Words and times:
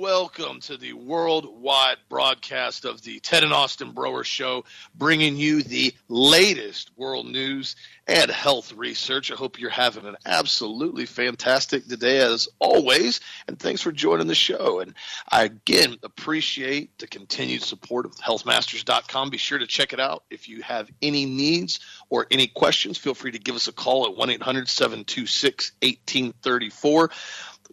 welcome 0.00 0.60
to 0.60 0.78
the 0.78 0.94
worldwide 0.94 1.98
broadcast 2.08 2.86
of 2.86 3.02
the 3.02 3.20
Ted 3.20 3.44
and 3.44 3.52
Austin 3.52 3.92
Broer 3.92 4.24
Show, 4.24 4.64
bringing 4.94 5.36
you 5.36 5.62
the 5.62 5.92
latest 6.08 6.90
world 6.96 7.26
news 7.26 7.76
and 8.06 8.30
health 8.30 8.72
research. 8.72 9.30
I 9.30 9.34
hope 9.34 9.60
you're 9.60 9.68
having 9.68 10.06
an 10.06 10.16
absolutely 10.24 11.04
fantastic 11.04 11.86
day 11.86 12.20
as 12.20 12.48
always, 12.60 13.20
and 13.46 13.58
thanks 13.58 13.82
for 13.82 13.92
joining 13.92 14.26
the 14.26 14.34
show. 14.34 14.80
And 14.80 14.94
I 15.28 15.44
again 15.44 15.98
appreciate 16.02 16.98
the 16.98 17.06
continued 17.06 17.62
support 17.62 18.06
of 18.06 18.12
healthmasters.com. 18.12 19.28
Be 19.28 19.36
sure 19.36 19.58
to 19.58 19.66
check 19.66 19.92
it 19.92 20.00
out. 20.00 20.24
If 20.30 20.48
you 20.48 20.62
have 20.62 20.90
any 21.02 21.26
needs 21.26 21.78
or 22.08 22.26
any 22.30 22.46
questions, 22.46 22.96
feel 22.96 23.14
free 23.14 23.32
to 23.32 23.38
give 23.38 23.54
us 23.54 23.68
a 23.68 23.72
call 23.72 24.06
at 24.06 24.16
1 24.16 24.30
800 24.30 24.66
726 24.66 25.72
1834 25.82 27.10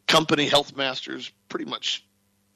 company 0.08 0.48
Health 0.48 0.76
Masters 0.76 1.32
pretty 1.50 1.66
much 1.66 2.07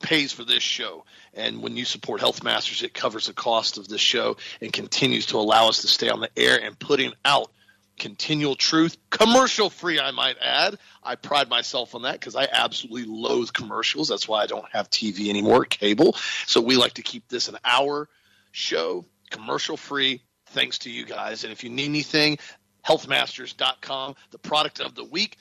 pays 0.01 0.31
for 0.31 0.43
this 0.43 0.63
show. 0.63 1.05
And 1.33 1.61
when 1.61 1.77
you 1.77 1.85
support 1.85 2.19
Health 2.19 2.43
Masters, 2.43 2.83
it 2.83 2.93
covers 2.93 3.27
the 3.27 3.33
cost 3.33 3.77
of 3.77 3.87
this 3.87 4.01
show 4.01 4.37
and 4.61 4.73
continues 4.73 5.27
to 5.27 5.37
allow 5.37 5.69
us 5.69 5.81
to 5.81 5.87
stay 5.87 6.09
on 6.09 6.19
the 6.19 6.29
air 6.35 6.59
and 6.61 6.77
putting 6.77 7.13
out 7.23 7.51
continual 7.97 8.55
truth, 8.55 8.97
commercial 9.11 9.69
free, 9.69 9.99
I 9.99 10.11
might 10.11 10.37
add. 10.41 10.79
I 11.03 11.15
pride 11.15 11.49
myself 11.49 11.93
on 11.93 12.01
that 12.01 12.13
because 12.13 12.35
I 12.35 12.47
absolutely 12.51 13.05
loathe 13.05 13.53
commercials. 13.53 14.07
That's 14.07 14.27
why 14.27 14.41
I 14.41 14.47
don't 14.47 14.65
have 14.71 14.89
TV 14.89 15.29
anymore, 15.29 15.65
cable. 15.65 16.15
So 16.47 16.61
we 16.61 16.77
like 16.77 16.95
to 16.95 17.03
keep 17.03 17.27
this 17.27 17.47
an 17.47 17.57
hour 17.63 18.09
show, 18.51 19.05
commercial 19.29 19.77
free, 19.77 20.23
thanks 20.47 20.79
to 20.79 20.89
you 20.89 21.05
guys. 21.05 21.43
And 21.43 21.53
if 21.53 21.63
you 21.63 21.69
need 21.69 21.85
anything, 21.85 22.39
healthmasters.com, 22.85 24.15
the 24.31 24.39
product 24.39 24.79
of 24.79 24.95
the 24.95 25.03
week 25.03 25.37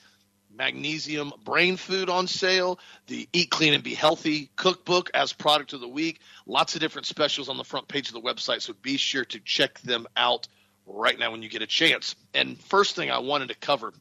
magnesium 0.55 1.31
brain 1.43 1.77
food 1.77 2.09
on 2.09 2.27
sale, 2.27 2.79
the 3.07 3.27
Eat 3.33 3.49
Clean 3.49 3.73
and 3.73 3.83
Be 3.83 3.93
Healthy 3.93 4.49
cookbook 4.55 5.11
as 5.13 5.33
product 5.33 5.73
of 5.73 5.81
the 5.81 5.87
week. 5.87 6.19
Lots 6.45 6.75
of 6.75 6.81
different 6.81 7.07
specials 7.07 7.49
on 7.49 7.57
the 7.57 7.63
front 7.63 7.87
page 7.87 8.07
of 8.07 8.13
the 8.13 8.21
website, 8.21 8.61
so 8.61 8.73
be 8.73 8.97
sure 8.97 9.25
to 9.25 9.39
check 9.39 9.79
them 9.81 10.07
out 10.15 10.47
right 10.85 11.17
now 11.17 11.31
when 11.31 11.41
you 11.41 11.49
get 11.49 11.61
a 11.61 11.67
chance. 11.67 12.15
And 12.33 12.59
first 12.59 12.95
thing 12.95 13.11
I 13.11 13.19
wanted 13.19 13.49
to 13.49 13.55
cover, 13.55 13.93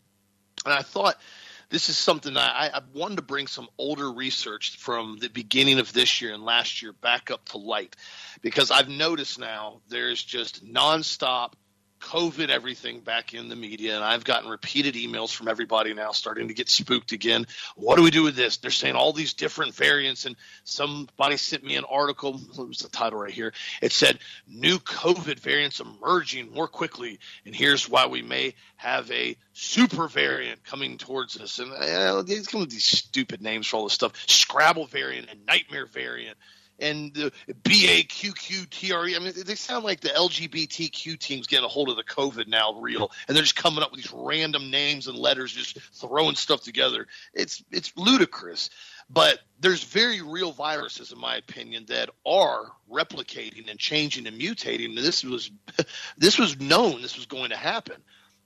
and 0.65 0.75
I 0.75 0.83
thought 0.83 1.17
this 1.71 1.89
is 1.89 1.97
something 1.97 2.37
I, 2.37 2.71
I 2.75 2.81
wanted 2.95 3.17
to 3.17 3.23
bring 3.23 3.47
some 3.47 3.69
older 3.79 4.11
research 4.11 4.77
from 4.77 5.19
the 5.21 5.29
beginning 5.29 5.79
of 5.79 5.93
this 5.93 6.21
year 6.21 6.35
and 6.35 6.45
last 6.45 6.83
year 6.83 6.93
back 6.93 7.31
up 7.31 7.45
to 7.51 7.59
light 7.59 7.95
because 8.43 8.73
I've 8.73 8.89
noticed 8.89 9.39
now 9.39 9.81
there's 9.89 10.23
just 10.23 10.67
nonstop 10.67 11.53
COVID 12.01 12.49
everything 12.49 13.01
back 13.01 13.35
in 13.35 13.49
the 13.49 13.57
media, 13.57 13.95
and 13.95 14.05
I've 14.05 14.25
gotten 14.25 14.51
repeated 14.51 14.95
emails 14.95 15.33
from 15.33 15.49
everybody 15.49 15.95
now 15.95 16.13
starting 16.13 16.49
to 16.49 16.55
get 16.55 16.69
spooked 16.69 17.13
again. 17.13 17.47
What 17.77 17.97
do 17.97 18.03
we 18.03 18.11
do 18.11 18.23
with 18.23 18.37
this? 18.37 18.57
They're 18.57 18.71
saying 18.71 18.97
all 18.97 19.13
these 19.13 19.35
different 19.35 19.75
variants, 19.75 20.27
and 20.27 20.37
somebody 20.65 21.37
sent 21.37 21.65
me 21.65 21.77
an 21.77 21.85
article. 21.85 22.33
What 22.33 22.69
was 22.69 22.79
the 22.79 22.89
title 22.89 23.21
right 23.21 23.33
here? 23.33 23.53
It 23.81 23.93
said 23.93 24.19
new 24.49 24.79
COVID 24.79 25.39
variants 25.39 25.81
emerging 25.81 26.53
more 26.53 26.69
quickly, 26.69 27.21
and 27.45 27.55
here's 27.55 27.89
why 27.89 28.07
we 28.07 28.23
may 28.23 28.55
have 28.77 29.11
a 29.11 29.37
super 29.53 30.09
variant 30.09 30.65
coming 30.65 30.99
towards 30.99 31.39
us. 31.41 31.59
And 31.59 31.73
uh, 31.73 32.23
these 32.23 32.47
come 32.47 32.61
with 32.61 32.71
these 32.71 32.85
stupid 32.85 33.43
names 33.43 33.67
for 33.67 33.77
all 33.77 33.85
this 33.85 33.93
stuff: 33.93 34.13
Scrabble 34.27 34.87
variant 34.87 35.29
and 35.31 35.47
Nightmare 35.47 35.87
variant 35.87 36.37
and 36.81 37.15
the 37.15 37.33
BAQQTRE. 37.63 39.17
I 39.17 39.19
mean, 39.19 39.33
they 39.45 39.55
sound 39.55 39.85
like 39.85 40.01
the 40.01 40.09
LGBTQ 40.09 41.19
teams 41.19 41.47
getting 41.47 41.65
a 41.65 41.69
hold 41.69 41.89
of 41.89 41.97
the 41.97 42.05
COVID 42.05 42.49
now 42.49 42.75
real, 42.81 43.11
and 43.27 43.37
they're 43.37 43.43
just 43.43 43.57
coming 43.57 43.83
up 43.83 43.91
with 43.91 44.03
these 44.03 44.13
random 44.13 44.71
names 44.71 45.07
and 45.07 45.19
letters, 45.19 45.53
just 45.53 45.81
throwing 45.95 46.37
stuff 46.37 46.63
together. 46.63 47.07
It's 47.35 47.63
it's 47.71 47.93
ludicrous. 47.97 48.71
But 49.13 49.41
there's 49.59 49.83
very 49.83 50.23
real 50.23 50.53
viruses, 50.53 51.11
in 51.11 51.19
my 51.19 51.35
opinion, 51.37 51.87
that 51.89 52.11
are 52.25 52.71
replicating 52.89 53.69
and 53.69 53.79
changing 53.79 54.29
and 54.29 54.41
mutating. 54.41 54.97
And 54.97 54.99
this 54.99 55.25
was 55.25 55.51
this 56.17 56.39
was 56.39 56.61
known. 56.61 57.03
This 57.03 57.17
was 57.17 57.27
going 57.27 57.51
to 57.51 57.57
happen 57.57 57.97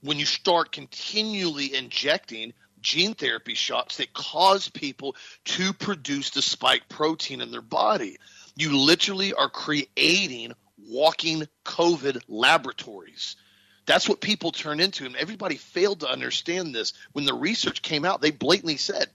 when 0.01 0.19
you 0.19 0.25
start 0.25 0.71
continually 0.71 1.75
injecting 1.75 2.53
gene 2.85 3.15
therapy 3.15 3.55
shots 3.55 3.97
that 3.97 4.13
cause 4.13 4.69
people 4.69 5.15
to 5.43 5.73
produce 5.73 6.29
the 6.29 6.41
spike 6.41 6.87
protein 6.87 7.41
in 7.41 7.51
their 7.51 7.61
body. 7.61 8.17
You 8.55 8.77
literally 8.77 9.33
are 9.33 9.49
creating 9.49 10.53
walking 10.87 11.47
COVID 11.65 12.21
laboratories. 12.27 13.37
That's 13.87 14.07
what 14.07 14.21
people 14.21 14.51
turn 14.51 14.79
into. 14.79 15.05
And 15.05 15.15
everybody 15.15 15.55
failed 15.55 16.01
to 16.01 16.09
understand 16.09 16.75
this. 16.75 16.93
When 17.11 17.25
the 17.25 17.33
research 17.33 17.81
came 17.81 18.05
out, 18.05 18.21
they 18.21 18.31
blatantly 18.31 18.77
said, 18.77 19.07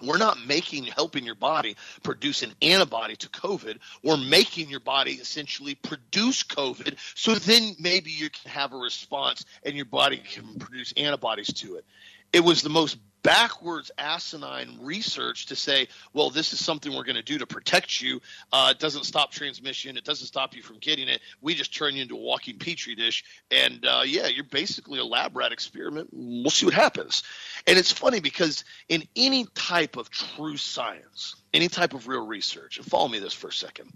we're 0.00 0.18
not 0.18 0.46
making 0.46 0.84
helping 0.84 1.24
your 1.24 1.34
body 1.34 1.76
produce 2.02 2.42
an 2.42 2.52
antibody 2.62 3.16
to 3.16 3.28
COVID. 3.28 3.78
We're 4.02 4.16
making 4.16 4.68
your 4.68 4.80
body 4.80 5.12
essentially 5.12 5.74
produce 5.74 6.42
COVID 6.42 6.96
so 7.14 7.34
then 7.34 7.76
maybe 7.78 8.10
you 8.10 8.30
can 8.30 8.50
have 8.50 8.72
a 8.72 8.76
response 8.76 9.44
and 9.64 9.74
your 9.74 9.84
body 9.84 10.18
can 10.18 10.58
produce 10.58 10.92
antibodies 10.96 11.52
to 11.54 11.76
it 11.76 11.84
it 12.32 12.40
was 12.40 12.62
the 12.62 12.70
most 12.70 12.98
backwards 13.22 13.90
asinine 13.98 14.78
research 14.80 15.46
to 15.46 15.54
say 15.54 15.86
well 16.12 16.30
this 16.30 16.52
is 16.52 16.64
something 16.64 16.92
we're 16.92 17.04
going 17.04 17.14
to 17.14 17.22
do 17.22 17.38
to 17.38 17.46
protect 17.46 18.02
you. 18.02 18.20
Uh, 18.52 18.72
it 18.72 18.80
doesn't 18.80 19.04
stop 19.04 19.30
transmission. 19.30 19.96
It 19.96 20.04
doesn't 20.04 20.26
stop 20.26 20.56
you 20.56 20.62
from 20.62 20.78
getting 20.78 21.08
it. 21.08 21.20
We 21.40 21.54
just 21.54 21.72
turn 21.72 21.94
you 21.94 22.02
into 22.02 22.16
a 22.16 22.20
walking 22.20 22.58
petri 22.58 22.94
dish. 22.94 23.24
And 23.50 23.86
uh, 23.86 24.02
yeah 24.04 24.26
you're 24.26 24.44
basically 24.44 24.98
a 24.98 25.04
lab 25.04 25.36
rat 25.36 25.52
experiment. 25.52 26.08
We'll 26.12 26.50
see 26.50 26.66
what 26.66 26.74
happens. 26.74 27.22
And 27.66 27.78
it's 27.78 27.92
funny 27.92 28.20
because 28.20 28.64
in 28.88 29.04
any 29.14 29.46
type 29.54 29.96
of 29.96 30.10
true 30.10 30.56
science 30.56 31.36
any 31.54 31.68
type 31.68 31.94
of 31.94 32.08
real 32.08 32.26
research 32.26 32.78
and 32.78 32.86
follow 32.86 33.08
me 33.08 33.18
this 33.18 33.34
for 33.34 33.48
a 33.48 33.52
second 33.52 33.92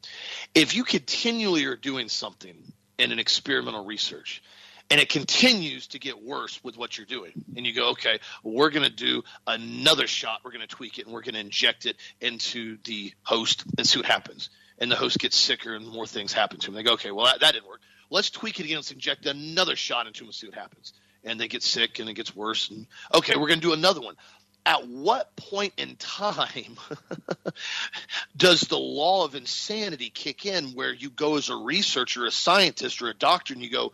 if 0.54 0.75
you 0.75 0.84
continually 0.84 1.64
are 1.64 1.76
doing 1.76 2.08
something 2.08 2.54
in 2.98 3.12
an 3.12 3.19
experimental 3.19 3.84
research 3.84 4.42
and 4.91 5.00
it 5.00 5.08
continues 5.08 5.88
to 5.88 5.98
get 5.98 6.22
worse 6.22 6.62
with 6.62 6.76
what 6.76 6.97
you're 6.97 7.06
doing. 7.06 7.32
And 7.56 7.66
you 7.66 7.74
go, 7.74 7.91
okay, 7.91 8.20
we're 8.42 8.70
going 8.70 8.84
to 8.84 8.94
do 8.94 9.22
another 9.47 10.06
shot. 10.06 10.41
We're 10.44 10.52
going 10.52 10.66
to 10.66 10.66
tweak 10.66 10.98
it 10.98 11.06
and 11.06 11.14
we're 11.14 11.22
going 11.22 11.34
to 11.34 11.41
inject 11.41 11.86
it 11.86 11.97
into 12.20 12.78
the 12.84 13.12
host 13.22 13.64
and 13.76 13.86
see 13.86 13.98
what 13.98 14.06
happens. 14.06 14.50
And 14.78 14.91
the 14.91 14.96
host 14.96 15.19
gets 15.19 15.36
sicker 15.36 15.75
and 15.75 15.86
more 15.88 16.06
things 16.06 16.32
happen 16.32 16.58
to 16.60 16.69
him. 16.69 16.75
They 16.75 16.82
go, 16.82 16.92
okay, 16.92 17.10
well, 17.10 17.26
that, 17.26 17.41
that 17.41 17.52
didn't 17.52 17.66
work. 17.66 17.80
Let's 18.10 18.30
tweak 18.30 18.60
it 18.60 18.64
again. 18.64 18.76
Let's 18.76 18.92
inject 18.92 19.26
another 19.26 19.75
shot 19.75 20.06
into 20.06 20.22
him 20.22 20.28
and 20.28 20.34
see 20.34 20.46
what 20.46 20.56
happens. 20.56 20.92
And 21.25 21.41
they 21.41 21.48
get 21.48 21.64
sick 21.64 21.98
and 21.98 22.08
it 22.08 22.14
gets 22.14 22.36
worse. 22.36 22.70
And 22.70 22.86
okay, 23.12 23.34
we're 23.36 23.48
going 23.48 23.60
to 23.60 23.66
do 23.66 23.72
another 23.72 24.00
one 24.00 24.14
at 24.66 24.88
what 24.88 25.34
point 25.36 25.72
in 25.76 25.94
time 25.94 26.76
does 28.36 28.62
the 28.62 28.76
law 28.76 29.25
of 29.25 29.36
insanity 29.36 30.10
kick 30.10 30.44
in 30.44 30.70
where 30.70 30.92
you 30.92 31.08
go 31.08 31.36
as 31.36 31.48
a 31.48 31.56
researcher, 31.56 32.26
a 32.26 32.32
scientist, 32.32 33.00
or 33.00 33.08
a 33.08 33.14
doctor 33.14 33.54
and 33.54 33.62
you 33.62 33.70
go, 33.70 33.92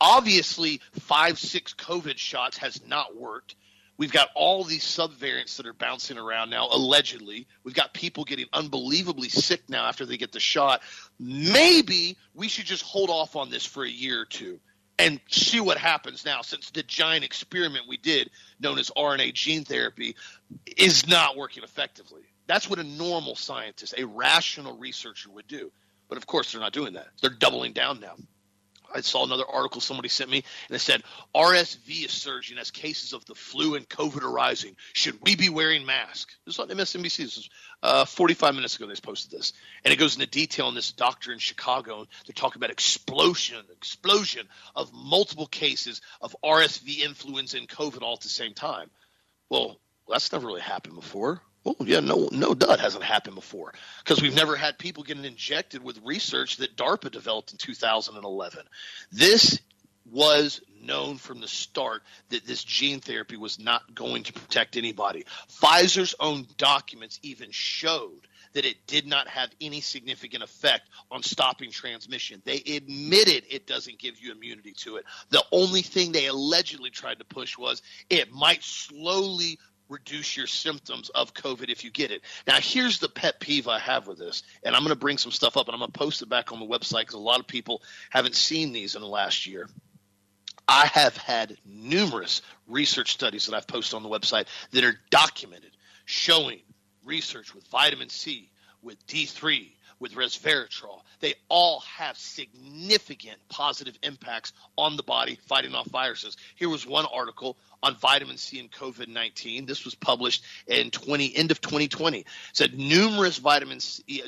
Obviously, 0.00 0.80
five, 1.00 1.38
six 1.38 1.74
COVID 1.74 2.18
shots 2.18 2.58
has 2.58 2.84
not 2.86 3.16
worked. 3.16 3.54
We've 3.98 4.12
got 4.12 4.30
all 4.34 4.64
these 4.64 4.84
subvariants 4.84 5.56
that 5.56 5.66
are 5.66 5.74
bouncing 5.74 6.18
around 6.18 6.50
now, 6.50 6.68
allegedly. 6.72 7.46
We've 7.62 7.74
got 7.74 7.94
people 7.94 8.24
getting 8.24 8.46
unbelievably 8.52 9.28
sick 9.28 9.62
now 9.68 9.84
after 9.84 10.06
they 10.06 10.16
get 10.16 10.32
the 10.32 10.40
shot. 10.40 10.82
Maybe 11.20 12.16
we 12.34 12.48
should 12.48 12.66
just 12.66 12.82
hold 12.82 13.10
off 13.10 13.36
on 13.36 13.50
this 13.50 13.64
for 13.64 13.84
a 13.84 13.88
year 13.88 14.22
or 14.22 14.24
two 14.24 14.58
and 14.98 15.20
see 15.28 15.60
what 15.60 15.78
happens 15.78 16.24
now 16.24 16.42
since 16.42 16.70
the 16.70 16.82
giant 16.82 17.24
experiment 17.24 17.86
we 17.88 17.96
did, 17.96 18.30
known 18.60 18.78
as 18.78 18.90
RNA 18.90 19.34
gene 19.34 19.64
therapy, 19.64 20.16
is 20.76 21.06
not 21.06 21.36
working 21.36 21.62
effectively. 21.62 22.22
That's 22.46 22.68
what 22.68 22.78
a 22.78 22.84
normal 22.84 23.36
scientist, 23.36 23.94
a 23.96 24.04
rational 24.04 24.76
researcher 24.76 25.30
would 25.30 25.46
do. 25.46 25.70
But 26.08 26.18
of 26.18 26.26
course, 26.26 26.52
they're 26.52 26.60
not 26.60 26.72
doing 26.72 26.94
that. 26.94 27.08
They're 27.20 27.30
doubling 27.30 27.72
down 27.72 28.00
now. 28.00 28.16
I 28.94 29.00
saw 29.00 29.24
another 29.24 29.44
article 29.50 29.80
somebody 29.80 30.08
sent 30.08 30.30
me, 30.30 30.44
and 30.68 30.76
it 30.76 30.80
said 30.80 31.02
RSV 31.34 32.04
is 32.04 32.12
surging 32.12 32.58
as 32.58 32.70
cases 32.70 33.12
of 33.12 33.24
the 33.26 33.34
flu 33.34 33.74
and 33.74 33.88
COVID 33.88 34.22
are 34.22 34.30
rising. 34.30 34.76
Should 34.92 35.18
we 35.22 35.36
be 35.36 35.48
wearing 35.48 35.86
masks? 35.86 36.36
This 36.44 36.54
is 36.54 36.60
on 36.60 36.68
MSNBC. 36.68 37.16
This 37.16 37.38
is 37.38 37.50
uh, 37.82 38.04
45 38.04 38.54
minutes 38.54 38.76
ago. 38.76 38.86
They 38.86 38.94
posted 38.94 39.30
this, 39.30 39.52
and 39.84 39.92
it 39.92 39.96
goes 39.96 40.14
into 40.14 40.26
detail 40.26 40.66
on 40.66 40.74
this 40.74 40.92
doctor 40.92 41.32
in 41.32 41.38
Chicago. 41.38 42.06
They're 42.26 42.34
talking 42.34 42.60
about 42.60 42.70
explosion, 42.70 43.58
explosion 43.70 44.46
of 44.76 44.92
multiple 44.92 45.46
cases 45.46 46.00
of 46.20 46.36
RSV, 46.44 47.04
influenza, 47.04 47.58
and 47.58 47.68
COVID 47.68 48.02
all 48.02 48.14
at 48.14 48.20
the 48.20 48.28
same 48.28 48.54
time. 48.54 48.90
Well, 49.48 49.78
that's 50.08 50.32
never 50.32 50.46
really 50.46 50.60
happened 50.60 50.94
before. 50.94 51.42
Oh 51.64 51.76
yeah, 51.80 52.00
no, 52.00 52.28
no, 52.32 52.54
that 52.54 52.80
hasn't 52.80 53.04
happened 53.04 53.36
before 53.36 53.72
because 53.98 54.20
we've 54.20 54.34
never 54.34 54.56
had 54.56 54.78
people 54.78 55.04
getting 55.04 55.24
injected 55.24 55.82
with 55.82 56.00
research 56.04 56.56
that 56.56 56.76
DARPA 56.76 57.10
developed 57.10 57.52
in 57.52 57.58
2011. 57.58 58.64
This 59.12 59.60
was 60.10 60.60
known 60.82 61.16
from 61.16 61.40
the 61.40 61.48
start 61.48 62.02
that 62.30 62.44
this 62.44 62.64
gene 62.64 62.98
therapy 63.00 63.36
was 63.36 63.60
not 63.60 63.94
going 63.94 64.24
to 64.24 64.32
protect 64.32 64.76
anybody. 64.76 65.24
Pfizer's 65.48 66.14
own 66.18 66.46
documents 66.56 67.20
even 67.22 67.50
showed 67.52 68.26
that 68.54 68.64
it 68.64 68.86
did 68.86 69.06
not 69.06 69.28
have 69.28 69.50
any 69.60 69.80
significant 69.80 70.42
effect 70.42 70.82
on 71.10 71.22
stopping 71.22 71.70
transmission. 71.70 72.42
They 72.44 72.56
admitted 72.58 73.44
it 73.50 73.66
doesn't 73.66 73.98
give 73.98 74.20
you 74.20 74.32
immunity 74.32 74.72
to 74.78 74.96
it. 74.96 75.04
The 75.30 75.44
only 75.52 75.82
thing 75.82 76.12
they 76.12 76.26
allegedly 76.26 76.90
tried 76.90 77.18
to 77.20 77.24
push 77.24 77.56
was 77.56 77.80
it 78.10 78.32
might 78.32 78.62
slowly 78.62 79.58
reduce 79.92 80.36
your 80.36 80.46
symptoms 80.46 81.10
of 81.10 81.34
COVID 81.34 81.68
if 81.68 81.84
you 81.84 81.90
get 81.90 82.10
it. 82.10 82.22
Now, 82.46 82.56
here's 82.60 82.98
the 82.98 83.08
pet 83.08 83.38
peeve 83.38 83.68
I 83.68 83.78
have 83.78 84.06
with 84.06 84.18
this, 84.18 84.42
and 84.62 84.74
I'm 84.74 84.82
going 84.82 84.94
to 84.94 84.98
bring 84.98 85.18
some 85.18 85.32
stuff 85.32 85.56
up 85.56 85.68
and 85.68 85.74
I'm 85.74 85.80
going 85.80 85.92
to 85.92 85.98
post 85.98 86.22
it 86.22 86.28
back 86.28 86.50
on 86.50 86.58
the 86.58 86.66
website 86.66 87.02
because 87.02 87.14
a 87.14 87.18
lot 87.18 87.40
of 87.40 87.46
people 87.46 87.82
haven't 88.10 88.34
seen 88.34 88.72
these 88.72 88.94
in 88.94 89.02
the 89.02 89.08
last 89.08 89.46
year. 89.46 89.68
I 90.66 90.86
have 90.86 91.16
had 91.16 91.56
numerous 91.64 92.40
research 92.66 93.12
studies 93.12 93.46
that 93.46 93.54
I've 93.54 93.66
posted 93.66 93.96
on 93.96 94.02
the 94.02 94.08
website 94.08 94.46
that 94.70 94.84
are 94.84 94.98
documented 95.10 95.70
showing 96.04 96.60
research 97.04 97.54
with 97.54 97.66
vitamin 97.68 98.08
C, 98.08 98.50
with 98.82 99.04
D3, 99.06 99.70
with 99.98 100.14
resveratrol. 100.14 101.00
They 101.20 101.34
all 101.48 101.80
have 101.80 102.16
significant 102.16 103.38
positive 103.48 103.96
impacts 104.02 104.52
on 104.76 104.96
the 104.96 105.02
body 105.02 105.38
fighting 105.46 105.74
off 105.74 105.86
viruses. 105.86 106.36
Here 106.56 106.68
was 106.68 106.86
one 106.86 107.06
article 107.12 107.56
on 107.82 107.96
vitamin 107.96 108.36
C 108.36 108.60
and 108.60 108.70
COVID 108.70 109.08
19. 109.08 109.66
This 109.66 109.84
was 109.84 109.94
published 109.94 110.44
in 110.66 110.90
20, 110.90 111.36
end 111.36 111.50
of 111.50 111.60
2020. 111.60 112.18
It 112.18 112.26
said 112.52 112.78
numerous 112.78 113.38
vitamin 113.38 113.78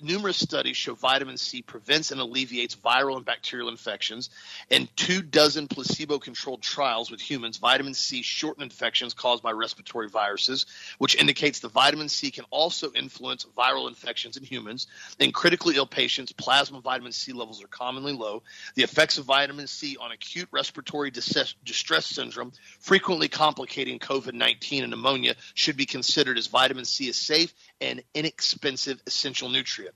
numerous 0.03 0.37
studies 0.37 0.77
show 0.77 0.95
vitamin 0.95 1.37
C 1.37 1.63
prevents 1.63 2.11
and 2.11 2.21
alleviates 2.21 2.75
viral 2.75 3.17
and 3.17 3.25
bacterial 3.25 3.69
infections. 3.69 4.31
In 4.71 4.89
two 4.97 5.23
dozen 5.23 5.69
placebo 5.69 6.19
controlled 6.19 6.63
trials 6.63 7.11
with 7.11 7.21
humans, 7.21 7.59
vitamin 7.59 7.95
C 7.95 8.23
shortened 8.23 8.65
infections 8.65 9.15
caused 9.15 9.43
by 9.43 9.53
respiratory 9.53 10.09
viruses, 10.09 10.67
which 10.99 11.15
indicates 11.15 11.61
the 11.61 11.69
vitamin 11.69 12.09
C 12.09 12.31
can 12.31 12.45
also 12.51 12.91
influence 12.93 13.47
viral 13.57 13.89
infections 13.89 14.37
in 14.37 14.43
humans. 14.43 14.87
In 15.19 15.33
critically 15.33 15.77
ill 15.77 15.87
patients, 15.87 16.33
plasma 16.33 16.81
vitamin 16.81 17.13
C 17.13 17.33
levels 17.33 17.63
are 17.63 17.69
commonly 17.69 18.13
low. 18.13 18.43
The 18.75 18.83
effects 18.83 19.19
of 19.19 19.25
vitamin 19.25 19.67
C 19.67 19.97
on 20.01 20.13
acute 20.13 20.49
respiratory 20.51 21.11
distress 21.11 22.07
syndrome 22.07 22.53
frequently 22.81 23.29
complicating 23.45 23.99
COVID 23.99 24.33
19 24.33 24.85
and 24.85 24.91
pneumonia 24.91 25.35
should 25.53 25.77
be 25.77 25.85
considered 25.85 26.39
as 26.39 26.47
vitamin 26.47 26.87
C 26.87 27.09
is 27.09 27.17
safe 27.19 27.53
and 27.79 28.03
inexpensive 28.15 29.03
essential 29.07 29.51
nutrient. 29.51 29.95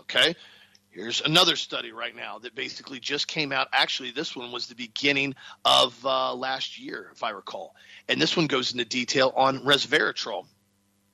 Okay. 0.00 0.36
Here's 0.90 1.22
another 1.22 1.56
study 1.56 1.90
right 1.90 2.14
now 2.14 2.40
that 2.40 2.54
basically 2.54 3.00
just 3.00 3.26
came 3.26 3.50
out. 3.50 3.68
Actually, 3.72 4.10
this 4.10 4.36
one 4.36 4.52
was 4.52 4.66
the 4.66 4.74
beginning 4.74 5.34
of 5.64 5.98
uh, 6.04 6.34
last 6.34 6.78
year, 6.78 7.08
if 7.14 7.22
I 7.22 7.30
recall. 7.30 7.74
And 8.10 8.20
this 8.20 8.36
one 8.36 8.46
goes 8.46 8.72
into 8.72 8.84
detail 8.84 9.32
on 9.34 9.60
resveratrol. 9.60 10.44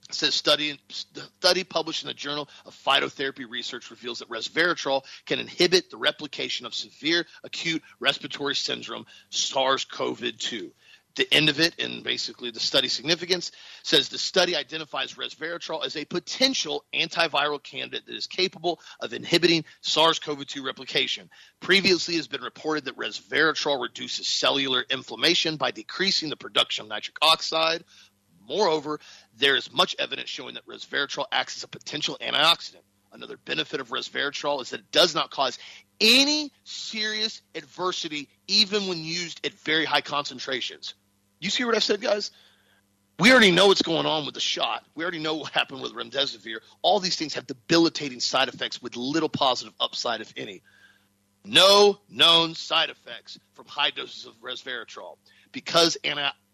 It 0.09 0.17
says 0.17 0.35
study 0.35 0.81
study 0.89 1.63
published 1.63 2.03
in 2.03 2.09
the 2.09 2.15
Journal 2.15 2.49
of 2.67 2.75
Phytotherapy 2.75 3.49
Research 3.49 3.93
reveals 3.93 4.19
that 4.19 4.29
resveratrol 4.29 5.05
can 5.27 5.39
inhibit 5.39 5.91
the 5.91 5.97
replication 5.97 6.67
of 6.67 6.75
severe 6.75 7.25
acute 7.45 7.85
respiratory 8.01 8.57
syndrome 8.57 9.07
SARS-CoV-2 9.31 10.73
the 11.17 11.33
end 11.33 11.49
of 11.49 11.59
it 11.59 11.75
and 11.81 12.05
basically 12.05 12.51
the 12.51 12.61
study 12.61 12.89
significance 12.89 13.51
says 13.83 14.09
the 14.09 14.19
study 14.19 14.55
identifies 14.55 15.15
resveratrol 15.15 15.85
as 15.85 15.97
a 15.97 16.05
potential 16.05 16.85
antiviral 16.95 17.63
candidate 17.63 18.07
that 18.07 18.15
is 18.15 18.27
capable 18.27 18.81
of 19.01 19.13
inhibiting 19.13 19.65
SARS-CoV-2 19.81 20.65
replication. 20.65 21.29
Previously, 21.61 22.15
it 22.15 22.19
has 22.19 22.29
been 22.29 22.43
reported 22.43 22.85
that 22.85 22.97
resveratrol 22.97 23.83
reduces 23.83 24.29
cellular 24.29 24.85
inflammation 24.89 25.57
by 25.57 25.71
decreasing 25.71 26.31
the 26.31 26.37
production 26.37 26.85
of 26.85 26.89
nitric 26.89 27.17
oxide. 27.21 27.85
Moreover, 28.47 29.01
there 29.37 29.57
is 29.57 29.73
much 29.73 29.97
evidence 29.99 30.31
showing 30.31 30.55
that 30.55 30.67
resveratrol 30.67 31.27
acts 31.31 31.57
as 31.57 31.65
a 31.65 31.69
potential 31.69 32.17
antioxidant. 32.21 32.83
Another 33.13 33.39
benefit 33.39 33.81
of 33.81 33.89
resveratrol 33.89 34.61
is 34.63 34.71
that 34.71 34.81
it 34.81 34.93
does 34.93 35.15
not 35.15 35.31
cause 35.31 35.59
any 36.01 36.53
serious 36.65 37.43
adversity, 37.55 38.29
even 38.47 38.87
when 38.89 38.99
used 38.99 39.45
at 39.45 39.53
very 39.53 39.85
high 39.85 40.01
concentrations. 40.01 40.95
You 41.41 41.51
see 41.51 41.65
what 41.65 41.75
I 41.75 41.81
said, 41.81 42.01
guys? 42.01 42.31
We 43.19 43.33
already 43.33 43.51
know 43.51 43.67
what's 43.67 43.83
going 43.83 44.07
on 44.07 44.27
with 44.27 44.35
the 44.35 44.41
shot. 44.41 44.85
We 44.95 45.03
already 45.03 45.19
know 45.19 45.35
what 45.35 45.53
happened 45.53 45.83
with 45.83 45.93
remdesivir. 45.93 46.59
All 46.83 47.01
these 47.01 47.17
things 47.17 47.35
have 47.35 47.47
debilitating 47.49 48.21
side 48.21 48.49
effects 48.49 48.81
with 48.81 48.97
little 48.97 49.29
positive 49.29 49.75
upside, 49.81 50.21
if 50.21 50.33
any. 50.37 50.63
No 51.45 51.99
known 52.09 52.55
side 52.55 52.91
effects 52.91 53.39
from 53.55 53.67
high 53.67 53.91
doses 53.91 54.27
of 54.27 54.41
resveratrol. 54.41 55.17
Because 55.51 55.97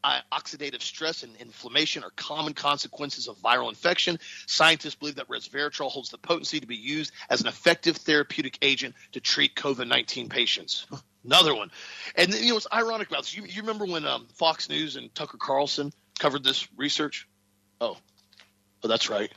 antioxidative 0.05 0.83
stress 0.83 1.23
and 1.23 1.35
inflammation 1.37 2.05
are 2.05 2.11
common 2.11 2.53
consequences 2.53 3.29
of 3.29 3.37
viral 3.39 3.69
infection, 3.69 4.19
scientists 4.47 4.95
believe 4.95 5.17
that 5.17 5.29
resveratrol 5.29 5.91
holds 5.91 6.11
the 6.11 6.19
potency 6.19 6.61
to 6.61 6.67
be 6.67 6.77
used 6.77 7.13
as 7.31 7.41
an 7.41 7.49
effective 7.49 7.97
therapeutic 7.97 8.59
agent 8.63 8.95
to 9.13 9.21
treat 9.21 9.55
COVID 9.55 9.89
19 9.89 10.29
patients. 10.29 10.87
Another 11.25 11.55
one. 11.55 11.71
And 12.17 12.33
you 12.35 12.49
know 12.49 12.55
what's 12.55 12.67
ironic 12.73 13.09
about 13.09 13.23
this? 13.23 13.37
You, 13.37 13.45
you 13.45 13.63
remember 13.63 13.87
when 13.87 14.05
um, 14.05 14.27
Fox 14.35 14.69
News 14.69 14.97
and 14.97 15.15
Tucker 15.15 15.39
Carlson 15.39 15.93
covered 16.19 16.45
this 16.45 16.69
research? 16.77 17.27
Oh, 17.81 17.97
oh, 18.83 18.89
that's 18.89 19.09
right. 19.09 19.33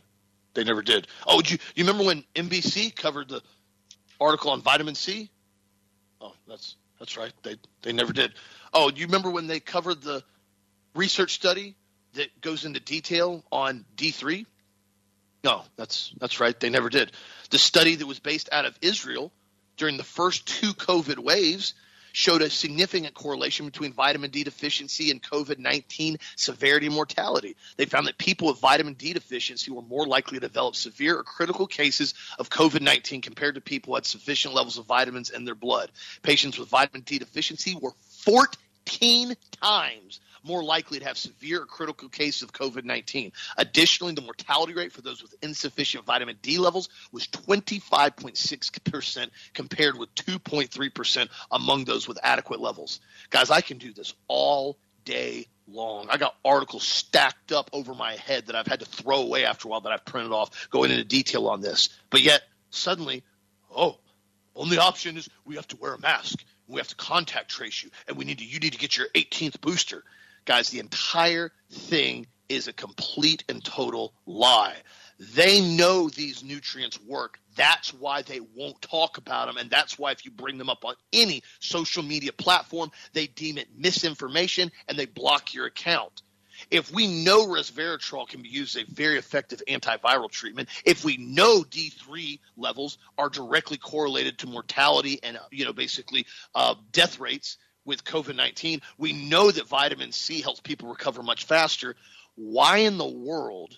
They 0.54 0.64
never 0.64 0.82
did. 0.82 1.08
Oh, 1.26 1.42
you 1.46 1.58
you 1.76 1.86
remember 1.86 2.04
when 2.04 2.24
NBC 2.36 2.96
covered 2.96 3.30
the 3.30 3.42
article 4.20 4.52
on 4.52 4.62
vitamin 4.62 4.96
C? 4.96 5.30
Oh, 6.20 6.34
that's 6.48 6.76
that's 7.00 7.16
right. 7.16 7.32
They 7.44 7.58
they 7.84 7.94
never 7.94 8.12
did. 8.12 8.34
Oh, 8.74 8.90
do 8.90 9.00
you 9.00 9.06
remember 9.06 9.30
when 9.30 9.48
they 9.48 9.60
covered 9.60 10.02
the 10.02 10.24
research 10.98 11.34
study 11.34 11.76
that 12.14 12.42
goes 12.42 12.66
into 12.66 12.80
detail 12.80 13.44
on 13.52 13.86
D3? 13.96 14.46
No, 15.44 15.64
that's 15.78 16.14
that's 16.20 16.40
right. 16.40 16.60
They 16.60 16.70
never 16.70 16.90
did. 16.90 17.12
The 17.52 17.60
study 17.60 17.96
that 17.96 18.06
was 18.06 18.20
based 18.20 18.50
out 18.52 18.66
of 18.66 18.78
Israel 18.82 19.32
during 19.78 19.98
the 19.98 20.04
first 20.04 20.48
two 20.48 20.74
COVID 20.74 21.20
waves 21.20 21.74
showed 22.18 22.42
a 22.42 22.50
significant 22.50 23.14
correlation 23.14 23.68
between 23.68 23.94
vitamin 23.94 24.32
D 24.32 24.44
deficiency 24.44 25.12
and 25.12 25.22
COVID 25.22 25.60
19 25.60 26.18
severity 26.36 26.90
mortality. 26.90 27.56
They 27.78 27.86
found 27.86 28.08
that 28.08 28.18
people 28.18 28.48
with 28.48 28.60
vitamin 28.60 28.96
D 28.96 29.14
deficiency 29.14 29.72
were 29.72 29.84
more 29.84 30.08
likely 30.08 30.40
to 30.40 30.48
develop 30.48 30.76
severe 30.76 31.20
or 31.20 31.24
critical 31.24 31.68
cases 31.68 32.16
of 32.40 32.50
COVID 32.50 32.82
19 32.82 33.22
compared 33.22 33.56
to 33.56 33.62
people 33.62 33.92
who 33.92 33.96
had 33.96 34.06
sufficient 34.08 34.56
levels 34.56 34.80
of 34.80 34.86
vitamins 34.86 35.30
in 35.30 35.46
their 35.46 35.56
blood. 35.56 35.92
Patients 36.24 36.58
with 36.58 36.70
vitamin 36.70 37.02
D 37.02 37.20
deficiency 37.20 37.78
were 37.80 37.94
14 38.24 39.36
times 39.62 40.20
more 40.48 40.64
likely 40.64 41.00
to 41.00 41.06
have 41.06 41.18
severe 41.18 41.62
or 41.62 41.66
critical 41.66 42.10
cases 42.10 42.42
of 42.42 42.54
COVID 42.54 42.86
19. 42.86 43.32
Additionally, 43.58 44.14
the 44.14 44.22
mortality 44.22 44.74
rate 44.74 44.94
for 44.94 45.02
those 45.02 45.22
with 45.22 45.36
insufficient 45.42 46.06
vitamin 46.06 46.38
D 46.42 46.58
levels 46.58 46.90
was 47.12 47.28
25.6% 47.28 49.30
compared 49.54 49.98
with 49.98 50.14
2.3% 50.16 51.30
among 51.52 51.86
those 51.86 52.08
with 52.08 52.18
adequate 52.24 52.62
levels. 52.62 53.00
Guys, 53.30 53.52
I 53.52 53.62
can 53.62 53.78
do 53.78 53.94
this 53.94 54.14
all 54.28 54.78
day 55.06 55.48
long. 55.68 56.08
I 56.10 56.18
got 56.18 56.36
articles 56.44 56.84
stacked 56.84 57.52
up 57.52 57.70
over 57.74 57.94
my 57.94 58.16
head 58.16 58.48
that 58.48 58.56
I've 58.56 58.68
had 58.68 58.80
to 58.80 58.86
throw 58.86 59.22
away 59.22 59.46
after 59.46 59.68
a 59.68 59.72
while 59.72 59.82
that 59.82 59.92
I've 59.92 60.06
printed 60.06 60.32
off 60.32 60.70
going 60.70 60.92
into 60.92 61.04
detail 61.04 61.48
on 61.48 61.62
this. 61.62 61.90
But 62.10 62.22
yet, 62.22 62.44
suddenly, 62.70 63.24
oh, 63.76 63.98
only 64.56 64.78
option 64.78 65.18
is 65.18 65.30
we 65.46 65.56
have 65.56 65.68
to 65.70 65.78
wear 65.78 65.94
a 65.94 66.00
mask. 66.00 66.44
We 66.68 66.80
have 66.80 66.88
to 66.90 66.96
contact 66.96 67.50
trace 67.50 67.84
you, 67.84 67.92
and 68.08 68.18
we 68.18 68.26
need 68.26 68.40
to. 68.40 68.46
You 68.46 68.60
need 68.60 68.74
to 68.74 68.80
get 68.80 68.98
your 68.98 69.08
18th 69.16 69.62
booster. 69.62 70.04
Guys, 70.48 70.70
the 70.70 70.80
entire 70.80 71.52
thing 71.70 72.26
is 72.48 72.70
a 72.70 72.74
complete 72.74 73.44
and 73.50 73.62
total 73.66 74.14
lie. 74.26 74.78
They 75.20 75.60
know 75.60 76.08
these 76.08 76.42
nutrients 76.42 76.98
work. 77.02 77.38
That's 77.58 77.94
why 77.94 78.22
they 78.22 78.40
won't 78.56 78.82
talk 78.82 79.18
about 79.18 79.48
them. 79.48 79.58
And 79.58 79.70
that's 79.70 80.00
why 80.00 80.12
if 80.12 80.24
you 80.24 80.32
bring 80.32 80.58
them 80.58 80.70
up 80.70 80.86
on 80.86 80.96
any 81.12 81.44
social 81.60 82.02
media 82.02 82.32
platform, 82.32 82.92
they 83.12 83.28
deem 83.28 83.58
it 83.58 83.68
misinformation 83.76 84.72
and 84.88 84.98
they 84.98 85.06
block 85.06 85.54
your 85.54 85.66
account. 85.66 86.22
If 86.72 86.94
we 86.94 87.08
know 87.26 87.46
resveratrol 87.48 88.28
can 88.30 88.42
be 88.42 88.50
used 88.50 88.78
as 88.78 88.84
a 88.84 88.92
very 88.92 89.18
effective 89.18 89.62
antiviral 89.68 90.32
treatment, 90.32 90.70
if 90.86 91.04
we 91.04 91.18
know 91.18 91.64
D3 91.64 92.40
levels 92.56 92.98
are 93.18 93.30
directly 93.30 93.78
correlated 93.78 94.38
to 94.40 94.48
mortality 94.48 95.20
and, 95.24 95.38
you 95.52 95.66
know, 95.66 95.74
basically 95.74 96.26
uh, 96.56 96.76
death 96.94 97.20
rates, 97.20 97.58
with 97.88 98.04
COVID 98.04 98.36
19. 98.36 98.82
We 99.00 99.14
know 99.14 99.50
that 99.50 99.68
vitamin 99.68 100.12
C 100.12 100.42
helps 100.42 100.60
people 100.60 100.90
recover 100.90 101.24
much 101.24 101.46
faster. 101.46 101.96
Why 102.36 102.80
in 102.80 103.00
the 103.00 103.08
world 103.08 103.76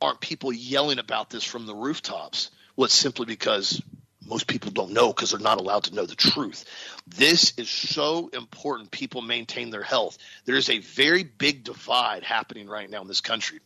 aren't 0.00 0.20
people 0.20 0.52
yelling 0.52 1.00
about 1.00 1.30
this 1.30 1.42
from 1.42 1.66
the 1.66 1.74
rooftops? 1.74 2.50
Well, 2.76 2.84
it's 2.84 2.94
simply 2.94 3.26
because 3.26 3.82
most 4.24 4.46
people 4.46 4.70
don't 4.70 4.92
know 4.92 5.08
because 5.08 5.30
they're 5.30 5.40
not 5.40 5.58
allowed 5.58 5.84
to 5.84 5.94
know 5.94 6.04
the 6.04 6.14
truth. 6.14 6.64
This 7.06 7.54
is 7.56 7.70
so 7.70 8.28
important 8.32 8.90
people 8.90 9.22
maintain 9.22 9.70
their 9.70 9.82
health. 9.82 10.18
There 10.44 10.56
is 10.56 10.68
a 10.68 10.78
very 10.78 11.22
big 11.22 11.64
divide 11.64 12.22
happening 12.22 12.68
right 12.68 12.90
now 12.90 13.02
in 13.02 13.08
this 13.08 13.20
country 13.20 13.60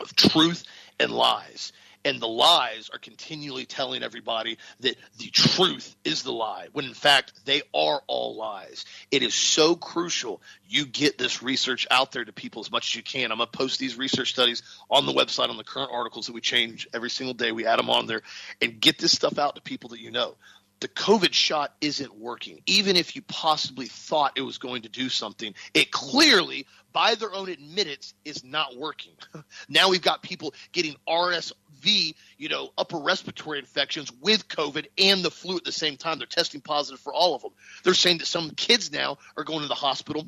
of 0.00 0.16
truth 0.16 0.64
and 0.98 1.12
lies 1.12 1.72
and 2.04 2.20
the 2.20 2.28
lies 2.28 2.90
are 2.92 2.98
continually 2.98 3.64
telling 3.64 4.02
everybody 4.02 4.58
that 4.80 4.96
the 5.18 5.30
truth 5.30 5.94
is 6.04 6.22
the 6.22 6.32
lie 6.32 6.68
when 6.72 6.84
in 6.84 6.94
fact 6.94 7.32
they 7.44 7.62
are 7.74 8.02
all 8.06 8.36
lies. 8.36 8.84
It 9.10 9.22
is 9.22 9.34
so 9.34 9.76
crucial 9.76 10.40
you 10.68 10.86
get 10.86 11.18
this 11.18 11.42
research 11.42 11.86
out 11.90 12.12
there 12.12 12.24
to 12.24 12.32
people 12.32 12.60
as 12.60 12.70
much 12.70 12.90
as 12.90 12.94
you 12.96 13.02
can. 13.02 13.30
I'm 13.30 13.38
going 13.38 13.48
to 13.50 13.56
post 13.56 13.78
these 13.78 13.96
research 13.96 14.30
studies 14.30 14.62
on 14.90 15.06
the 15.06 15.12
website 15.12 15.48
on 15.48 15.56
the 15.56 15.64
current 15.64 15.90
articles 15.92 16.26
that 16.26 16.32
we 16.32 16.40
change 16.40 16.88
every 16.92 17.10
single 17.10 17.34
day. 17.34 17.52
We 17.52 17.66
add 17.66 17.78
them 17.78 17.90
on 17.90 18.06
there 18.06 18.22
and 18.60 18.80
get 18.80 18.98
this 18.98 19.12
stuff 19.12 19.38
out 19.38 19.56
to 19.56 19.62
people 19.62 19.90
that 19.90 20.00
you 20.00 20.10
know 20.10 20.34
the 20.82 20.88
COVID 20.88 21.32
shot 21.32 21.72
isn't 21.80 22.12
working. 22.16 22.60
Even 22.66 22.96
if 22.96 23.14
you 23.14 23.22
possibly 23.22 23.86
thought 23.86 24.32
it 24.36 24.42
was 24.42 24.58
going 24.58 24.82
to 24.82 24.88
do 24.88 25.08
something, 25.08 25.54
it 25.74 25.92
clearly, 25.92 26.66
by 26.92 27.14
their 27.14 27.32
own 27.32 27.48
admittance, 27.48 28.14
is 28.24 28.42
not 28.42 28.76
working. 28.76 29.12
now 29.68 29.88
we've 29.88 30.02
got 30.02 30.22
people 30.22 30.54
getting 30.72 30.96
RSV, 31.08 32.14
you 32.36 32.48
know, 32.48 32.70
upper 32.76 32.98
respiratory 32.98 33.60
infections 33.60 34.12
with 34.20 34.48
COVID 34.48 34.86
and 34.98 35.24
the 35.24 35.30
flu 35.30 35.56
at 35.56 35.64
the 35.64 35.70
same 35.70 35.96
time. 35.96 36.18
They're 36.18 36.26
testing 36.26 36.60
positive 36.60 36.98
for 36.98 37.14
all 37.14 37.36
of 37.36 37.42
them. 37.42 37.52
They're 37.84 37.94
saying 37.94 38.18
that 38.18 38.26
some 38.26 38.50
kids 38.50 38.90
now 38.90 39.18
are 39.36 39.44
going 39.44 39.60
to 39.60 39.68
the 39.68 39.74
hospital 39.74 40.26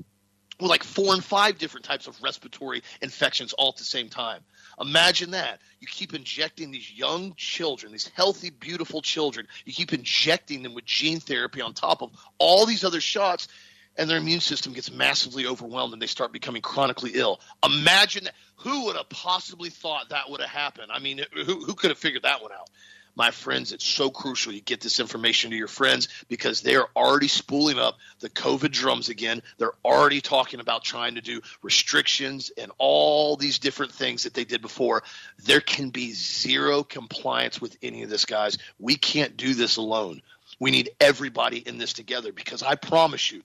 with 0.60 0.70
like 0.70 0.84
four 0.84 1.14
and 1.14 1.24
five 1.24 1.58
different 1.58 1.84
types 1.84 2.06
of 2.06 2.22
respiratory 2.22 2.84
infections 3.02 3.52
all 3.54 3.70
at 3.70 3.76
the 3.76 3.84
same 3.84 4.08
time. 4.08 4.40
Imagine 4.80 5.32
that. 5.32 5.60
You 5.80 5.86
keep 5.86 6.14
injecting 6.14 6.70
these 6.70 6.90
young 6.92 7.34
children, 7.36 7.92
these 7.92 8.10
healthy, 8.14 8.50
beautiful 8.50 9.02
children, 9.02 9.46
you 9.64 9.72
keep 9.72 9.92
injecting 9.92 10.62
them 10.62 10.74
with 10.74 10.84
gene 10.84 11.20
therapy 11.20 11.60
on 11.60 11.74
top 11.74 12.02
of 12.02 12.10
all 12.38 12.66
these 12.66 12.84
other 12.84 13.00
shots, 13.00 13.48
and 13.96 14.10
their 14.10 14.18
immune 14.18 14.40
system 14.40 14.72
gets 14.72 14.90
massively 14.90 15.46
overwhelmed 15.46 15.92
and 15.92 16.02
they 16.02 16.06
start 16.06 16.32
becoming 16.32 16.62
chronically 16.62 17.12
ill. 17.14 17.40
Imagine 17.64 18.24
that. 18.24 18.34
Who 18.56 18.86
would 18.86 18.96
have 18.96 19.08
possibly 19.08 19.68
thought 19.68 20.08
that 20.08 20.30
would 20.30 20.40
have 20.40 20.50
happened? 20.50 20.90
I 20.90 20.98
mean, 20.98 21.20
who, 21.32 21.64
who 21.64 21.74
could 21.74 21.90
have 21.90 21.98
figured 21.98 22.22
that 22.22 22.42
one 22.42 22.50
out? 22.50 22.70
My 23.16 23.30
friends, 23.30 23.72
it's 23.72 23.84
so 23.84 24.10
crucial 24.10 24.52
you 24.52 24.60
get 24.60 24.80
this 24.80 25.00
information 25.00 25.50
to 25.50 25.56
your 25.56 25.68
friends 25.68 26.08
because 26.28 26.60
they're 26.60 26.86
already 26.96 27.28
spooling 27.28 27.78
up 27.78 27.96
the 28.20 28.30
COVID 28.30 28.72
drums 28.72 29.08
again. 29.08 29.42
They're 29.58 29.74
already 29.84 30.20
talking 30.20 30.60
about 30.60 30.84
trying 30.84 31.14
to 31.14 31.20
do 31.20 31.40
restrictions 31.62 32.50
and 32.58 32.72
all 32.78 33.36
these 33.36 33.58
different 33.58 33.92
things 33.92 34.24
that 34.24 34.34
they 34.34 34.44
did 34.44 34.62
before. 34.62 35.04
There 35.44 35.60
can 35.60 35.90
be 35.90 36.12
zero 36.12 36.82
compliance 36.82 37.60
with 37.60 37.76
any 37.82 38.02
of 38.02 38.10
this, 38.10 38.24
guys. 38.24 38.58
We 38.78 38.96
can't 38.96 39.36
do 39.36 39.54
this 39.54 39.76
alone. 39.76 40.20
We 40.58 40.70
need 40.70 40.90
everybody 41.00 41.58
in 41.58 41.78
this 41.78 41.92
together 41.92 42.32
because 42.32 42.62
I 42.62 42.74
promise 42.74 43.30
you, 43.30 43.42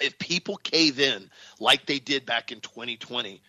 if 0.00 0.18
people 0.18 0.56
cave 0.56 1.00
in 1.00 1.30
like 1.58 1.86
they 1.86 1.98
did 1.98 2.24
back 2.24 2.52
in 2.52 2.60
2020, 2.60 3.42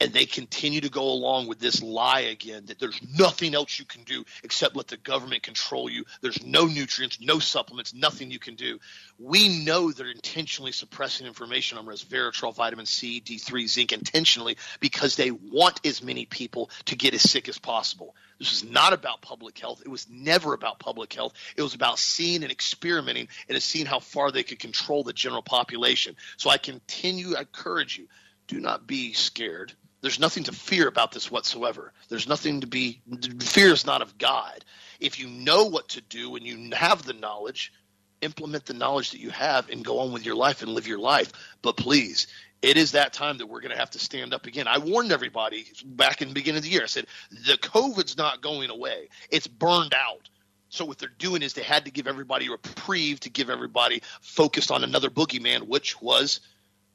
and 0.00 0.12
they 0.12 0.26
continue 0.26 0.80
to 0.80 0.90
go 0.90 1.04
along 1.04 1.46
with 1.46 1.58
this 1.58 1.82
lie 1.82 2.20
again 2.20 2.64
that 2.66 2.78
there's 2.78 3.00
nothing 3.16 3.54
else 3.54 3.78
you 3.78 3.84
can 3.84 4.02
do 4.02 4.24
except 4.42 4.76
let 4.76 4.88
the 4.88 4.96
government 4.96 5.42
control 5.42 5.88
you. 5.88 6.04
There's 6.20 6.44
no 6.44 6.66
nutrients, 6.66 7.20
no 7.20 7.38
supplements, 7.38 7.94
nothing 7.94 8.30
you 8.30 8.38
can 8.38 8.54
do. 8.54 8.80
We 9.18 9.64
know 9.64 9.92
they're 9.92 10.10
intentionally 10.10 10.72
suppressing 10.72 11.26
information 11.26 11.78
on 11.78 11.86
resveratrol, 11.86 12.54
vitamin 12.54 12.86
C, 12.86 13.20
D3, 13.20 13.68
zinc 13.68 13.92
intentionally 13.92 14.56
because 14.80 15.16
they 15.16 15.30
want 15.30 15.80
as 15.86 16.02
many 16.02 16.26
people 16.26 16.70
to 16.86 16.96
get 16.96 17.14
as 17.14 17.22
sick 17.22 17.48
as 17.48 17.58
possible. 17.58 18.14
This 18.38 18.52
is 18.52 18.64
not 18.64 18.92
about 18.92 19.22
public 19.22 19.56
health. 19.58 19.82
It 19.84 19.88
was 19.88 20.08
never 20.10 20.54
about 20.54 20.80
public 20.80 21.12
health. 21.12 21.34
It 21.56 21.62
was 21.62 21.74
about 21.74 22.00
seeing 22.00 22.42
and 22.42 22.50
experimenting 22.50 23.28
and 23.48 23.62
seeing 23.62 23.86
how 23.86 24.00
far 24.00 24.32
they 24.32 24.42
could 24.42 24.58
control 24.58 25.04
the 25.04 25.12
general 25.12 25.42
population. 25.42 26.16
So 26.36 26.50
I 26.50 26.58
continue, 26.58 27.36
I 27.36 27.40
encourage 27.42 27.96
you, 27.96 28.08
do 28.48 28.60
not 28.60 28.86
be 28.86 29.12
scared 29.12 29.72
there's 30.04 30.20
nothing 30.20 30.44
to 30.44 30.52
fear 30.52 30.86
about 30.86 31.12
this 31.12 31.30
whatsoever. 31.30 31.90
There's 32.10 32.28
nothing 32.28 32.60
to 32.60 32.66
be, 32.66 33.00
fear 33.40 33.68
is 33.68 33.86
not 33.86 34.02
of 34.02 34.18
God. 34.18 34.62
If 35.00 35.18
you 35.18 35.28
know 35.28 35.64
what 35.64 35.88
to 35.88 36.02
do 36.02 36.36
and 36.36 36.46
you 36.46 36.76
have 36.76 37.04
the 37.04 37.14
knowledge, 37.14 37.72
implement 38.20 38.66
the 38.66 38.74
knowledge 38.74 39.12
that 39.12 39.20
you 39.20 39.30
have 39.30 39.70
and 39.70 39.82
go 39.82 40.00
on 40.00 40.12
with 40.12 40.26
your 40.26 40.34
life 40.34 40.60
and 40.62 40.72
live 40.72 40.86
your 40.86 40.98
life. 40.98 41.32
But 41.62 41.78
please, 41.78 42.26
it 42.60 42.76
is 42.76 42.92
that 42.92 43.14
time 43.14 43.38
that 43.38 43.46
we're 43.46 43.62
going 43.62 43.72
to 43.72 43.78
have 43.78 43.92
to 43.92 43.98
stand 43.98 44.34
up 44.34 44.44
again. 44.44 44.68
I 44.68 44.76
warned 44.76 45.10
everybody 45.10 45.64
back 45.86 46.20
in 46.20 46.28
the 46.28 46.34
beginning 46.34 46.58
of 46.58 46.64
the 46.64 46.70
year. 46.70 46.82
I 46.82 46.86
said, 46.86 47.06
the 47.30 47.56
COVID's 47.56 48.18
not 48.18 48.42
going 48.42 48.68
away, 48.68 49.08
it's 49.30 49.46
burned 49.46 49.94
out. 49.94 50.28
So 50.68 50.84
what 50.84 50.98
they're 50.98 51.08
doing 51.18 51.40
is 51.40 51.54
they 51.54 51.62
had 51.62 51.86
to 51.86 51.90
give 51.90 52.06
everybody 52.06 52.48
a 52.48 52.50
reprieve 52.50 53.20
to 53.20 53.30
give 53.30 53.48
everybody 53.48 54.02
focused 54.20 54.70
on 54.70 54.84
another 54.84 55.08
boogeyman, 55.08 55.62
which 55.68 56.02
was 56.02 56.40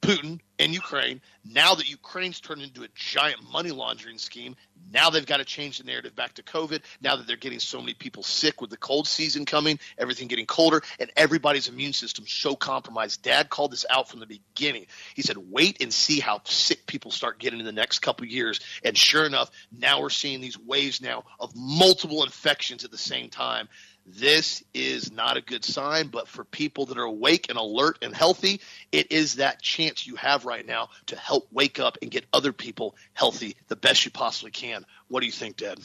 Putin 0.01 0.39
and 0.58 0.74
Ukraine. 0.74 1.22
Now 1.46 1.75
that 1.75 1.89
Ukraine's 1.89 2.39
turned 2.39 2.62
into 2.62 2.84
a 2.84 2.88
giant 2.96 3.50
money 3.51 3.72
laundering 3.72 4.18
scheme, 4.18 4.56
now 4.91 5.10
they've 5.10 5.25
got 5.25 5.38
to 5.38 5.46
change 5.46 5.77
the 5.77 5.84
narrative 5.84 6.15
back 6.15 6.34
to 6.36 6.44
COVID. 6.44 6.82
Now 7.01 7.15
that 7.15 7.27
they're 7.27 7.38
getting 7.38 7.60
so 7.60 7.79
many 7.79 7.94
people 7.94 8.24
sick 8.24 8.62
with 8.62 8.70
the 8.70 8.77
cold 8.77 9.08
season 9.08 9.46
coming, 9.46 9.79
everything 9.98 10.27
getting 10.27 10.46
colder, 10.46 10.82
and 11.00 11.12
everybody's 11.15 11.68
immune 11.68 11.94
system 11.94 12.25
so 12.27 12.56
compromised. 12.56 13.22
Dad 13.24 13.50
called 13.50 13.72
this 13.72 13.86
out 13.89 14.10
from 14.10 14.20
the 14.20 14.25
beginning. 14.25 14.88
He 15.15 15.22
said, 15.22 15.38
"Wait 15.38 15.82
and 15.82 15.94
see 15.94 16.20
how 16.20 16.41
sick 16.46 16.86
people 16.86 17.12
start 17.12 17.39
getting 17.39 17.60
in 17.60 17.65
the 17.65 17.72
next 17.72 18.00
couple 18.00 18.25
years." 18.25 18.60
And 18.84 18.98
sure 18.98 19.25
enough, 19.25 19.51
now 19.72 20.01
we're 20.01 20.10
seeing 20.10 20.41
these 20.41 20.58
waves 20.58 21.01
now 21.01 21.25
of 21.39 21.56
multiple 21.56 22.24
infections 22.24 22.84
at 22.84 22.91
the 22.91 22.98
same 22.98 23.29
time. 23.29 23.70
This 24.17 24.63
is 24.73 25.11
not 25.11 25.37
a 25.37 25.41
good 25.41 25.63
sign, 25.63 26.07
but 26.07 26.27
for 26.27 26.43
people 26.43 26.87
that 26.87 26.97
are 26.97 27.03
awake 27.03 27.47
and 27.49 27.59
alert 27.59 27.99
and 28.01 28.15
healthy, 28.15 28.59
it 28.91 29.11
is 29.11 29.35
that 29.35 29.61
chance 29.61 30.07
you 30.07 30.15
have 30.15 30.45
right 30.45 30.65
now 30.65 30.89
to 31.07 31.15
help 31.15 31.47
wake 31.51 31.79
up 31.79 31.97
and 32.01 32.09
get 32.09 32.25
other 32.33 32.51
people 32.51 32.95
healthy 33.13 33.55
the 33.67 33.75
best 33.75 34.05
you 34.05 34.11
possibly 34.11 34.51
can. 34.51 34.83
What 35.09 35.19
do 35.19 35.27
you 35.27 35.31
think, 35.31 35.57
Dad? 35.57 35.79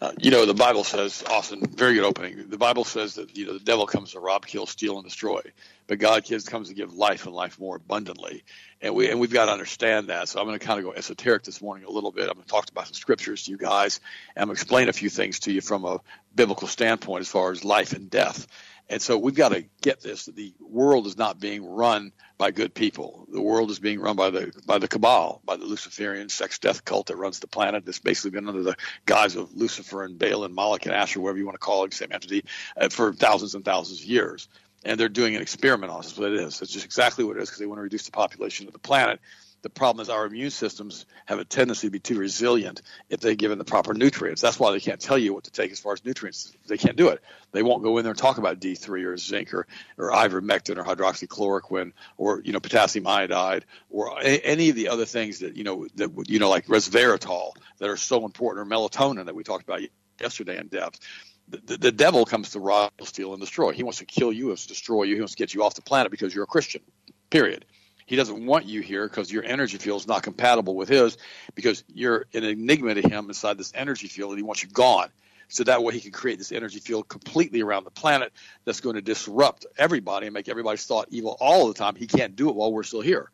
Uh, 0.00 0.12
you 0.18 0.30
know, 0.30 0.46
the 0.46 0.54
Bible 0.54 0.82
says 0.82 1.22
often, 1.28 1.66
very 1.66 1.94
good 1.94 2.04
opening. 2.04 2.48
The 2.48 2.56
Bible 2.56 2.84
says 2.84 3.16
that, 3.16 3.36
you 3.36 3.46
know, 3.46 3.52
the 3.52 3.64
devil 3.64 3.86
comes 3.86 4.12
to 4.12 4.20
rob, 4.20 4.46
kill, 4.46 4.64
steal, 4.64 4.96
and 4.96 5.04
destroy. 5.04 5.42
But 5.88 5.98
God 5.98 6.24
comes 6.46 6.68
to 6.68 6.74
give 6.74 6.94
life 6.94 7.26
and 7.26 7.34
life 7.34 7.60
more 7.60 7.76
abundantly. 7.76 8.44
And, 8.80 8.94
we, 8.94 9.10
and 9.10 9.20
we've 9.20 9.32
got 9.32 9.46
to 9.46 9.52
understand 9.52 10.08
that. 10.08 10.28
So 10.28 10.40
I'm 10.40 10.46
going 10.46 10.58
to 10.58 10.64
kind 10.64 10.78
of 10.78 10.86
go 10.86 10.92
esoteric 10.92 11.42
this 11.42 11.60
morning 11.60 11.84
a 11.84 11.90
little 11.90 12.12
bit. 12.12 12.28
I'm 12.28 12.34
going 12.34 12.44
to 12.44 12.50
talk 12.50 12.70
about 12.70 12.86
some 12.86 12.94
scriptures 12.94 13.44
to 13.44 13.50
you 13.50 13.58
guys. 13.58 14.00
And 14.34 14.42
I'm 14.42 14.48
going 14.48 14.56
to 14.56 14.62
explain 14.62 14.88
a 14.88 14.94
few 14.94 15.10
things 15.10 15.40
to 15.40 15.52
you 15.52 15.60
from 15.60 15.84
a 15.84 16.00
biblical 16.34 16.68
standpoint 16.68 17.20
as 17.20 17.28
far 17.28 17.52
as 17.52 17.62
life 17.62 17.92
and 17.92 18.08
death. 18.08 18.46
And 18.90 19.00
so 19.00 19.16
we've 19.16 19.36
got 19.36 19.50
to 19.50 19.64
get 19.82 20.00
this. 20.00 20.26
The 20.26 20.52
world 20.60 21.06
is 21.06 21.16
not 21.16 21.38
being 21.38 21.64
run 21.64 22.10
by 22.38 22.50
good 22.50 22.74
people. 22.74 23.28
The 23.32 23.40
world 23.40 23.70
is 23.70 23.78
being 23.78 24.00
run 24.00 24.16
by 24.16 24.30
the 24.30 24.52
by 24.66 24.78
the 24.78 24.88
cabal, 24.88 25.40
by 25.44 25.56
the 25.56 25.64
Luciferian 25.64 26.28
sex 26.28 26.58
death 26.58 26.84
cult 26.84 27.06
that 27.06 27.16
runs 27.16 27.38
the 27.38 27.46
planet. 27.46 27.86
That's 27.86 28.00
basically 28.00 28.32
been 28.32 28.48
under 28.48 28.64
the 28.64 28.76
guise 29.06 29.36
of 29.36 29.54
Lucifer 29.54 30.02
and 30.02 30.18
Baal 30.18 30.42
and 30.42 30.52
Moloch 30.52 30.86
and 30.86 30.94
Asher, 30.94 31.20
whatever 31.20 31.38
you 31.38 31.46
want 31.46 31.54
to 31.54 31.60
call 31.60 31.84
it, 31.84 31.94
same 31.94 32.10
entity, 32.10 32.44
uh, 32.76 32.88
for 32.88 33.12
thousands 33.12 33.54
and 33.54 33.64
thousands 33.64 34.00
of 34.00 34.06
years. 34.06 34.48
And 34.84 34.98
they're 34.98 35.08
doing 35.08 35.36
an 35.36 35.42
experiment 35.42 35.92
on 35.92 36.00
us. 36.00 36.06
That's 36.06 36.18
what 36.18 36.32
it 36.32 36.40
is. 36.40 36.60
It's 36.60 36.72
just 36.72 36.84
exactly 36.84 37.22
what 37.22 37.36
it 37.36 37.42
is 37.44 37.48
because 37.48 37.60
they 37.60 37.66
want 37.66 37.78
to 37.78 37.82
reduce 37.82 38.06
the 38.06 38.12
population 38.12 38.66
of 38.66 38.72
the 38.72 38.80
planet 38.80 39.20
the 39.62 39.70
problem 39.70 40.02
is 40.02 40.08
our 40.08 40.24
immune 40.24 40.50
systems 40.50 41.04
have 41.26 41.38
a 41.38 41.44
tendency 41.44 41.86
to 41.86 41.90
be 41.90 41.98
too 41.98 42.18
resilient 42.18 42.80
if 43.08 43.20
they're 43.20 43.34
given 43.34 43.58
the 43.58 43.64
proper 43.64 43.92
nutrients. 43.92 44.40
That's 44.40 44.58
why 44.58 44.72
they 44.72 44.80
can't 44.80 45.00
tell 45.00 45.18
you 45.18 45.34
what 45.34 45.44
to 45.44 45.50
take 45.50 45.70
as 45.70 45.78
far 45.78 45.92
as 45.92 46.04
nutrients. 46.04 46.52
They 46.66 46.78
can't 46.78 46.96
do 46.96 47.08
it. 47.08 47.20
They 47.52 47.62
won't 47.62 47.82
go 47.82 47.98
in 47.98 48.04
there 48.04 48.12
and 48.12 48.18
talk 48.18 48.38
about 48.38 48.60
D3 48.60 49.04
or 49.04 49.16
zinc 49.16 49.52
or, 49.52 49.66
or 49.98 50.10
ivermectin 50.12 50.78
or 50.78 50.84
hydroxychloroquine 50.84 51.92
or 52.16 52.40
you 52.44 52.52
know 52.52 52.60
potassium 52.60 53.06
iodide 53.06 53.66
or 53.90 54.18
a, 54.20 54.38
any 54.40 54.70
of 54.70 54.76
the 54.76 54.88
other 54.88 55.04
things 55.04 55.40
that 55.40 55.56
you 55.56 55.64
know 55.64 55.86
that 55.96 56.10
you 56.28 56.38
know 56.38 56.48
like 56.48 56.66
resveratrol 56.66 57.52
that 57.78 57.88
are 57.88 57.96
so 57.96 58.24
important 58.24 58.66
or 58.66 58.70
melatonin 58.70 59.26
that 59.26 59.34
we 59.34 59.44
talked 59.44 59.64
about 59.64 59.80
yesterday 60.20 60.58
in 60.58 60.68
depth. 60.68 61.00
The, 61.48 61.76
the, 61.76 61.90
devil 61.90 62.24
comes 62.24 62.50
to 62.50 62.60
rob, 62.60 62.92
steal, 63.02 63.32
and 63.32 63.40
destroy. 63.40 63.72
He 63.72 63.82
wants 63.82 63.98
to 63.98 64.04
kill 64.04 64.32
you, 64.32 64.44
he 64.44 64.48
wants 64.48 64.62
to 64.62 64.68
destroy 64.68 65.02
you, 65.02 65.16
he 65.16 65.20
wants 65.20 65.34
to 65.34 65.38
get 65.38 65.52
you 65.52 65.64
off 65.64 65.74
the 65.74 65.82
planet 65.82 66.12
because 66.12 66.32
you're 66.32 66.44
a 66.44 66.46
Christian. 66.46 66.80
Period. 67.28 67.64
He 68.10 68.16
doesn't 68.16 68.44
want 68.44 68.66
you 68.66 68.80
here 68.80 69.06
because 69.06 69.30
your 69.30 69.44
energy 69.44 69.78
field 69.78 70.00
is 70.00 70.08
not 70.08 70.24
compatible 70.24 70.74
with 70.74 70.88
his 70.88 71.16
because 71.54 71.84
you're 71.94 72.26
an 72.34 72.42
enigma 72.42 72.94
to 72.94 73.08
him 73.08 73.28
inside 73.28 73.56
this 73.56 73.70
energy 73.72 74.08
field 74.08 74.30
and 74.30 74.38
he 74.40 74.42
wants 74.42 74.64
you 74.64 74.68
gone. 74.68 75.10
So 75.46 75.62
that 75.62 75.84
way 75.84 75.94
he 75.94 76.00
can 76.00 76.10
create 76.10 76.38
this 76.38 76.50
energy 76.50 76.80
field 76.80 77.06
completely 77.06 77.60
around 77.60 77.84
the 77.84 77.92
planet 77.92 78.32
that's 78.64 78.80
going 78.80 78.96
to 78.96 79.00
disrupt 79.00 79.64
everybody 79.78 80.26
and 80.26 80.34
make 80.34 80.48
everybody's 80.48 80.84
thought 80.84 81.06
evil 81.10 81.36
all 81.38 81.68
the 81.68 81.74
time. 81.74 81.94
He 81.94 82.08
can't 82.08 82.34
do 82.34 82.48
it 82.48 82.56
while 82.56 82.72
we're 82.72 82.82
still 82.82 83.00
here. 83.00 83.30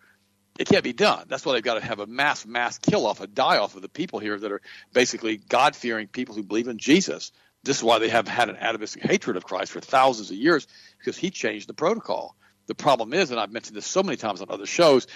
It 0.59 0.69
can't 0.69 0.85
be 0.85 0.93
done. 0.93 1.25
That's 1.27 1.47
why 1.47 1.55
they've 1.55 1.63
got 1.63 1.81
to 1.81 1.87
have 1.87 2.01
a 2.01 2.07
mass, 2.07 2.45
mass 2.45 2.77
kill 2.77 3.07
off, 3.07 3.23
a 3.23 3.27
die 3.27 3.57
off 3.57 3.77
of 3.77 3.81
the 3.81 3.89
people 3.89 4.19
here 4.19 4.39
that 4.39 4.53
are 4.53 4.61
basically 4.93 5.39
God 5.39 5.75
fearing 5.75 6.07
people 6.07 6.35
who 6.35 6.43
believe 6.43 6.69
in 6.69 6.77
Jesus. 6.77 7.33
This 7.65 7.79
is 7.79 7.83
why 7.83 7.99
they 7.99 8.11
have 8.11 8.29
had 8.29 8.51
an 8.51 8.57
atavistic 8.57 9.05
hatred 9.05 9.39
of 9.39 9.45
Christ 9.47 9.73
for 9.73 9.81
thousands 9.81 10.31
of 10.31 10.37
years 10.37 10.67
because 10.99 11.17
he 11.17 11.31
changed 11.31 11.67
the 11.67 11.73
protocol. 11.73 12.37
The 12.67 12.75
problem 12.75 13.13
is, 13.13 13.31
and 13.31 13.39
I've 13.39 13.53
mentioned 13.53 13.77
this 13.77 13.87
so 13.87 14.03
many 14.03 14.17
times 14.17 14.41
on 14.41 14.51
other 14.51 14.67
shows, 14.67 15.07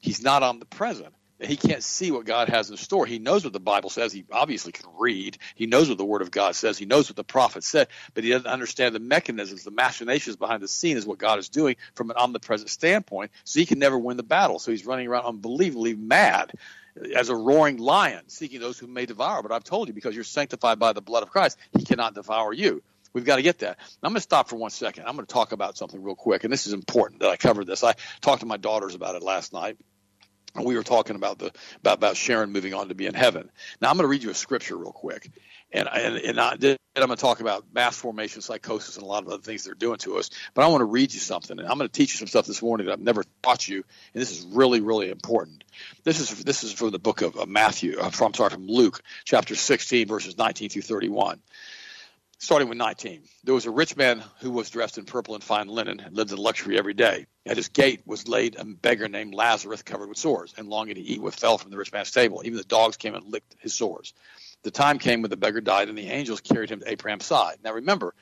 he's 0.00 0.22
not 0.22 0.42
omnipresent. 0.42 1.14
He 1.42 1.56
can't 1.56 1.82
see 1.82 2.10
what 2.10 2.26
God 2.26 2.50
has 2.50 2.68
in 2.70 2.76
store. 2.76 3.06
He 3.06 3.18
knows 3.18 3.44
what 3.44 3.54
the 3.54 3.60
Bible 3.60 3.88
says. 3.88 4.12
He 4.12 4.26
obviously 4.30 4.72
can 4.72 4.90
read. 4.98 5.38
He 5.54 5.66
knows 5.66 5.88
what 5.88 5.96
the 5.96 6.04
Word 6.04 6.20
of 6.20 6.30
God 6.30 6.54
says. 6.54 6.76
He 6.76 6.84
knows 6.84 7.08
what 7.08 7.16
the 7.16 7.24
prophet 7.24 7.64
said, 7.64 7.88
but 8.12 8.24
he 8.24 8.30
doesn't 8.30 8.46
understand 8.46 8.94
the 8.94 9.00
mechanisms, 9.00 9.64
the 9.64 9.70
machinations 9.70 10.36
behind 10.36 10.62
the 10.62 10.68
scene 10.68 10.98
is 10.98 11.06
what 11.06 11.18
God 11.18 11.38
is 11.38 11.48
doing 11.48 11.76
from 11.94 12.10
an 12.10 12.16
omnipresent 12.16 12.68
standpoint. 12.68 13.30
So 13.44 13.58
he 13.58 13.64
can 13.64 13.78
never 13.78 13.98
win 13.98 14.18
the 14.18 14.22
battle. 14.22 14.58
So 14.58 14.70
he's 14.70 14.84
running 14.84 15.08
around 15.08 15.24
unbelievably 15.24 15.94
mad 15.94 16.52
as 17.16 17.30
a 17.30 17.36
roaring 17.36 17.78
lion, 17.78 18.28
seeking 18.28 18.60
those 18.60 18.78
who 18.78 18.86
may 18.86 19.06
devour. 19.06 19.42
But 19.42 19.52
I've 19.52 19.64
told 19.64 19.88
you, 19.88 19.94
because 19.94 20.14
you're 20.14 20.24
sanctified 20.24 20.78
by 20.78 20.92
the 20.92 21.00
blood 21.00 21.22
of 21.22 21.30
Christ, 21.30 21.56
he 21.76 21.84
cannot 21.84 22.14
devour 22.14 22.52
you. 22.52 22.82
We've 23.12 23.24
got 23.24 23.36
to 23.36 23.42
get 23.42 23.58
that. 23.60 23.78
I'm 24.02 24.10
going 24.10 24.16
to 24.16 24.20
stop 24.20 24.48
for 24.48 24.56
one 24.56 24.70
second. 24.70 25.06
I'm 25.06 25.14
going 25.14 25.26
to 25.26 25.32
talk 25.32 25.52
about 25.52 25.76
something 25.76 26.02
real 26.02 26.14
quick, 26.14 26.44
and 26.44 26.52
this 26.52 26.66
is 26.66 26.72
important 26.72 27.20
that 27.20 27.30
I 27.30 27.36
cover 27.36 27.64
this. 27.64 27.82
I 27.82 27.94
talked 28.20 28.40
to 28.40 28.46
my 28.46 28.56
daughters 28.56 28.94
about 28.94 29.14
it 29.14 29.22
last 29.22 29.52
night. 29.52 29.76
And 30.54 30.64
we 30.64 30.74
were 30.74 30.82
talking 30.82 31.14
about 31.14 31.38
the 31.38 31.52
about, 31.78 31.98
about 31.98 32.16
Sharon 32.16 32.50
moving 32.50 32.74
on 32.74 32.88
to 32.88 32.94
be 32.94 33.06
in 33.06 33.14
heaven. 33.14 33.50
Now 33.80 33.88
I'm 33.88 33.96
going 33.96 34.04
to 34.04 34.08
read 34.08 34.24
you 34.24 34.30
a 34.30 34.34
scripture 34.34 34.76
real 34.76 34.92
quick, 34.92 35.30
And, 35.70 35.88
and, 35.88 36.16
and 36.16 36.40
I, 36.40 36.56
then 36.56 36.76
I'm 36.96 37.06
going 37.06 37.16
to 37.16 37.20
talk 37.20 37.38
about 37.40 37.66
mass 37.72 37.96
formation 37.96 38.42
psychosis 38.42 38.96
and 38.96 39.04
a 39.04 39.06
lot 39.06 39.22
of 39.22 39.28
other 39.28 39.42
things 39.42 39.62
they're 39.62 39.74
doing 39.74 39.98
to 39.98 40.18
us. 40.18 40.30
But 40.54 40.64
I 40.64 40.66
want 40.66 40.80
to 40.80 40.86
read 40.86 41.14
you 41.14 41.20
something, 41.20 41.56
and 41.56 41.68
I'm 41.68 41.78
going 41.78 41.88
to 41.88 41.92
teach 41.92 42.12
you 42.12 42.18
some 42.18 42.26
stuff 42.26 42.46
this 42.46 42.62
morning 42.62 42.88
that 42.88 42.94
I've 42.94 43.00
never 43.00 43.22
taught 43.42 43.68
you, 43.68 43.84
and 44.12 44.20
this 44.20 44.32
is 44.32 44.44
really, 44.44 44.80
really 44.80 45.08
important. 45.10 45.62
This 46.02 46.18
is 46.18 46.42
this 46.42 46.64
is 46.64 46.72
from 46.72 46.90
the 46.90 46.98
book 46.98 47.22
of, 47.22 47.36
of 47.36 47.48
Matthew. 47.48 48.00
Uh, 48.00 48.10
from, 48.10 48.28
I'm 48.28 48.34
sorry, 48.34 48.50
from 48.50 48.66
Luke, 48.66 49.02
chapter 49.24 49.54
16, 49.54 50.08
verses 50.08 50.36
19 50.36 50.68
through 50.70 50.82
31 50.82 51.40
starting 52.40 52.70
with 52.70 52.78
19. 52.78 53.22
There 53.44 53.54
was 53.54 53.66
a 53.66 53.70
rich 53.70 53.96
man 53.96 54.24
who 54.40 54.50
was 54.50 54.70
dressed 54.70 54.96
in 54.96 55.04
purple 55.04 55.34
and 55.34 55.44
fine 55.44 55.68
linen 55.68 56.00
and 56.00 56.16
lived 56.16 56.32
in 56.32 56.38
luxury 56.38 56.78
every 56.78 56.94
day. 56.94 57.26
At 57.44 57.58
his 57.58 57.68
gate 57.68 58.00
was 58.06 58.28
laid 58.28 58.56
a 58.56 58.64
beggar 58.64 59.08
named 59.08 59.34
Lazarus 59.34 59.82
covered 59.82 60.08
with 60.08 60.16
sores, 60.16 60.54
and 60.56 60.66
longing 60.66 60.94
to 60.94 61.02
eat 61.02 61.20
what 61.20 61.34
fell 61.34 61.58
from 61.58 61.70
the 61.70 61.76
rich 61.76 61.92
man's 61.92 62.10
table. 62.10 62.40
Even 62.42 62.56
the 62.56 62.64
dogs 62.64 62.96
came 62.96 63.14
and 63.14 63.26
licked 63.26 63.56
his 63.60 63.74
sores. 63.74 64.14
The 64.62 64.70
time 64.70 64.98
came 64.98 65.20
when 65.20 65.30
the 65.30 65.36
beggar 65.36 65.60
died, 65.60 65.90
and 65.90 65.98
the 65.98 66.08
angels 66.08 66.40
carried 66.40 66.70
him 66.70 66.80
to 66.80 66.90
Abraham's 66.90 67.26
side. 67.26 67.58
Now 67.62 67.74
remember, 67.74 68.14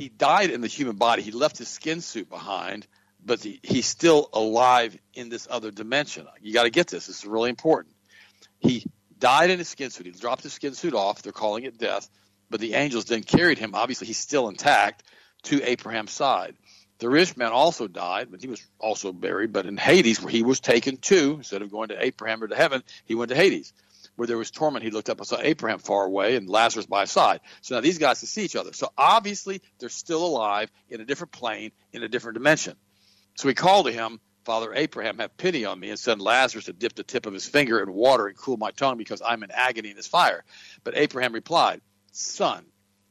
he 0.00 0.08
died 0.08 0.50
in 0.50 0.60
the 0.60 0.66
human 0.66 0.96
body. 0.96 1.22
He 1.22 1.30
left 1.30 1.58
his 1.58 1.68
skin 1.68 2.00
suit 2.00 2.28
behind, 2.28 2.88
but 3.24 3.40
the, 3.40 3.60
he's 3.62 3.86
still 3.86 4.30
alive 4.32 4.98
in 5.14 5.28
this 5.28 5.46
other 5.48 5.70
dimension. 5.70 6.26
You 6.40 6.52
got 6.52 6.64
to 6.64 6.70
get 6.70 6.88
this. 6.88 7.06
This 7.06 7.20
is 7.20 7.24
really 7.24 7.50
important. 7.50 7.94
He 8.58 8.84
died 9.16 9.50
in 9.50 9.60
his 9.60 9.68
skin 9.68 9.90
suit. 9.90 10.06
He 10.06 10.12
dropped 10.12 10.42
his 10.42 10.52
skin 10.52 10.74
suit 10.74 10.94
off. 10.94 11.22
They're 11.22 11.32
calling 11.32 11.62
it 11.62 11.78
death 11.78 12.08
but 12.50 12.60
the 12.60 12.74
angels 12.74 13.06
then 13.06 13.22
carried 13.22 13.58
him. 13.58 13.74
Obviously, 13.74 14.06
he's 14.06 14.18
still 14.18 14.48
intact 14.48 15.02
to 15.44 15.62
Abraham's 15.62 16.12
side. 16.12 16.56
The 16.98 17.08
rich 17.08 17.36
man 17.36 17.52
also 17.52 17.86
died, 17.86 18.28
but 18.30 18.40
he 18.40 18.48
was 18.48 18.64
also 18.78 19.12
buried. 19.12 19.52
But 19.52 19.66
in 19.66 19.76
Hades, 19.76 20.20
where 20.20 20.32
he 20.32 20.42
was 20.42 20.60
taken 20.60 20.96
to, 20.96 21.34
instead 21.36 21.62
of 21.62 21.70
going 21.70 21.88
to 21.88 22.04
Abraham 22.04 22.42
or 22.42 22.48
to 22.48 22.56
heaven, 22.56 22.82
he 23.04 23.14
went 23.14 23.28
to 23.28 23.36
Hades. 23.36 23.72
Where 24.16 24.26
there 24.26 24.36
was 24.36 24.50
torment, 24.50 24.84
he 24.84 24.90
looked 24.90 25.08
up 25.08 25.18
and 25.18 25.26
saw 25.26 25.38
Abraham 25.40 25.78
far 25.78 26.04
away 26.04 26.34
and 26.34 26.50
Lazarus 26.50 26.86
by 26.86 27.02
his 27.02 27.12
side. 27.12 27.40
So 27.60 27.76
now 27.76 27.80
these 27.80 27.98
guys 27.98 28.18
can 28.18 28.26
see 28.26 28.42
each 28.44 28.56
other. 28.56 28.72
So 28.72 28.90
obviously, 28.98 29.62
they're 29.78 29.88
still 29.88 30.26
alive 30.26 30.70
in 30.90 31.00
a 31.00 31.04
different 31.04 31.30
plane, 31.30 31.70
in 31.92 32.02
a 32.02 32.08
different 32.08 32.34
dimension. 32.34 32.76
So 33.36 33.46
he 33.46 33.54
called 33.54 33.86
to 33.86 33.92
him, 33.92 34.18
Father 34.44 34.74
Abraham, 34.74 35.18
have 35.18 35.36
pity 35.36 35.66
on 35.66 35.78
me 35.78 35.90
and 35.90 35.98
send 35.98 36.20
Lazarus 36.20 36.64
to 36.64 36.72
dip 36.72 36.94
the 36.94 37.04
tip 37.04 37.26
of 37.26 37.32
his 37.32 37.46
finger 37.46 37.80
in 37.80 37.92
water 37.92 38.26
and 38.26 38.36
cool 38.36 38.56
my 38.56 38.72
tongue 38.72 38.96
because 38.96 39.22
I'm 39.24 39.44
in 39.44 39.52
agony 39.52 39.90
in 39.90 39.96
this 39.96 40.08
fire. 40.08 40.42
But 40.82 40.96
Abraham 40.96 41.32
replied, 41.32 41.80
son. 42.18 42.64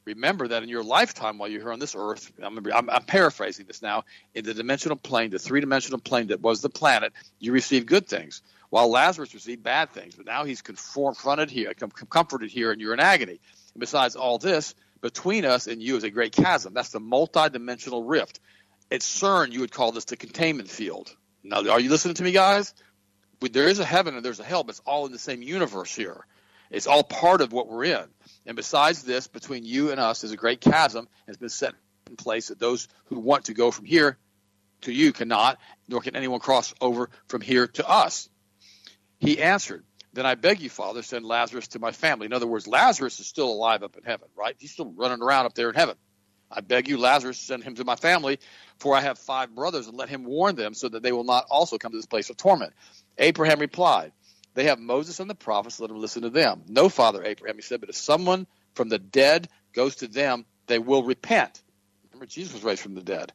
Remember 0.06 0.48
that 0.48 0.64
in 0.64 0.70
your 0.70 0.84
lifetime 0.84 1.38
while 1.38 1.50
you're 1.50 1.62
here 1.62 1.74
on 1.74 1.80
this 1.80 1.96
earth, 1.98 2.32
I'm, 2.42 2.58
I'm, 2.74 2.90
I'm 2.90 3.04
paraphrasing 3.04 3.66
this 3.66 3.82
now, 3.82 4.06
in 4.34 4.46
the 4.46 4.54
dimensional 4.54 4.96
plane, 4.96 5.32
the 5.32 5.40
three 5.40 5.60
dimensional 5.60 6.00
plane 6.00 6.28
that 6.28 6.40
was 6.40 6.62
the 6.62 6.70
planet, 6.70 7.12
you 7.40 7.52
received 7.52 7.88
good 7.88 8.08
things, 8.08 8.42
while 8.70 8.90
Lazarus 8.90 9.34
received 9.34 9.64
bad 9.64 9.92
things. 9.92 10.16
But 10.16 10.26
now 10.26 10.46
he's 10.46 10.62
confronted 10.62 11.50
here, 11.50 11.74
comforted 12.10 12.50
here, 12.50 12.72
and 12.72 12.80
you're 12.80 12.94
in 12.94 13.02
agony. 13.02 13.40
And 13.74 13.80
besides 13.80 14.16
all 14.16 14.38
this, 14.38 14.76
between 15.02 15.44
us 15.44 15.68
and 15.68 15.82
you 15.82 15.98
is 15.98 16.04
a 16.04 16.10
great 16.10 16.32
chasm. 16.32 16.74
That's 16.74 16.90
the 16.90 17.00
multi-dimensional 17.00 18.04
rift. 18.04 18.40
At 18.90 19.02
CERN, 19.02 19.52
you 19.52 19.60
would 19.60 19.72
call 19.72 19.92
this 19.92 20.06
the 20.06 20.16
containment 20.16 20.70
field. 20.70 21.14
Now, 21.44 21.70
are 21.70 21.80
you 21.80 21.90
listening 21.90 22.16
to 22.16 22.24
me, 22.24 22.32
guys? 22.32 22.74
There 23.42 23.68
is 23.68 23.80
a 23.80 23.86
heaven 23.86 24.16
and 24.16 24.24
there's 24.24 24.40
a 24.40 24.46
hell, 24.46 24.64
but 24.64 24.72
it's 24.72 24.82
all 24.86 25.06
in 25.06 25.12
the 25.12 25.20
same 25.20 25.42
universe 25.42 25.94
here. 25.94 26.26
It's 26.70 26.88
all 26.88 27.04
part 27.04 27.42
of 27.42 27.52
what 27.52 27.68
we're 27.68 27.86
in. 27.86 28.06
And 28.46 28.56
besides 28.56 29.04
this, 29.04 29.28
between 29.28 29.66
you 29.66 29.92
and 29.92 30.00
us 30.00 30.24
is 30.24 30.32
a 30.32 30.38
great 30.38 30.62
chasm 30.62 31.08
has 31.28 31.38
been 31.38 31.50
set 31.50 31.74
in 32.10 32.16
place 32.16 32.48
that 32.48 32.60
those 32.60 32.88
who 33.06 33.20
want 33.20 33.46
to 33.46 33.54
go 33.54 33.72
from 33.72 33.86
here 33.86 34.18
to 34.82 34.92
you 34.92 35.12
cannot, 35.12 35.60
nor 35.88 36.02
can 36.02 36.16
anyone 36.16 36.40
cross 36.40 36.74
over 36.82 37.10
from 37.28 37.42
here 37.42 37.68
to 37.68 37.88
us. 37.88 38.30
He 39.20 39.42
answered, 39.42 39.84
Then 40.14 40.26
I 40.26 40.36
beg 40.36 40.62
you, 40.62 40.70
Father, 40.70 41.02
send 41.02 41.26
Lazarus 41.26 41.70
to 41.70 41.80
my 41.80 41.92
family. 41.92 42.26
In 42.26 42.34
other 42.34 42.48
words, 42.48 42.68
Lazarus 42.68 43.20
is 43.20 43.28
still 43.28 43.50
alive 43.50 43.84
up 43.84 43.98
in 43.98 44.04
heaven, 44.04 44.28
right? 44.36 44.56
He's 44.60 44.72
still 44.72 44.94
running 44.96 45.22
around 45.22 45.46
up 45.46 45.56
there 45.56 45.70
in 45.70 45.76
heaven. 45.76 45.96
I 46.50 46.62
beg 46.62 46.88
you, 46.88 46.98
Lazarus, 46.98 47.38
send 47.38 47.64
him 47.64 47.76
to 47.76 47.84
my 47.84 47.96
family, 47.98 48.40
for 48.78 48.96
I 48.96 49.02
have 49.02 49.20
five 49.20 49.54
brothers, 49.54 49.88
and 49.88 49.98
let 49.98 50.08
him 50.08 50.24
warn 50.24 50.56
them 50.56 50.74
so 50.74 50.88
that 50.88 51.04
they 51.04 51.12
will 51.12 51.26
not 51.26 51.46
also 51.50 51.78
come 51.78 51.92
to 51.92 51.98
this 51.98 52.06
place 52.06 52.30
of 52.30 52.38
torment. 52.38 52.74
Abraham 53.18 53.60
replied, 53.60 54.14
they 54.58 54.64
have 54.64 54.80
Moses 54.80 55.20
and 55.20 55.30
the 55.30 55.36
prophets, 55.36 55.80
let 55.80 55.90
them 55.90 56.00
listen 56.00 56.24
to 56.24 56.32
them. 56.32 56.64
No, 56.68 56.90
Father 56.90 57.24
Abraham, 57.24 57.58
he 57.58 57.62
said, 57.62 57.80
but 57.80 57.90
if 57.90 57.96
someone 57.96 58.48
from 58.74 58.90
the 58.90 58.98
dead 58.98 59.50
goes 59.72 59.98
to 59.98 60.08
them, 60.08 60.46
they 60.66 60.80
will 60.80 61.04
repent. 61.04 61.62
Remember, 62.12 62.26
Jesus 62.26 62.56
was 62.56 62.64
raised 62.64 62.82
from 62.82 62.96
the 62.96 63.04
dead. 63.04 63.34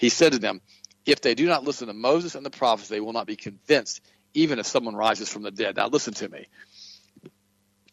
He 0.00 0.08
said 0.08 0.32
to 0.32 0.40
them, 0.40 0.60
If 1.06 1.20
they 1.20 1.36
do 1.36 1.46
not 1.46 1.62
listen 1.62 1.86
to 1.86 1.94
Moses 1.94 2.34
and 2.34 2.44
the 2.44 2.50
prophets, 2.50 2.88
they 2.88 2.98
will 2.98 3.12
not 3.12 3.28
be 3.28 3.36
convinced, 3.36 4.00
even 4.34 4.58
if 4.58 4.66
someone 4.66 4.96
rises 4.96 5.28
from 5.28 5.42
the 5.42 5.52
dead. 5.52 5.76
Now, 5.76 5.86
listen 5.86 6.12
to 6.14 6.28
me. 6.28 6.48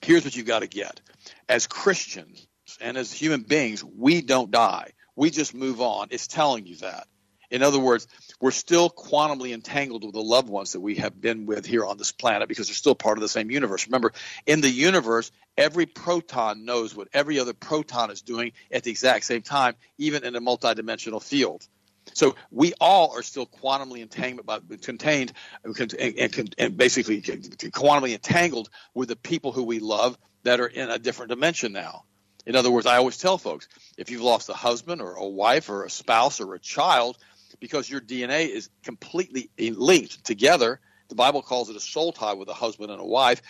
Here's 0.02 0.24
what 0.24 0.36
you've 0.36 0.48
got 0.48 0.62
to 0.62 0.67
get. 0.67 1.02
As 1.48 1.67
Christians 1.67 2.48
and 2.80 2.98
as 2.98 3.13
human 3.13 3.44
beings, 3.44 3.84
we 3.84 4.24
don't 4.24 4.50
die. 4.50 4.94
We 5.15 5.30
just 5.30 5.54
move 5.54 5.82
on. 5.82 6.08
It's 6.10 6.26
telling 6.26 6.65
you 6.65 6.78
that. 6.78 7.06
In 7.51 7.63
other 7.63 7.79
words, 7.79 8.07
we're 8.39 8.51
still 8.51 8.89
quantumly 8.89 9.53
entangled 9.53 10.05
with 10.05 10.13
the 10.13 10.23
loved 10.23 10.49
ones 10.49 10.71
that 10.71 10.79
we 10.79 10.95
have 10.95 11.19
been 11.19 11.45
with 11.45 11.65
here 11.65 11.85
on 11.85 11.97
this 11.97 12.13
planet 12.13 12.47
because 12.47 12.67
they're 12.67 12.75
still 12.75 12.95
part 12.95 13.17
of 13.17 13.21
the 13.21 13.29
same 13.29 13.51
universe. 13.51 13.85
Remember, 13.87 14.13
in 14.47 14.61
the 14.61 14.69
universe, 14.69 15.31
every 15.57 15.85
proton 15.85 16.63
knows 16.63 16.95
what 16.95 17.09
every 17.13 17.39
other 17.39 17.53
proton 17.53 18.09
is 18.09 18.21
doing 18.21 18.53
at 18.71 18.83
the 18.83 18.89
exact 18.89 19.25
same 19.25 19.41
time, 19.41 19.75
even 19.97 20.23
in 20.23 20.35
a 20.35 20.41
multidimensional 20.41 21.21
field. 21.21 21.67
So 22.13 22.35
we 22.49 22.73
all 22.79 23.15
are 23.15 23.21
still 23.21 23.45
quantumly 23.45 24.01
entangled, 24.01 24.45
by, 24.45 24.59
contained, 24.81 25.33
and, 25.63 25.93
and, 25.93 26.55
and 26.57 26.77
basically 26.77 27.21
quantumly 27.21 28.13
entangled 28.13 28.69
with 28.93 29.09
the 29.09 29.15
people 29.15 29.51
who 29.51 29.63
we 29.63 29.79
love 29.79 30.17
that 30.43 30.59
are 30.59 30.67
in 30.67 30.89
a 30.89 30.97
different 30.97 31.29
dimension 31.29 31.73
now. 31.73 32.05
In 32.45 32.55
other 32.55 32.71
words, 32.71 32.87
I 32.87 32.97
always 32.97 33.17
tell 33.17 33.37
folks 33.37 33.67
if 33.97 34.09
you've 34.09 34.21
lost 34.21 34.49
a 34.49 34.53
husband 34.53 35.01
or 35.01 35.13
a 35.13 35.27
wife 35.27 35.69
or 35.69 35.83
a 35.83 35.89
spouse 35.89 36.39
or 36.39 36.55
a 36.55 36.59
child, 36.59 37.17
because 37.62 37.89
your 37.89 38.02
DNA 38.02 38.50
is 38.50 38.69
completely 38.84 39.50
linked 39.58 40.26
together. 40.26 40.82
The 41.08 41.15
Bible 41.15 41.41
calls 41.41 41.69
it 41.69 41.76
a 41.78 41.80
soul 41.80 42.12
tie 42.12 42.34
with 42.34 42.50
a 42.50 42.54
husband 42.54 42.91
and 42.91 43.00
a 43.00 43.06
wife. 43.06 43.41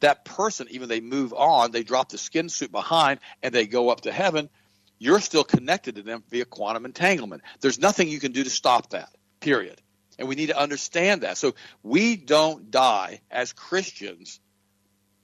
That 0.00 0.24
person, 0.24 0.66
even 0.70 0.88
they 0.88 1.00
move 1.00 1.32
on, 1.32 1.70
they 1.70 1.82
drop 1.82 2.10
the 2.10 2.18
skin 2.18 2.50
suit 2.50 2.72
behind 2.72 3.20
and 3.42 3.54
they 3.54 3.66
go 3.66 3.88
up 3.88 4.02
to 4.02 4.12
heaven. 4.12 4.50
You're 4.98 5.20
still 5.20 5.44
connected 5.44 5.94
to 5.94 6.02
them 6.02 6.22
via 6.28 6.44
quantum 6.44 6.84
entanglement. 6.84 7.42
There's 7.60 7.78
nothing 7.78 8.08
you 8.08 8.20
can 8.20 8.32
do 8.32 8.44
to 8.44 8.50
stop 8.50 8.90
that, 8.90 9.10
period. 9.40 9.80
And 10.18 10.28
we 10.28 10.34
need 10.34 10.48
to 10.48 10.58
understand 10.58 11.22
that. 11.22 11.38
So 11.38 11.54
we 11.82 12.16
don't 12.16 12.70
die 12.70 13.20
as 13.30 13.52
Christians. 13.52 14.40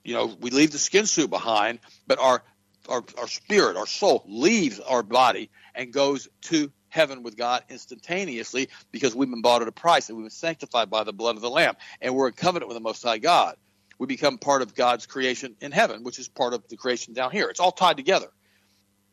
You 0.03 0.13
know, 0.13 0.35
we 0.39 0.51
leave 0.51 0.71
the 0.71 0.79
skin 0.79 1.05
suit 1.05 1.29
behind, 1.29 1.79
but 2.07 2.17
our 2.17 2.41
our, 2.87 3.03
our 3.17 3.27
spirit, 3.27 3.75
our 3.75 3.85
soul 3.85 4.23
leaves 4.27 4.79
our 4.79 5.03
body 5.03 5.49
and 5.75 5.91
goes 5.91 6.29
to 6.43 6.71
heaven 6.89 7.23
with 7.23 7.37
God 7.37 7.63
instantaneously 7.69 8.69
because 8.91 9.15
we've 9.15 9.29
been 9.29 9.41
bought 9.41 9.61
at 9.61 9.67
a 9.67 9.71
price 9.71 10.09
and 10.09 10.17
we've 10.17 10.25
been 10.25 10.31
sanctified 10.31 10.89
by 10.89 11.03
the 11.03 11.13
blood 11.13 11.35
of 11.35 11.41
the 11.41 11.49
Lamb 11.49 11.75
and 12.01 12.15
we're 12.15 12.27
in 12.27 12.33
covenant 12.33 12.67
with 12.67 12.75
the 12.75 12.81
Most 12.81 13.03
High 13.03 13.17
God. 13.17 13.55
We 13.99 14.07
become 14.07 14.37
part 14.37 14.61
of 14.61 14.75
God's 14.75 15.05
creation 15.05 15.55
in 15.59 15.71
heaven, 15.71 16.03
which 16.03 16.19
is 16.19 16.27
part 16.27 16.53
of 16.53 16.67
the 16.67 16.77
creation 16.77 17.13
down 17.13 17.31
here. 17.31 17.49
It's 17.49 17.59
all 17.59 17.71
tied 17.71 17.97
together. 17.97 18.27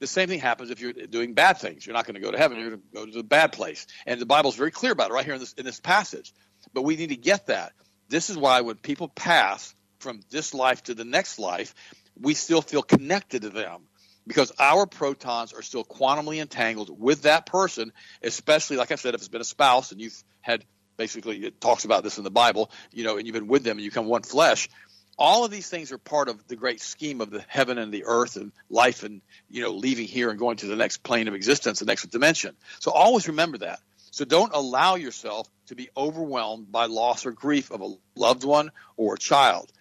The 0.00 0.06
same 0.06 0.28
thing 0.28 0.40
happens 0.40 0.70
if 0.70 0.80
you're 0.80 0.92
doing 0.92 1.34
bad 1.34 1.58
things. 1.58 1.87
You're 1.87 1.94
not 1.94 2.04
going 2.04 2.16
to 2.16 2.20
go 2.20 2.30
to 2.30 2.37
heaven. 2.37 2.58
You're 2.58 2.70
going 2.70 2.82
to 2.82 2.94
go 2.94 3.06
to 3.06 3.12
the 3.12 3.22
bad 3.22 3.52
place. 3.52 3.87
And 4.06 4.20
the 4.20 4.26
Bible's 4.26 4.56
very 4.56 4.70
clear 4.70 4.92
about 4.92 5.10
it 5.10 5.14
right 5.14 5.24
here 5.24 5.34
in 5.34 5.40
this, 5.40 5.54
in 5.54 5.64
this 5.64 5.80
passage. 5.80 6.34
But 6.74 6.82
we 6.82 6.96
need 6.96 7.10
to 7.10 7.16
get 7.16 7.46
that. 7.46 7.72
This 8.08 8.28
is 8.28 8.37
why 8.37 8.60
when 8.60 8.76
people 8.76 9.08
pass 9.08 9.74
from 10.00 10.20
this 10.30 10.52
life 10.52 10.82
to 10.84 10.94
the 10.94 11.04
next 11.04 11.38
life, 11.38 11.74
we 12.20 12.34
still 12.34 12.60
feel 12.60 12.82
connected 12.82 13.42
to 13.42 13.50
them 13.50 13.82
because 14.26 14.52
our 14.58 14.87
protons 14.87 15.52
are 15.52 15.62
still 15.62 15.84
quantumly 15.84 16.40
entangled 16.40 16.90
with 16.98 17.22
that 17.22 17.46
person, 17.46 17.92
especially, 18.22 18.76
like 18.76 18.90
I 18.90 18.96
said, 18.96 19.14
if 19.14 19.20
it's 19.20 19.28
been 19.28 19.40
a 19.40 19.44
spouse 19.44 19.92
and 19.92 20.00
you've 20.00 20.22
had 20.40 20.64
basically, 20.96 21.44
it 21.44 21.60
talks 21.60 21.84
about 21.84 22.02
this 22.04 22.18
in 22.18 22.24
the 22.24 22.30
Bible, 22.30 22.70
you 22.92 23.04
know, 23.04 23.16
and 23.16 23.26
you've 23.26 23.34
been 23.34 23.48
with 23.48 23.64
them 23.64 23.76
and 23.76 23.84
you 23.84 23.90
become 23.90 24.06
one 24.06 24.22
flesh. 24.22 24.68
All 25.16 25.44
of 25.44 25.50
these 25.50 25.68
things 25.68 25.92
are 25.92 25.98
part 25.98 26.28
of 26.28 26.46
the 26.48 26.56
great 26.56 26.80
scheme 26.80 27.20
of 27.20 27.30
the 27.30 27.44
heaven 27.46 27.78
and 27.78 27.92
the 27.92 28.04
earth 28.06 28.37
and 28.37 28.52
life 28.68 29.04
and, 29.04 29.20
you 29.48 29.62
know, 29.62 29.70
leaving 29.70 30.06
here 30.06 30.30
and 30.30 30.38
going 30.38 30.56
to 30.58 30.66
the 30.66 30.76
next 30.76 31.02
plane 31.02 31.28
of 31.28 31.34
existence, 31.34 31.78
the 31.78 31.84
next 31.84 32.06
dimension. 32.06 32.56
So 32.80 32.90
always 32.90 33.28
remember 33.28 33.58
that. 33.58 33.80
So 34.10 34.24
don't 34.24 34.52
allow 34.52 34.94
yourself 34.94 35.48
to 35.66 35.74
be 35.74 35.88
overwhelmed 35.96 36.70
by 36.70 36.87
loss 36.87 37.26
or 37.26 37.32
grief 37.32 37.70
of 37.70 37.80
a 37.80 37.94
loved 38.16 38.44
one 38.44 38.70
or 38.96 39.14
a 39.14 39.18
child. 39.18 39.72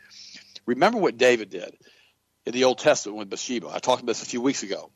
Remember 0.65 0.97
what 0.97 1.17
David 1.17 1.49
did 1.49 1.77
in 2.45 2.53
the 2.53 2.63
Old 2.65 2.79
Testament 2.79 3.17
with 3.17 3.29
Bathsheba. 3.29 3.69
I 3.73 3.79
talked 3.79 4.01
about 4.01 4.11
this 4.11 4.23
a 4.23 4.27
few 4.27 4.41
weeks 4.41 4.63
ago. 4.63 4.91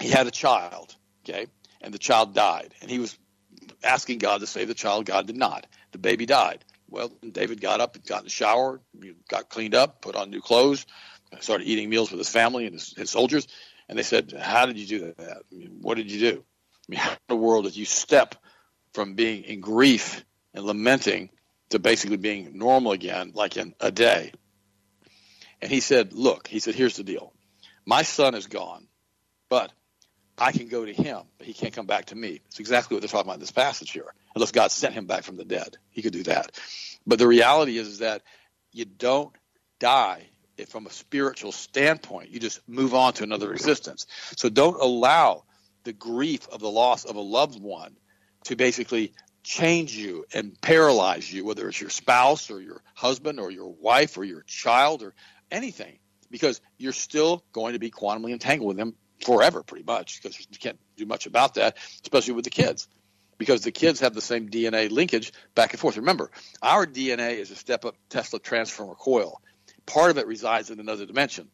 He 0.00 0.08
had 0.08 0.26
a 0.26 0.30
child, 0.30 0.94
okay, 1.24 1.46
and 1.80 1.92
the 1.92 1.98
child 1.98 2.34
died, 2.34 2.74
and 2.80 2.90
he 2.90 2.98
was 2.98 3.18
asking 3.82 4.18
God 4.18 4.40
to 4.40 4.46
save 4.46 4.68
the 4.68 4.74
child. 4.74 5.06
God 5.06 5.26
did 5.26 5.36
not. 5.36 5.66
The 5.92 5.98
baby 5.98 6.26
died. 6.26 6.64
Well, 6.88 7.10
David 7.32 7.60
got 7.60 7.80
up, 7.80 7.96
got 8.06 8.20
in 8.20 8.24
the 8.24 8.30
shower, 8.30 8.80
got 9.28 9.48
cleaned 9.48 9.74
up, 9.74 10.00
put 10.00 10.16
on 10.16 10.30
new 10.30 10.40
clothes, 10.40 10.86
started 11.40 11.66
eating 11.66 11.90
meals 11.90 12.10
with 12.10 12.18
his 12.18 12.30
family 12.30 12.64
and 12.64 12.74
his, 12.74 12.94
his 12.96 13.10
soldiers. 13.10 13.46
And 13.88 13.98
they 13.98 14.02
said, 14.02 14.32
"How 14.38 14.66
did 14.66 14.78
you 14.78 14.86
do 14.86 15.14
that? 15.18 15.42
I 15.50 15.54
mean, 15.54 15.78
what 15.80 15.96
did 15.96 16.10
you 16.10 16.20
do? 16.20 16.44
I 16.44 16.86
mean, 16.88 17.00
how 17.00 17.10
in 17.12 17.18
the 17.28 17.36
world 17.36 17.64
did 17.64 17.76
you 17.76 17.84
step 17.84 18.34
from 18.92 19.14
being 19.14 19.44
in 19.44 19.60
grief 19.60 20.24
and 20.54 20.64
lamenting 20.64 21.30
to 21.70 21.78
basically 21.78 22.16
being 22.16 22.56
normal 22.56 22.92
again, 22.92 23.32
like 23.34 23.56
in 23.56 23.74
a 23.80 23.90
day?" 23.90 24.32
And 25.60 25.70
he 25.70 25.80
said, 25.80 26.12
Look, 26.12 26.46
he 26.48 26.60
said, 26.60 26.74
here's 26.74 26.96
the 26.96 27.04
deal. 27.04 27.32
My 27.84 28.02
son 28.02 28.34
is 28.34 28.46
gone, 28.46 28.86
but 29.48 29.72
I 30.36 30.52
can 30.52 30.68
go 30.68 30.84
to 30.84 30.92
him, 30.92 31.22
but 31.38 31.46
he 31.46 31.52
can't 31.52 31.72
come 31.72 31.86
back 31.86 32.06
to 32.06 32.14
me. 32.14 32.40
It's 32.46 32.60
exactly 32.60 32.94
what 32.94 33.00
they're 33.00 33.08
talking 33.08 33.26
about 33.26 33.34
in 33.34 33.40
this 33.40 33.50
passage 33.50 33.90
here. 33.90 34.14
Unless 34.34 34.52
God 34.52 34.70
sent 34.70 34.94
him 34.94 35.06
back 35.06 35.24
from 35.24 35.36
the 35.36 35.44
dead, 35.44 35.76
he 35.90 36.02
could 36.02 36.12
do 36.12 36.22
that. 36.24 36.52
But 37.06 37.18
the 37.18 37.26
reality 37.26 37.78
is, 37.78 37.88
is 37.88 37.98
that 37.98 38.22
you 38.72 38.84
don't 38.84 39.34
die 39.80 40.28
from 40.68 40.86
a 40.86 40.90
spiritual 40.90 41.52
standpoint. 41.52 42.30
You 42.30 42.40
just 42.40 42.60
move 42.68 42.94
on 42.94 43.14
to 43.14 43.24
another 43.24 43.52
existence. 43.52 44.06
So 44.36 44.48
don't 44.48 44.80
allow 44.80 45.44
the 45.84 45.92
grief 45.92 46.48
of 46.48 46.60
the 46.60 46.70
loss 46.70 47.04
of 47.04 47.16
a 47.16 47.20
loved 47.20 47.60
one 47.60 47.96
to 48.44 48.56
basically 48.56 49.12
change 49.42 49.96
you 49.96 50.24
and 50.34 50.60
paralyze 50.60 51.32
you, 51.32 51.44
whether 51.44 51.68
it's 51.68 51.80
your 51.80 51.90
spouse 51.90 52.50
or 52.50 52.60
your 52.60 52.82
husband 52.94 53.40
or 53.40 53.50
your 53.50 53.72
wife 53.80 54.18
or 54.18 54.24
your 54.24 54.42
child 54.42 55.02
or 55.02 55.14
anything, 55.50 55.98
because 56.30 56.60
you're 56.76 56.92
still 56.92 57.44
going 57.52 57.72
to 57.72 57.78
be 57.78 57.90
quantumly 57.90 58.32
entangled 58.32 58.68
with 58.68 58.76
them 58.76 58.94
forever, 59.24 59.62
pretty 59.62 59.84
much, 59.84 60.22
because 60.22 60.38
you 60.38 60.58
can't 60.58 60.78
do 60.96 61.06
much 61.06 61.26
about 61.26 61.54
that, 61.54 61.76
especially 62.02 62.34
with 62.34 62.44
the 62.44 62.50
kids, 62.50 62.88
because 63.36 63.62
the 63.62 63.72
kids 63.72 64.00
have 64.00 64.14
the 64.14 64.20
same 64.20 64.48
DNA 64.48 64.90
linkage 64.90 65.32
back 65.54 65.72
and 65.72 65.80
forth. 65.80 65.96
Remember, 65.96 66.30
our 66.62 66.86
DNA 66.86 67.38
is 67.38 67.50
a 67.50 67.56
step 67.56 67.84
up 67.84 67.96
Tesla 68.08 68.38
transformer 68.38 68.94
coil. 68.94 69.40
Part 69.86 70.10
of 70.10 70.18
it 70.18 70.26
resides 70.26 70.70
in 70.70 70.80
another 70.80 71.06
dimension. 71.06 71.48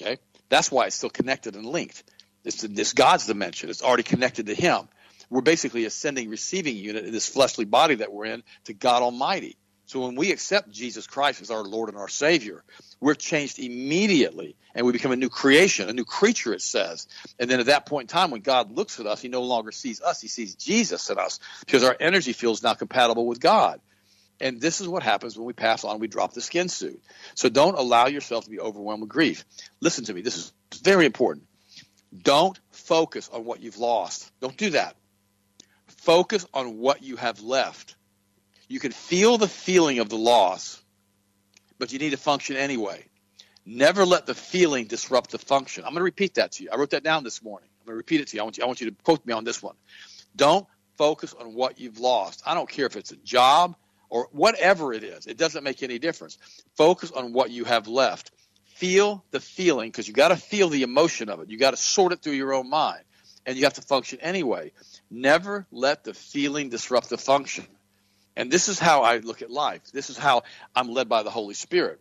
Okay, 0.00 0.18
that's 0.48 0.70
why 0.70 0.86
it's 0.86 0.96
still 0.96 1.10
connected 1.10 1.56
and 1.56 1.64
linked. 1.64 2.04
It's 2.44 2.62
this 2.62 2.92
God's 2.92 3.26
dimension. 3.26 3.70
It's 3.70 3.82
already 3.82 4.02
connected 4.02 4.46
to 4.46 4.54
Him. 4.54 4.88
We're 5.30 5.40
basically 5.40 5.84
a 5.84 5.90
sending 5.90 6.30
receiving 6.30 6.76
unit 6.76 7.04
in 7.04 7.12
this 7.12 7.28
fleshly 7.28 7.64
body 7.64 7.96
that 7.96 8.12
we're 8.12 8.26
in 8.26 8.42
to 8.64 8.74
God 8.74 9.02
Almighty. 9.02 9.56
So 9.86 10.00
when 10.00 10.16
we 10.16 10.32
accept 10.32 10.70
Jesus 10.70 11.06
Christ 11.06 11.40
as 11.40 11.50
our 11.50 11.62
Lord 11.62 11.88
and 11.88 11.98
our 11.98 12.08
Savior, 12.08 12.62
we're 13.06 13.14
changed 13.14 13.60
immediately 13.60 14.56
and 14.74 14.84
we 14.84 14.90
become 14.90 15.12
a 15.12 15.16
new 15.16 15.28
creation, 15.28 15.88
a 15.88 15.92
new 15.92 16.04
creature, 16.04 16.52
it 16.52 16.60
says. 16.60 17.06
And 17.38 17.48
then 17.48 17.60
at 17.60 17.66
that 17.66 17.86
point 17.86 18.10
in 18.10 18.18
time, 18.18 18.32
when 18.32 18.40
God 18.40 18.72
looks 18.72 18.98
at 18.98 19.06
us, 19.06 19.20
he 19.20 19.28
no 19.28 19.42
longer 19.42 19.70
sees 19.70 20.02
us, 20.02 20.20
he 20.20 20.26
sees 20.26 20.56
Jesus 20.56 21.08
in 21.08 21.16
us 21.16 21.38
because 21.60 21.84
our 21.84 21.96
energy 22.00 22.32
field 22.32 22.54
is 22.54 22.64
now 22.64 22.74
compatible 22.74 23.24
with 23.24 23.38
God. 23.38 23.80
And 24.40 24.60
this 24.60 24.80
is 24.80 24.88
what 24.88 25.04
happens 25.04 25.38
when 25.38 25.46
we 25.46 25.52
pass 25.52 25.84
on, 25.84 26.00
we 26.00 26.08
drop 26.08 26.34
the 26.34 26.40
skin 26.40 26.68
suit. 26.68 27.00
So 27.36 27.48
don't 27.48 27.78
allow 27.78 28.08
yourself 28.08 28.42
to 28.46 28.50
be 28.50 28.58
overwhelmed 28.58 29.02
with 29.02 29.10
grief. 29.10 29.44
Listen 29.80 30.04
to 30.06 30.12
me, 30.12 30.22
this 30.22 30.36
is 30.36 30.52
very 30.82 31.06
important. 31.06 31.46
Don't 32.24 32.58
focus 32.72 33.30
on 33.32 33.44
what 33.44 33.62
you've 33.62 33.78
lost. 33.78 34.32
Don't 34.40 34.56
do 34.56 34.70
that. 34.70 34.96
Focus 35.98 36.44
on 36.52 36.78
what 36.78 37.04
you 37.04 37.14
have 37.14 37.40
left. 37.40 37.94
You 38.66 38.80
can 38.80 38.90
feel 38.90 39.38
the 39.38 39.46
feeling 39.46 40.00
of 40.00 40.08
the 40.08 40.18
loss, 40.18 40.82
but 41.78 41.92
you 41.92 41.98
need 41.98 42.10
to 42.10 42.16
function 42.16 42.56
anyway. 42.56 43.04
Never 43.64 44.04
let 44.04 44.26
the 44.26 44.34
feeling 44.34 44.86
disrupt 44.86 45.30
the 45.30 45.38
function. 45.38 45.84
I'm 45.84 45.90
going 45.90 46.00
to 46.00 46.04
repeat 46.04 46.34
that 46.34 46.52
to 46.52 46.62
you. 46.62 46.70
I 46.72 46.76
wrote 46.76 46.90
that 46.90 47.02
down 47.02 47.24
this 47.24 47.42
morning. 47.42 47.68
I'm 47.80 47.86
going 47.86 47.94
to 47.94 47.98
repeat 47.98 48.20
it 48.20 48.28
to 48.28 48.36
you. 48.36 48.42
I 48.42 48.44
want 48.44 48.58
you, 48.58 48.64
I 48.64 48.66
want 48.66 48.80
you 48.80 48.90
to 48.90 48.96
quote 49.02 49.26
me 49.26 49.32
on 49.32 49.44
this 49.44 49.62
one. 49.62 49.74
Don't 50.36 50.66
focus 50.96 51.34
on 51.34 51.54
what 51.54 51.80
you've 51.80 51.98
lost. 51.98 52.42
I 52.46 52.54
don't 52.54 52.68
care 52.68 52.86
if 52.86 52.96
it's 52.96 53.10
a 53.10 53.16
job 53.16 53.74
or 54.08 54.28
whatever 54.32 54.92
it 54.92 55.02
is. 55.02 55.26
It 55.26 55.36
doesn't 55.36 55.64
make 55.64 55.82
any 55.82 55.98
difference. 55.98 56.38
Focus 56.76 57.10
on 57.10 57.32
what 57.32 57.50
you 57.50 57.64
have 57.64 57.88
left. 57.88 58.30
Feel 58.76 59.24
the 59.30 59.40
feeling 59.40 59.90
because 59.90 60.06
you 60.06 60.14
got 60.14 60.28
to 60.28 60.36
feel 60.36 60.68
the 60.68 60.82
emotion 60.82 61.28
of 61.28 61.40
it. 61.40 61.50
You 61.50 61.58
got 61.58 61.70
to 61.72 61.76
sort 61.76 62.12
it 62.12 62.22
through 62.22 62.34
your 62.34 62.54
own 62.54 62.68
mind, 62.68 63.02
and 63.46 63.56
you 63.56 63.64
have 63.64 63.74
to 63.74 63.82
function 63.82 64.20
anyway. 64.20 64.72
Never 65.10 65.66
let 65.70 66.04
the 66.04 66.12
feeling 66.14 66.68
disrupt 66.68 67.08
the 67.08 67.18
function. 67.18 67.66
And 68.36 68.50
this 68.50 68.68
is 68.68 68.78
how 68.78 69.02
I 69.02 69.18
look 69.18 69.42
at 69.42 69.50
life. 69.50 69.90
This 69.92 70.10
is 70.10 70.18
how 70.18 70.42
I'm 70.74 70.88
led 70.88 71.08
by 71.08 71.22
the 71.22 71.30
Holy 71.30 71.54
Spirit. 71.54 72.00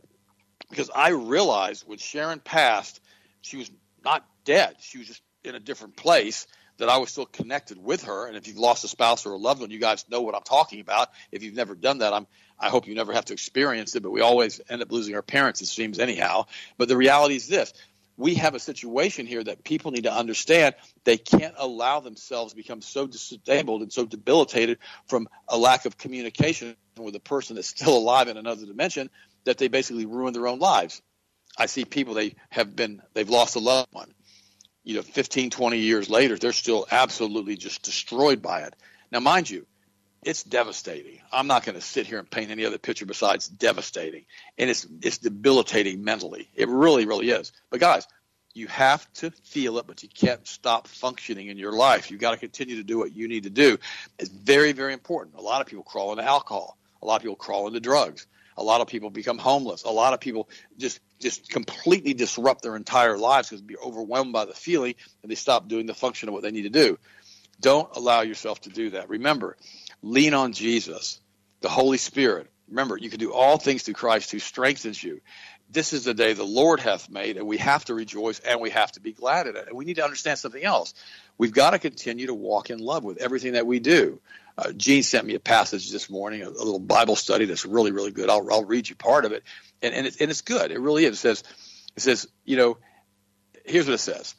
Because 0.69 0.89
I 0.93 1.09
realized 1.09 1.87
when 1.87 1.97
Sharon 1.97 2.39
passed, 2.39 2.99
she 3.41 3.57
was 3.57 3.71
not 4.03 4.25
dead. 4.43 4.75
She 4.79 4.97
was 4.97 5.07
just 5.07 5.21
in 5.43 5.55
a 5.55 5.59
different 5.59 5.95
place 5.95 6.47
that 6.77 6.89
I 6.89 6.97
was 6.97 7.09
still 7.09 7.25
connected 7.25 7.81
with 7.81 8.03
her. 8.03 8.27
And 8.27 8.35
if 8.35 8.47
you've 8.47 8.57
lost 8.57 8.83
a 8.83 8.87
spouse 8.87 9.25
or 9.25 9.31
a 9.31 9.37
loved 9.37 9.61
one, 9.61 9.71
you 9.71 9.79
guys 9.79 10.05
know 10.09 10.21
what 10.21 10.35
I'm 10.35 10.43
talking 10.43 10.81
about. 10.81 11.09
If 11.31 11.43
you've 11.43 11.55
never 11.55 11.75
done 11.75 11.99
that, 11.99 12.13
I'm 12.13 12.27
I 12.59 12.69
hope 12.69 12.87
you 12.87 12.95
never 12.95 13.13
have 13.13 13.25
to 13.25 13.33
experience 13.33 13.95
it, 13.95 14.03
but 14.03 14.11
we 14.11 14.21
always 14.21 14.61
end 14.69 14.81
up 14.81 14.91
losing 14.91 15.15
our 15.15 15.21
parents, 15.21 15.61
it 15.61 15.65
seems 15.65 15.99
anyhow. 15.99 16.45
But 16.77 16.87
the 16.87 16.97
reality 16.97 17.35
is 17.35 17.47
this 17.47 17.73
we 18.17 18.35
have 18.35 18.55
a 18.55 18.59
situation 18.59 19.25
here 19.25 19.43
that 19.43 19.63
people 19.63 19.91
need 19.91 20.03
to 20.03 20.13
understand. 20.13 20.75
They 21.03 21.17
can't 21.17 21.55
allow 21.57 21.99
themselves 21.99 22.53
to 22.53 22.55
become 22.55 22.81
so 22.81 23.07
disabled 23.07 23.81
and 23.81 23.91
so 23.91 24.05
debilitated 24.05 24.79
from 25.07 25.27
a 25.47 25.57
lack 25.57 25.85
of 25.85 25.97
communication 25.97 26.75
with 26.97 27.15
a 27.15 27.19
person 27.19 27.55
that's 27.55 27.67
still 27.67 27.97
alive 27.97 28.27
in 28.27 28.37
another 28.37 28.65
dimension 28.65 29.09
that 29.43 29.57
they 29.57 29.67
basically 29.67 30.05
ruin 30.05 30.33
their 30.33 30.47
own 30.47 30.59
lives. 30.59 31.01
I 31.57 31.67
see 31.67 31.85
people 31.85 32.13
they 32.13 32.35
have 32.49 32.75
been 32.75 33.01
they've 33.13 33.29
lost 33.29 33.55
a 33.55 33.59
loved 33.59 33.89
one. 33.91 34.13
You 34.83 34.95
know 34.95 35.01
15 35.01 35.49
20 35.49 35.77
years 35.77 36.09
later 36.09 36.37
they're 36.37 36.53
still 36.53 36.85
absolutely 36.91 37.55
just 37.55 37.81
destroyed 37.83 38.41
by 38.41 38.61
it. 38.61 38.75
Now 39.11 39.19
mind 39.19 39.49
you 39.49 39.65
it's 40.25 40.43
devastating. 40.43 41.19
I'm 41.31 41.47
not 41.47 41.63
going 41.63 41.75
to 41.75 41.81
sit 41.81 42.07
here 42.07 42.17
and 42.19 42.29
paint 42.29 42.51
any 42.51 42.65
other 42.65 42.79
picture 42.79 43.05
besides 43.05 43.47
devastating, 43.47 44.25
and 44.57 44.69
it's 44.69 44.85
it's 45.01 45.19
debilitating 45.19 46.03
mentally. 46.03 46.49
It 46.55 46.67
really, 46.67 47.05
really 47.05 47.29
is. 47.29 47.51
But 47.69 47.79
guys, 47.79 48.07
you 48.55 48.67
have 48.67 49.11
to 49.15 49.31
feel 49.31 49.77
it, 49.77 49.85
but 49.85 50.01
you 50.01 50.09
can't 50.09 50.45
stop 50.47 50.87
functioning 50.87 51.47
in 51.47 51.57
your 51.57 51.73
life. 51.73 52.09
You've 52.09 52.21
got 52.21 52.31
to 52.31 52.37
continue 52.37 52.77
to 52.77 52.83
do 52.83 52.97
what 52.97 53.15
you 53.15 53.27
need 53.27 53.43
to 53.43 53.49
do. 53.49 53.77
It's 54.17 54.29
very, 54.29 54.71
very 54.71 54.93
important. 54.93 55.35
A 55.37 55.41
lot 55.41 55.61
of 55.61 55.67
people 55.67 55.83
crawl 55.83 56.11
into 56.11 56.23
alcohol. 56.23 56.77
A 57.01 57.05
lot 57.05 57.17
of 57.17 57.21
people 57.21 57.35
crawl 57.35 57.67
into 57.67 57.79
drugs. 57.79 58.25
A 58.57 58.63
lot 58.63 58.81
of 58.81 58.87
people 58.87 59.09
become 59.09 59.37
homeless. 59.37 59.83
A 59.83 59.89
lot 59.89 60.13
of 60.13 60.19
people 60.19 60.49
just 60.77 60.99
just 61.19 61.49
completely 61.49 62.13
disrupt 62.13 62.61
their 62.61 62.75
entire 62.75 63.17
lives 63.17 63.49
because 63.49 63.63
they're 63.63 63.77
overwhelmed 63.83 64.33
by 64.33 64.45
the 64.45 64.53
feeling 64.53 64.95
and 65.21 65.31
they 65.31 65.35
stop 65.35 65.67
doing 65.67 65.85
the 65.85 65.93
function 65.93 66.29
of 66.29 66.33
what 66.33 66.41
they 66.41 66.51
need 66.51 66.63
to 66.63 66.69
do. 66.69 66.97
Don't 67.61 67.89
allow 67.95 68.21
yourself 68.21 68.61
to 68.61 68.69
do 68.69 68.91
that. 68.91 69.09
Remember, 69.09 69.55
lean 70.01 70.33
on 70.33 70.53
Jesus, 70.53 71.19
the 71.61 71.69
Holy 71.69 71.97
Spirit. 71.97 72.47
Remember, 72.67 72.97
you 72.97 73.09
can 73.09 73.19
do 73.19 73.33
all 73.33 73.57
things 73.57 73.83
through 73.83 73.93
Christ 73.93 74.31
who 74.31 74.39
strengthens 74.39 75.01
you. 75.03 75.21
This 75.69 75.93
is 75.93 76.03
the 76.03 76.13
day 76.13 76.33
the 76.33 76.43
Lord 76.43 76.79
hath 76.79 77.09
made, 77.09 77.37
and 77.37 77.47
we 77.47 77.57
have 77.57 77.85
to 77.85 77.95
rejoice 77.95 78.39
and 78.39 78.61
we 78.61 78.69
have 78.69 78.91
to 78.93 78.99
be 78.99 79.13
glad 79.13 79.47
in 79.47 79.55
it. 79.55 79.67
And 79.67 79.75
we 79.75 79.85
need 79.85 79.95
to 79.95 80.03
understand 80.03 80.37
something 80.37 80.63
else. 80.63 80.93
We've 81.37 81.53
got 81.53 81.71
to 81.71 81.79
continue 81.79 82.27
to 82.27 82.33
walk 82.33 82.69
in 82.69 82.79
love 82.79 83.03
with 83.03 83.17
everything 83.17 83.53
that 83.53 83.65
we 83.65 83.79
do. 83.79 84.21
Uh, 84.57 84.71
Gene 84.71 85.03
sent 85.03 85.25
me 85.25 85.35
a 85.35 85.39
passage 85.39 85.91
this 85.91 86.09
morning, 86.09 86.43
a, 86.43 86.47
a, 86.47 86.49
little 86.49 86.79
Bible 86.79 87.15
study 87.15 87.45
that's 87.45 87.65
really, 87.65 87.91
really 87.91 88.11
good. 88.11 88.29
I'll, 88.29 88.47
I'll 88.51 88.63
read 88.63 88.87
you 88.87 88.95
part 88.95 89.25
of 89.25 89.33
it, 89.33 89.43
and 89.81 89.93
and, 89.93 90.07
it, 90.07 90.21
and 90.21 90.31
it's 90.31 90.41
good. 90.41 90.71
It 90.71 90.79
really 90.79 91.03
is. 91.03 91.15
It 91.15 91.17
says, 91.17 91.43
it 91.97 92.01
says, 92.01 92.27
you 92.45 92.55
know, 92.55 92.77
here's 93.65 93.85
what 93.85 93.95
it 93.95 93.99
says: 93.99 94.33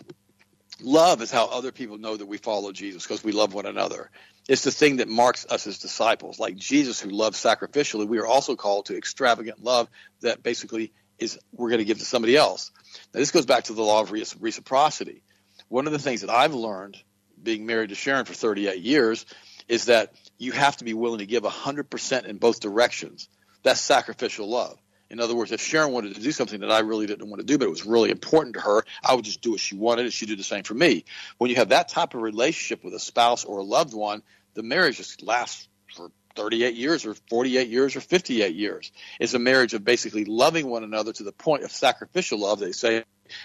Love 0.83 1.23
is 1.23 1.31
how 1.31 1.47
other 1.47 1.73
people 1.73 1.97
know 1.99 2.17
that 2.17 2.27
we 2.27 2.37
follow 2.37 2.71
Jesus 2.73 3.03
because 3.03 3.25
we 3.25 3.33
love 3.33 3.55
one 3.55 3.67
another. 3.67 4.11
It's 4.49 4.62
the 4.62 4.71
thing 4.71 4.97
that 4.97 5.09
marks 5.09 5.47
us 5.49 5.67
as 5.67 5.79
disciples. 5.79 6.39
Like 6.39 6.57
Jesus, 6.57 7.01
who 7.01 7.11
loved 7.11 7.37
sacrificially, 7.37 8.07
we 8.07 8.19
are 8.19 8.27
also 8.27 8.57
called 8.57 8.87
to 8.87 8.97
extravagant 8.97 9.62
love 9.62 9.89
that 10.21 10.43
basically 10.43 10.93
is 11.19 11.39
we're 11.53 11.71
going 11.71 11.79
to 11.79 11.85
give 11.85 11.99
to 11.99 12.05
somebody 12.05 12.37
else. 12.37 12.71
Now, 13.15 13.21
this 13.21 13.31
goes 13.31 13.47
back 13.47 13.65
to 13.65 13.73
the 13.73 13.83
law 13.83 14.03
of 14.03 14.12
reciprocity. 14.12 15.23
One 15.69 15.87
of 15.87 15.93
the 15.93 15.99
things 15.99 16.21
that 16.21 16.31
I've 16.31 16.55
learned 16.55 16.97
being 17.43 17.67
married 17.67 17.89
to 17.89 17.95
Sharon 17.95 18.25
for 18.25 18.35
38 18.35 18.81
years 18.81 19.27
is 19.69 19.87
that 19.87 20.12
you 20.39 20.53
have 20.53 20.77
to 20.77 20.85
be 20.85 20.95
willing 20.95 21.19
to 21.19 21.27
give 21.27 21.43
100% 21.43 22.25
in 22.27 22.37
both 22.37 22.61
directions. 22.61 23.29
That's 23.62 23.81
sacrificial 23.81 24.49
love. 24.49 24.79
In 25.09 25.21
other 25.21 25.35
words, 25.35 25.53
if 25.53 25.61
Sharon 25.61 25.92
wanted 25.92 26.14
to 26.16 26.21
do 26.21 26.33
something 26.33 26.61
that 26.61 26.71
I 26.71 26.81
really 26.81 27.07
didn't 27.07 27.29
want 27.29 27.40
to 27.40 27.47
do, 27.47 27.59
but 27.59 27.66
it 27.66 27.71
was 27.71 27.87
really 27.87 28.11
important 28.11 28.55
to 28.55 28.61
her, 28.61 28.85
I 29.05 29.14
would 29.14 29.25
just 29.25 29.40
do 29.40 29.53
what 29.53 29.61
she 29.61 29.77
wanted, 29.77 30.03
and 30.03 30.12
she'd 30.12 30.29
do 30.29 30.37
the 30.37 30.42
same 30.42 30.64
for 30.64 30.75
me. 30.75 31.05
When 31.38 31.49
you 31.51 31.57
have 31.57 31.69
that 31.69 31.88
type 31.88 32.14
of 32.14 32.23
relationship 32.23 32.83
with 32.83 32.95
a 32.95 32.99
spouse 32.99 33.45
or 33.45 33.59
a 33.59 33.62
loved 33.62 33.95
one, 33.95 34.23
the 34.55 34.62
marriage 34.62 34.97
just 34.97 35.23
lasts 35.23 35.69
for 35.95 36.11
38 36.35 36.75
years 36.75 37.07
or 37.07 37.14
48 37.31 37.69
years 37.69 37.97
or 37.97 38.01
58 38.01 38.55
years. 38.55 38.92
It's 39.21 39.35
a 39.35 39.38
marriage 39.38 39.75
of 39.75 39.85
basically 39.85 40.25
loving 40.25 40.69
one 40.69 40.85
another 40.85 41.12
to 41.12 41.23
the 41.23 41.33
point 41.33 41.62
of 41.62 41.71
sacrificial 41.71 42.40
love. 42.40 42.59
They 42.59 42.73
say, 42.73 43.05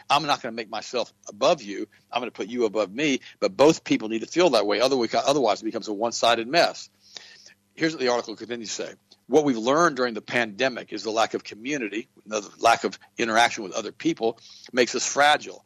I'm 0.10 0.24
not 0.26 0.41
going 0.41 0.52
to 0.52 0.56
make 0.56 0.69
myself 0.69 1.13
above 1.30 1.62
you. 1.62 1.88
I'm 2.12 2.21
going 2.21 2.32
to 2.32 2.36
put 2.36 2.47
you 2.47 2.65
above 2.65 2.91
me. 2.91 3.21
But 3.39 3.56
both 3.56 3.84
people 3.84 4.10
need 4.10 4.21
to 4.21 4.28
feel 4.28 4.50
that 4.52 4.67
way. 4.67 4.82
Otherwise, 4.82 5.62
it 5.62 5.65
becomes 5.65 5.88
a 5.88 5.93
one 5.93 6.12
sided 6.12 6.47
mess. 6.47 6.89
Here's 7.76 7.93
what 7.93 8.02
the 8.02 8.10
article 8.10 8.36
continues 8.36 8.76
to 8.76 8.88
say. 8.88 8.93
What 9.32 9.46
we've 9.46 9.58
learned 9.58 9.96
during 9.96 10.13
the 10.13 10.22
pandemic 10.22 10.91
is 10.91 11.04
the 11.04 11.10
lack 11.10 11.36
of 11.36 11.41
community, 11.41 12.10
the 12.26 12.46
lack 12.60 12.84
of 12.84 13.00
interaction 13.17 13.63
with 13.63 13.72
other 13.72 13.94
people 13.94 14.38
makes 14.74 14.94
us 14.94 15.06
fragile. 15.06 15.63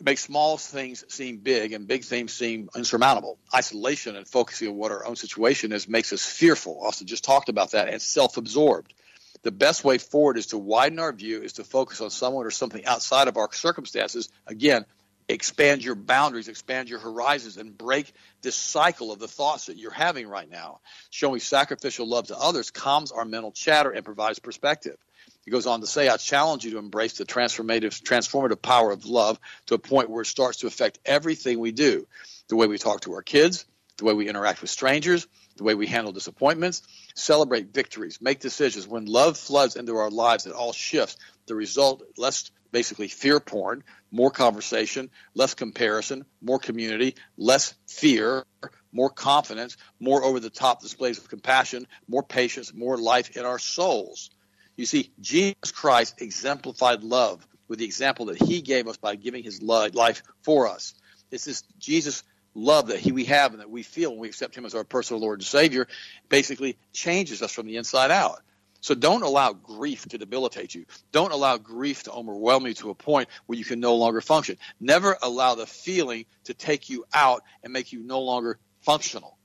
It 0.00 0.06
makes 0.06 0.24
small 0.24 0.56
things 0.56 1.04
seem 1.08 1.40
big 1.40 1.74
and 1.74 1.86
big 1.86 2.04
things 2.04 2.32
seem 2.32 2.70
insurmountable. 2.74 3.38
Isolation 3.54 4.16
and 4.16 4.26
focusing 4.26 4.68
on 4.68 4.76
what 4.76 4.92
our 4.92 5.04
own 5.04 5.14
situation 5.14 5.72
is 5.72 5.86
makes 5.86 6.10
us 6.14 6.24
fearful. 6.24 6.80
Also, 6.82 7.04
just 7.04 7.22
talked 7.22 7.50
about 7.50 7.72
that 7.72 7.88
and 7.88 8.00
self 8.00 8.38
absorbed. 8.38 8.94
The 9.42 9.52
best 9.52 9.84
way 9.84 9.98
forward 9.98 10.38
is 10.38 10.46
to 10.46 10.58
widen 10.58 10.98
our 10.98 11.12
view, 11.12 11.42
is 11.42 11.52
to 11.54 11.64
focus 11.64 12.00
on 12.00 12.08
someone 12.08 12.46
or 12.46 12.50
something 12.50 12.86
outside 12.86 13.28
of 13.28 13.36
our 13.36 13.52
circumstances. 13.52 14.30
Again, 14.46 14.86
expand 15.28 15.84
your 15.84 15.94
boundaries, 15.94 16.48
expand 16.48 16.88
your 16.88 16.98
horizons, 16.98 17.56
and 17.56 17.76
break 17.76 18.12
this 18.42 18.54
cycle 18.54 19.12
of 19.12 19.18
the 19.18 19.28
thoughts 19.28 19.66
that 19.66 19.76
you're 19.76 19.90
having 19.90 20.28
right 20.28 20.48
now. 20.48 20.80
Showing 21.10 21.40
sacrificial 21.40 22.06
love 22.06 22.28
to 22.28 22.38
others 22.38 22.70
calms 22.70 23.12
our 23.12 23.24
mental 23.24 23.52
chatter 23.52 23.90
and 23.90 24.04
provides 24.04 24.38
perspective. 24.38 24.96
He 25.44 25.50
goes 25.50 25.66
on 25.66 25.80
to 25.80 25.86
say, 25.86 26.08
I 26.08 26.16
challenge 26.16 26.64
you 26.64 26.72
to 26.72 26.78
embrace 26.78 27.14
the 27.14 27.24
transformative, 27.24 28.02
transformative 28.02 28.60
power 28.60 28.90
of 28.90 29.06
love 29.06 29.38
to 29.66 29.74
a 29.74 29.78
point 29.78 30.10
where 30.10 30.22
it 30.22 30.26
starts 30.26 30.58
to 30.58 30.66
affect 30.66 30.98
everything 31.04 31.58
we 31.58 31.72
do 31.72 32.06
the 32.48 32.56
way 32.56 32.66
we 32.66 32.78
talk 32.78 33.00
to 33.02 33.14
our 33.14 33.22
kids, 33.22 33.64
the 33.96 34.04
way 34.04 34.12
we 34.12 34.28
interact 34.28 34.60
with 34.60 34.70
strangers, 34.70 35.26
the 35.56 35.64
way 35.64 35.74
we 35.74 35.86
handle 35.86 36.12
disappointments, 36.12 36.82
celebrate 37.14 37.72
victories, 37.72 38.20
make 38.20 38.40
decisions. 38.40 38.86
When 38.86 39.06
love 39.06 39.38
floods 39.38 39.76
into 39.76 39.96
our 39.96 40.10
lives, 40.10 40.46
it 40.46 40.52
all 40.52 40.72
shifts. 40.72 41.16
The 41.46 41.54
result, 41.54 42.02
less 42.16 42.50
basically 42.76 43.08
fear 43.08 43.40
porn, 43.40 43.82
more 44.10 44.30
conversation, 44.30 45.08
less 45.34 45.54
comparison, 45.54 46.26
more 46.42 46.58
community, 46.58 47.14
less 47.38 47.72
fear, 47.88 48.44
more 48.92 49.08
confidence, 49.08 49.78
more 49.98 50.22
over 50.22 50.40
the 50.40 50.50
top 50.50 50.82
displays 50.82 51.16
of 51.16 51.26
compassion, 51.26 51.86
more 52.06 52.22
patience, 52.22 52.74
more 52.74 52.98
life 52.98 53.34
in 53.34 53.46
our 53.46 53.58
souls. 53.58 54.28
You 54.76 54.84
see, 54.84 55.10
Jesus 55.20 55.72
Christ 55.72 56.20
exemplified 56.20 57.02
love 57.02 57.48
with 57.66 57.78
the 57.78 57.86
example 57.86 58.26
that 58.26 58.42
he 58.42 58.60
gave 58.60 58.88
us 58.88 58.98
by 58.98 59.14
giving 59.14 59.42
his 59.42 59.62
life 59.62 60.22
for 60.42 60.68
us. 60.68 60.92
It's 61.30 61.46
this 61.46 61.62
Jesus 61.78 62.24
love 62.54 62.88
that 62.88 63.00
he, 63.00 63.10
we 63.10 63.24
have 63.24 63.52
and 63.52 63.62
that 63.62 63.70
we 63.70 63.84
feel 63.84 64.10
when 64.10 64.20
we 64.20 64.28
accept 64.28 64.54
him 64.54 64.66
as 64.66 64.74
our 64.74 64.84
personal 64.84 65.22
Lord 65.22 65.40
and 65.40 65.46
Savior 65.46 65.88
basically 66.28 66.76
changes 66.92 67.40
us 67.40 67.52
from 67.52 67.68
the 67.68 67.78
inside 67.78 68.10
out. 68.10 68.42
So 68.86 68.94
don't 68.94 69.22
allow 69.22 69.52
grief 69.52 70.06
to 70.10 70.18
debilitate 70.18 70.72
you. 70.72 70.86
Don't 71.10 71.32
allow 71.32 71.56
grief 71.56 72.04
to 72.04 72.12
overwhelm 72.12 72.68
you 72.68 72.74
to 72.74 72.90
a 72.90 72.94
point 72.94 73.28
where 73.46 73.58
you 73.58 73.64
can 73.64 73.80
no 73.80 73.96
longer 73.96 74.20
function. 74.20 74.58
Never 74.78 75.18
allow 75.20 75.56
the 75.56 75.66
feeling 75.66 76.24
to 76.44 76.54
take 76.54 76.88
you 76.88 77.04
out 77.12 77.42
and 77.64 77.72
make 77.72 77.92
you 77.92 78.04
no 78.04 78.20
longer 78.20 78.60
functional. 78.82 79.38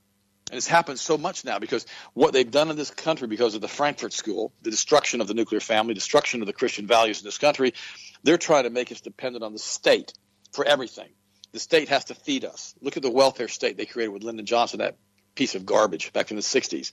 And 0.48 0.58
it's 0.58 0.68
happened 0.68 1.00
so 1.00 1.18
much 1.18 1.44
now 1.44 1.58
because 1.58 1.86
what 2.14 2.32
they've 2.32 2.48
done 2.48 2.70
in 2.70 2.76
this 2.76 2.92
country 2.92 3.26
because 3.26 3.56
of 3.56 3.60
the 3.60 3.66
Frankfurt 3.66 4.12
School, 4.12 4.52
the 4.62 4.70
destruction 4.70 5.20
of 5.20 5.26
the 5.26 5.34
nuclear 5.34 5.58
family, 5.58 5.92
destruction 5.92 6.40
of 6.40 6.46
the 6.46 6.52
Christian 6.52 6.86
values 6.86 7.20
in 7.20 7.24
this 7.24 7.38
country, 7.38 7.74
they're 8.22 8.38
trying 8.38 8.62
to 8.62 8.70
make 8.70 8.92
us 8.92 9.00
dependent 9.00 9.42
on 9.42 9.52
the 9.52 9.58
state 9.58 10.12
for 10.52 10.64
everything. 10.64 11.08
The 11.50 11.58
state 11.58 11.88
has 11.88 12.04
to 12.04 12.14
feed 12.14 12.44
us. 12.44 12.76
Look 12.80 12.96
at 12.96 13.02
the 13.02 13.10
welfare 13.10 13.48
state 13.48 13.76
they 13.76 13.86
created 13.86 14.12
with 14.12 14.22
Lyndon 14.22 14.46
Johnson, 14.46 14.78
that 14.78 14.98
piece 15.34 15.56
of 15.56 15.66
garbage 15.66 16.12
back 16.12 16.30
in 16.30 16.36
the 16.36 16.44
60s. 16.44 16.92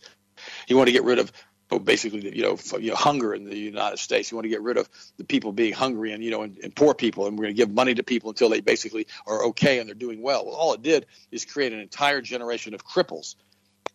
You 0.68 0.78
want 0.78 0.88
to 0.88 0.94
get 0.94 1.04
rid 1.04 1.20
of 1.20 1.32
basically, 1.78 2.36
you 2.36 2.42
know, 2.42 2.58
you 2.80 2.90
know, 2.90 2.96
hunger 2.96 3.34
in 3.36 3.44
the 3.44 3.56
United 3.56 3.98
States. 3.98 4.32
You 4.32 4.38
want 4.38 4.46
to 4.46 4.50
get 4.50 4.64
rid 4.64 4.78
of 4.78 4.90
the 5.18 5.24
people 5.24 5.52
being 5.52 5.74
hungry 5.74 6.14
and 6.14 6.24
you 6.24 6.32
know, 6.32 6.42
and, 6.42 6.58
and 6.64 6.76
poor 6.76 6.96
people, 6.96 7.28
and 7.28 7.38
we're 7.38 7.44
going 7.44 7.56
to 7.56 7.58
give 7.62 7.70
money 7.70 7.94
to 7.94 8.04
people 8.04 8.32
until 8.32 8.50
they 8.50 8.62
basically 8.62 9.06
are 9.28 9.46
okay 9.46 9.78
and 9.78 9.88
they're 9.88 9.94
doing 9.94 10.22
well. 10.24 10.46
Well, 10.46 10.56
all 10.56 10.74
it 10.74 10.82
did 10.82 11.06
is 11.32 11.46
create 11.46 11.72
an 11.74 11.80
entire 11.80 12.22
generation 12.22 12.74
of 12.74 12.84
cripples 12.84 13.36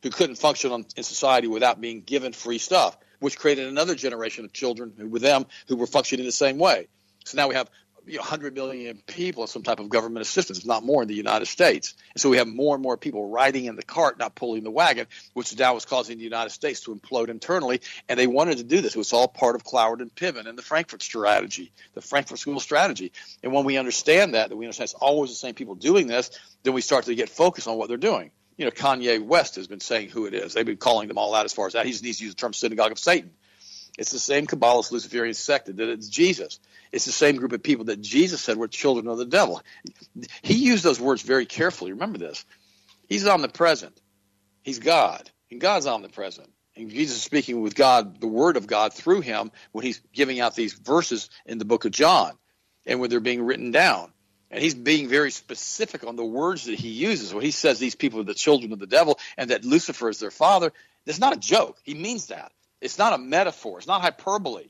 who 0.05 0.11
couldn't 0.11 0.37
function 0.37 0.71
on, 0.71 0.87
in 0.97 1.03
society 1.03 1.49
without 1.49 1.81
being 1.81 2.03
given 2.03 2.33
free 2.33 2.59
stuff, 2.59 2.97
which 3.19 3.39
created 3.39 3.67
another 3.67 3.95
generation 3.95 4.45
of 4.45 4.53
children 4.53 4.93
with 5.11 5.23
them 5.23 5.47
who 5.67 5.77
were 5.77 5.87
functioning 5.87 6.27
the 6.27 6.33
same 6.33 6.59
way. 6.59 6.87
So 7.25 7.37
now 7.39 7.49
we 7.49 7.55
have 7.55 7.71
you 8.07 8.15
know, 8.15 8.21
100 8.21 8.55
million 8.55 9.01
people 9.07 9.47
some 9.47 9.63
type 9.63 9.81
of 9.81 9.89
government 9.89 10.23
assistance, 10.23 10.65
not 10.65 10.85
more, 10.85 11.03
in 11.03 11.09
the 11.09 11.15
United 11.15 11.47
States. 11.47 11.95
And 12.15 12.21
so 12.21 12.29
we 12.29 12.37
have 12.37 12.49
more 12.49 12.75
and 12.75 12.83
more 12.83 12.97
people 12.97 13.29
riding 13.29 13.65
in 13.67 13.77
the 13.77 13.83
cart, 13.83 14.19
not 14.19 14.35
pulling 14.35 14.65
the 14.65 14.71
wagon, 14.71 15.07
which 15.33 15.57
now 15.59 15.77
is 15.77 15.85
causing 15.85 16.19
the 16.19 16.25
United 16.25 16.51
States 16.51 16.81
to 16.81 16.95
implode 16.95 17.29
internally. 17.29 17.81
And 18.09 18.19
they 18.19 18.27
wanted 18.27 18.59
to 18.59 18.65
do 18.65 18.81
this. 18.81 18.95
It 18.95 18.99
was 18.99 19.13
all 19.13 19.29
part 19.29 19.57
of 19.57 19.65
Cloward 19.65 20.01
and 20.01 20.15
Piven 20.15 20.47
and 20.47 20.59
the 20.59 20.63
Frankfurt 20.63 21.03
strategy, 21.03 21.73
the 21.95 22.01
Frankfurt 22.01 22.39
School 22.39 22.61
strategy. 22.61 23.13
And 23.43 23.53
when 23.53 23.65
we 23.65 23.79
understand 23.79 24.35
that, 24.35 24.51
that 24.51 24.57
we 24.57 24.67
understand 24.67 24.91
it's 24.91 24.95
always 24.95 25.31
the 25.31 25.37
same 25.37 25.55
people 25.55 25.75
doing 25.75 26.07
this, 26.07 26.31
then 26.63 26.75
we 26.75 26.81
start 26.81 27.05
to 27.07 27.15
get 27.15 27.29
focused 27.29 27.69
on 27.69 27.77
what 27.77 27.89
they're 27.89 27.97
doing. 27.97 28.31
You 28.57 28.67
know, 28.67 28.71
Kanye 28.71 29.25
West 29.25 29.57
has 29.57 29.67
been 29.67 29.81
saying 29.81 30.11
who 30.11 30.27
it 30.27 30.35
is. 30.35 30.55
They've 30.55 30.65
been 30.65 30.77
calling 30.77 31.09
them 31.09 31.19
all 31.19 31.35
out 31.35 31.45
as 31.45 31.53
far 31.53 31.67
as 31.67 31.73
that. 31.73 31.87
He 31.87 31.93
needs 31.93 32.19
to 32.19 32.25
use 32.25 32.35
the 32.35 32.41
term 32.41 32.53
synagogue 32.53 32.93
of 32.93 32.99
Satan. 32.99 33.33
It's 33.97 34.11
the 34.11 34.19
same 34.19 34.47
Kabbalist 34.47 34.91
Luciferian 34.91 35.35
sect 35.35 35.67
that 35.67 35.89
it's 35.89 36.09
Jesus. 36.09 36.59
It's 36.91 37.05
the 37.05 37.13
same 37.13 37.37
group 37.37 37.53
of 37.53 37.63
people 37.63 37.87
that 37.87 38.01
Jesus 38.01 38.41
said 38.41 38.57
were 38.57 38.67
children 38.67 39.07
of 39.07 39.19
the 39.19 39.25
devil. 39.25 39.63
He 40.43 40.55
used 40.55 40.83
those 40.83 41.01
words 41.01 41.23
very 41.23 41.47
carefully. 41.47 41.93
Remember 41.93 42.19
this. 42.19 42.45
He's 43.09 43.27
omnipresent. 43.27 44.01
He's 44.63 44.81
God. 44.81 45.31
And 45.51 45.61
God's 45.61 45.87
omnipresent. 45.87 46.51
And 46.77 46.91
Jesus 46.91 47.19
is 47.19 47.23
speaking 47.23 47.61
with 47.61 47.77
God, 47.77 48.21
the 48.21 48.27
Word 48.27 48.57
of 48.57 48.67
God, 48.67 48.93
through 48.93 49.21
him 49.21 49.53
when 49.71 49.85
he's 49.85 50.01
giving 50.13 50.41
out 50.41 50.57
these 50.57 50.73
verses 50.73 51.31
in 51.47 51.59
the 51.59 51.65
book 51.65 51.85
of 51.85 51.93
John 51.93 52.33
and 52.85 52.99
when 52.99 53.11
they're 53.11 53.21
being 53.21 53.45
written 53.45 53.71
down. 53.71 54.11
And 54.51 54.63
he's 54.63 54.75
being 54.75 55.09
very 55.09 55.31
specific 55.31 56.05
on 56.05 56.17
the 56.17 56.25
words 56.25 56.65
that 56.65 56.79
he 56.79 56.89
uses. 56.89 57.33
When 57.33 57.45
he 57.45 57.53
says 57.53 57.79
these 57.79 57.95
people 57.95 58.21
are 58.21 58.25
the 58.25 58.35
children 58.35 58.73
of 58.73 58.81
the 58.81 58.87
devil 58.87 59.19
and 59.37 59.51
that 59.51 59.65
Lucifer 59.65 60.09
is 60.09 60.19
their 60.19 60.33
father, 60.33 60.73
it's 61.07 61.21
not 61.21 61.37
a 61.37 61.39
joke. 61.39 61.79
He 61.85 61.95
means 61.95 62.27
that. 62.27 62.51
It's 62.85 62.99
not 62.99 63.15
a 63.15 63.19
metaphor. 63.19 63.79
It's 63.79 63.87
not 63.87 64.03
hyperbole. 64.03 64.67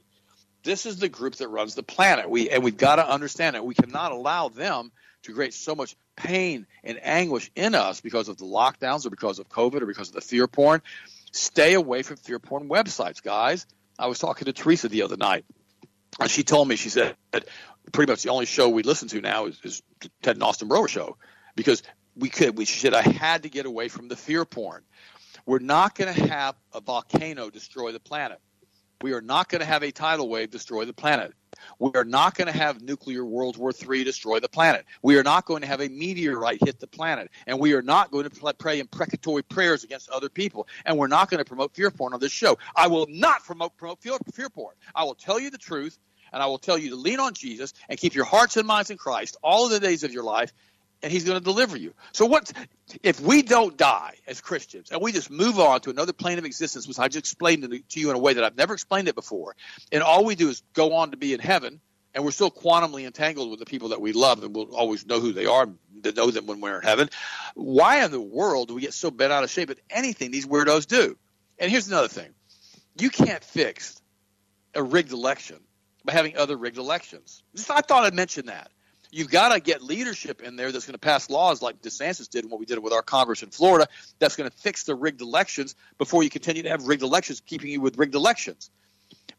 This 0.63 0.87
is 0.87 0.99
the 0.99 1.09
group 1.09 1.35
that 1.37 1.49
runs 1.49 1.75
the 1.75 1.83
planet. 1.83 2.31
We 2.31 2.49
and 2.49 2.63
we've 2.63 2.77
got 2.77 2.97
to 2.97 3.07
understand 3.07 3.57
it. 3.57 3.65
We 3.65 3.75
cannot 3.75 4.13
allow 4.13 4.49
them 4.49 4.93
to 5.25 5.35
create 5.35 5.53
so 5.53 5.75
much 5.75 5.97
pain 6.15 6.67
and 6.85 6.99
anguish 7.03 7.51
in 7.57 7.75
us 7.75 8.01
because 8.01 8.29
of 8.29 8.39
the 8.39 8.45
lockdowns 8.45 9.05
or 9.05 9.11
because 9.11 9.41
of 9.41 9.49
COVID 9.49 9.83
or 9.83 9.87
because 9.87 10.09
of 10.09 10.15
the 10.15 10.21
fear 10.21 10.47
porn. 10.47 10.81
Stay 11.33 11.75
away 11.75 12.03
from 12.03 12.17
fear 12.17 12.39
porn 12.39 12.69
websites, 12.69 13.21
guys. 13.21 13.67
I 13.99 14.07
was 14.07 14.21
talking 14.21 14.45
to 14.47 14.53
Teresa 14.53 14.89
the 14.89 15.03
other 15.03 15.17
night, 15.17 15.45
and 16.21 16.31
she 16.31 16.45
told 16.45 16.69
me 16.69 16.77
she 16.77 16.91
said 16.91 17.17
pretty 17.93 18.13
much 18.13 18.23
the 18.23 18.31
only 18.31 18.47
show 18.47 18.69
we 18.69 18.85
listen 18.85 19.09
to 19.09 19.21
now 19.21 19.47
is, 19.47 19.59
is 19.65 19.83
Ted 20.23 20.37
and 20.37 20.43
Austin 20.45 20.69
Broer 20.69 20.87
show 20.87 21.17
because 21.57 21.83
we 22.15 22.29
could. 22.29 22.57
We 22.57 22.65
said 22.65 22.95
I 22.95 23.03
had 23.03 23.43
to 23.43 23.49
get 23.49 23.67
away 23.67 23.89
from 23.89 24.07
the 24.07 24.17
fear 24.17 24.45
porn. 24.45 24.83
We're 25.47 25.59
not 25.59 25.95
going 25.95 26.15
to 26.15 26.29
have 26.29 26.57
a 26.73 26.81
volcano 26.81 27.51
destroy 27.51 27.93
the 27.93 28.01
planet. 28.01 28.41
We 29.03 29.13
are 29.13 29.21
not 29.21 29.49
going 29.51 29.61
to 29.61 29.67
have 29.67 29.83
a 29.83 29.91
tidal 29.91 30.29
wave 30.29 30.51
destroy 30.51 30.87
the 30.87 30.95
planet. 30.95 31.33
We 31.79 31.91
are 31.95 32.05
not 32.05 32.35
going 32.35 32.47
to 32.47 32.57
have 32.57 32.81
nuclear 32.81 33.25
World 33.25 33.57
War 33.57 33.71
III 33.71 34.05
destroy 34.05 34.41
the 34.41 34.49
planet. 34.49 34.87
We 35.03 35.19
are 35.19 35.23
not 35.23 35.45
going 35.45 35.61
to 35.61 35.67
have 35.67 35.81
a 35.81 35.89
meteorite 35.89 36.65
hit 36.65 36.81
the 36.81 36.87
planet. 36.87 37.31
And 37.47 37.59
we 37.61 37.75
are 37.75 37.83
not 37.83 38.11
going 38.11 38.29
to 38.29 38.55
pray 38.55 38.81
imprecatory 38.81 39.43
prayers 39.43 39.85
against 39.85 40.09
other 40.09 40.29
people. 40.29 40.67
And 40.87 40.97
we're 40.97 41.07
not 41.07 41.29
going 41.29 41.39
to 41.39 41.45
promote 41.45 41.75
fear 41.75 41.91
porn 41.91 42.15
on 42.15 42.21
this 42.21 42.33
show. 42.33 42.59
I 42.77 42.87
will 42.87 43.07
not 43.09 43.45
promote, 43.45 43.77
promote 43.77 44.01
fear, 44.01 44.17
fear 44.33 44.49
porn. 44.49 44.75
I 44.95 45.05
will 45.05 45.15
tell 45.15 45.39
you 45.39 45.51
the 45.51 45.59
truth, 45.59 45.99
and 46.33 46.43
I 46.43 46.47
will 46.47 46.59
tell 46.59 46.79
you 46.79 46.91
to 46.91 46.97
lean 46.97 47.21
on 47.21 47.35
Jesus 47.35 47.75
and 47.89 47.99
keep 47.99 48.15
your 48.15 48.25
hearts 48.25 48.57
and 48.57 48.67
minds 48.67 48.91
in 48.91 48.97
Christ 48.97 49.37
all 49.43 49.67
of 49.67 49.71
the 49.71 49.81
days 49.81 50.03
of 50.03 50.13
your 50.13 50.25
life 50.25 50.53
and 51.05 51.13
he's 51.13 51.25
going 51.25 51.39
to 51.39 51.45
deliver 51.45 51.77
you. 51.77 51.93
So 52.13 52.25
what 52.25 52.51
if 53.03 53.21
we 53.21 53.43
don't 53.43 53.77
die 53.77 54.15
as 54.27 54.41
Christians 54.41 54.91
and 54.91 55.03
we 55.03 55.13
just 55.13 55.31
move 55.31 55.61
on 55.61 55.83
to 55.83 55.91
another 55.91 56.15
plane 56.15 56.39
of 56.39 56.47
existence, 56.47 56.89
which 56.89 56.99
I 56.99 57.09
just 57.09 57.19
explained 57.19 57.63
to 57.63 58.01
you 58.01 58.09
in 58.09 58.17
a 58.17 58.19
way 58.19 58.33
that 58.33 58.43
I've 58.43 58.57
never 58.57 58.73
explained 58.73 59.09
it 59.09 59.15
before, 59.15 59.55
and 59.93 60.03
all 60.03 60.25
we 60.25 60.35
do 60.35 60.49
is 60.49 60.63
go 60.73 60.95
on 60.95 61.11
to 61.11 61.19
be 61.19 61.35
in 61.35 61.41
heaven, 61.41 61.81
and 62.15 62.25
we're 62.25 62.31
still 62.31 62.51
quantumly 62.51 63.05
entangled 63.05 63.51
with 63.51 63.59
the 63.59 63.67
people 63.67 63.91
that 63.91 64.01
we 64.01 64.13
love, 64.13 64.43
and 64.43 64.55
we'll 64.57 64.75
always 64.75 65.07
know 65.07 65.21
who 65.21 65.33
they 65.33 65.45
are, 65.45 65.69
to 66.05 66.13
know 66.13 66.31
them 66.31 66.47
when 66.47 66.63
we're 66.63 66.79
in 66.79 66.83
heaven. 66.83 67.11
Why 67.55 68.03
in 68.03 68.11
the 68.11 68.21
world 68.21 68.69
do 68.69 68.75
we 68.75 68.81
get 68.81 68.95
so 68.95 69.11
bent 69.11 69.31
out 69.31 69.45
of 69.45 69.51
shape 69.51 69.69
at 69.69 69.79
anything 69.91 70.31
these 70.31 70.47
weirdos 70.47 70.87
do? 70.87 71.19
And 71.59 71.71
here's 71.71 71.87
another 71.87 72.09
thing: 72.09 72.31
you 72.99 73.11
can't 73.11 73.45
fix 73.45 74.01
a 74.75 74.83
rigged 74.83 75.13
election 75.13 75.59
by 76.03 76.15
having 76.15 76.39
other 76.39 76.57
rigged 76.57 76.79
elections. 76.79 77.43
Just, 77.55 77.71
I 77.71 77.83
thought 77.83 78.05
I'd 78.05 78.15
mention 78.15 78.47
that 78.47 78.71
you've 79.15 79.31
got 79.31 79.53
to 79.55 79.61
get 79.61 79.81
leadership 79.81 80.43
in 80.43 80.57
there 80.57 80.73
that's 80.73 80.87
going 80.87 80.95
to 80.95 80.99
pass 80.99 81.31
laws 81.31 81.63
like 81.63 81.81
DeSantis 81.81 82.29
did 82.29 82.45
and 82.45 82.51
what 82.51 82.59
we 82.59 82.67
did 82.67 82.81
with 82.81 82.93
our 82.93 83.03
Congress 83.03 83.43
in 83.43 83.51
Florida 83.51 83.87
that's 84.19 84.35
going 84.35 84.51
to 84.51 84.57
fix 84.59 84.85
the 84.85 84.95
rigged 84.95 85.21
elections 85.21 85.77
before 85.99 86.25
you 86.25 86.31
continue 86.31 86.65
to 86.65 86.69
have 86.69 86.87
rigged 86.87 87.03
elections, 87.03 87.41
keeping 87.41 87.71
you 87.71 87.81
with 87.81 87.97
rigged 87.97 88.17
elections. 88.17 88.71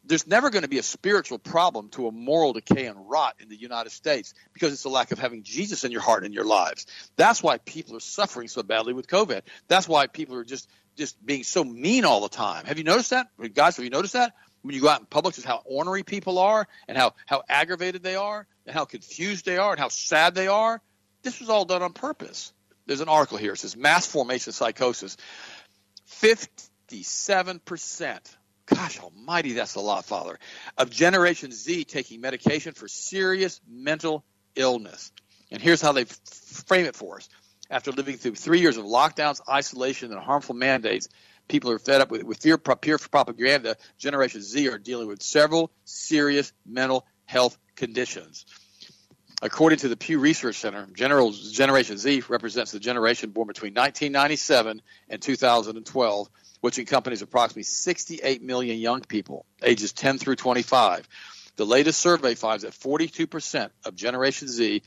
There's 0.06 0.28
never 0.28 0.50
going 0.50 0.62
to 0.62 0.70
be 0.70 0.78
a 0.78 0.84
spiritual 0.84 1.40
problem 1.40 1.90
to 1.90 2.08
a 2.08 2.12
moral 2.12 2.54
decay 2.54 2.86
and 2.86 3.10
rot 3.10 3.36
in 3.40 3.50
the 3.50 3.56
United 3.56 3.90
States 3.90 4.34
because 4.54 4.72
it's 4.72 4.84
the 4.84 4.90
lack 4.90 5.12
of 5.12 5.20
having 5.20 5.44
Jesus 5.44 5.84
in 5.84 5.92
your 5.92 6.02
heart 6.02 6.24
and 6.24 6.34
your 6.34 6.46
lives. 6.46 6.86
That's 7.18 7.44
why 7.44 7.58
people 7.58 7.98
are 7.98 8.02
suffering 8.02 8.48
so 8.48 8.64
badly 8.64 8.94
with 8.94 9.08
COVID. 9.08 9.42
That's 9.68 9.90
why 9.90 10.08
people 10.08 10.36
are 10.36 10.44
just 10.44 10.70
just 10.96 11.24
being 11.26 11.44
so 11.44 11.64
mean 11.64 12.06
all 12.06 12.22
the 12.22 12.30
time. 12.30 12.66
Have 12.66 12.78
you 12.78 12.86
noticed 12.86 13.10
that? 13.10 13.28
Guys, 13.54 13.76
have 13.76 13.84
you 13.84 13.92
noticed 13.92 14.14
that? 14.14 14.34
When 14.62 14.74
you 14.74 14.80
go 14.80 14.88
out 14.88 15.02
in 15.02 15.06
public, 15.06 15.36
just 15.36 15.46
how 15.46 15.62
ornery 15.66 16.04
people 16.04 16.40
are 16.40 16.68
and 16.88 16.98
how, 16.98 17.14
how 17.26 17.44
aggravated 17.50 18.02
they 18.02 18.16
are 18.16 18.48
and 18.66 18.76
how 18.76 18.86
confused 18.86 19.46
they 19.46 19.58
are 19.58 19.72
and 19.72 19.80
how 19.80 19.90
sad 19.90 20.36
they 20.36 20.48
are. 20.48 20.82
This 21.24 21.40
was 21.40 21.50
all 21.50 21.66
done 21.66 21.82
on 21.82 21.94
purpose. 21.94 22.54
There's 22.86 23.02
an 23.02 23.10
article 23.10 23.38
here. 23.38 23.54
It 23.54 23.58
says 23.58 23.76
mass 23.76 24.06
formation 24.06 24.54
psychosis. 24.54 25.18
57%. 26.22 28.20
Gosh 28.68 29.00
almighty, 29.00 29.54
that's 29.54 29.76
a 29.76 29.80
lot, 29.80 30.06
Father. 30.06 30.40
Of 30.78 30.90
Generation 30.90 31.52
Z 31.52 31.84
taking 31.86 32.22
medication 32.22 32.74
for 32.74 32.88
serious 32.88 33.62
mental 33.68 34.24
illness. 34.56 35.12
And 35.52 35.62
here's 35.62 35.82
how 35.82 35.92
they 35.92 36.06
frame 36.06 36.86
it 36.86 36.96
for 36.96 37.18
us. 37.18 37.30
After 37.70 37.92
living 37.92 38.18
through 38.18 38.36
three 38.36 38.62
years 38.62 38.78
of 38.78 38.86
lockdowns, 38.86 39.42
isolation, 39.50 40.12
and 40.12 40.22
harmful 40.22 40.56
mandates, 40.56 41.10
people 41.48 41.72
are 41.72 41.80
fed 41.80 42.02
up 42.02 42.12
with, 42.12 42.24
with 42.24 42.42
fear, 42.42 42.58
peer 42.58 42.98
propaganda. 42.98 43.76
Generation 43.98 44.42
Z 44.42 44.68
are 44.70 44.78
dealing 44.78 45.08
with 45.08 45.22
several 45.22 45.72
serious 45.84 46.54
mental 46.66 47.06
health 47.26 47.58
conditions. 47.76 48.46
According 49.42 49.80
to 49.80 49.90
the 49.90 49.98
Pew 49.98 50.20
Research 50.20 50.56
Center, 50.56 50.88
General 50.94 51.32
Generation 51.32 51.98
Z 51.98 52.24
represents 52.30 52.72
the 52.72 52.80
generation 52.80 53.32
born 53.32 53.48
between 53.48 53.74
1997 53.74 54.82
and 55.10 55.22
2012, 55.22 56.30
which 56.62 56.80
encompasses 56.80 57.22
approximately 57.22 57.64
68 57.64 58.42
million 58.42 58.78
young 58.80 59.02
people 59.02 59.46
ages 59.62 59.92
10 59.92 60.18
through 60.18 60.38
25. 60.38 61.08
The 61.58 61.66
latest 61.66 62.00
survey 62.00 62.36
finds 62.36 62.64
that 62.64 62.74
42% 62.74 63.70
of 63.86 63.96
Generation 63.96 64.48
Z 64.48 64.82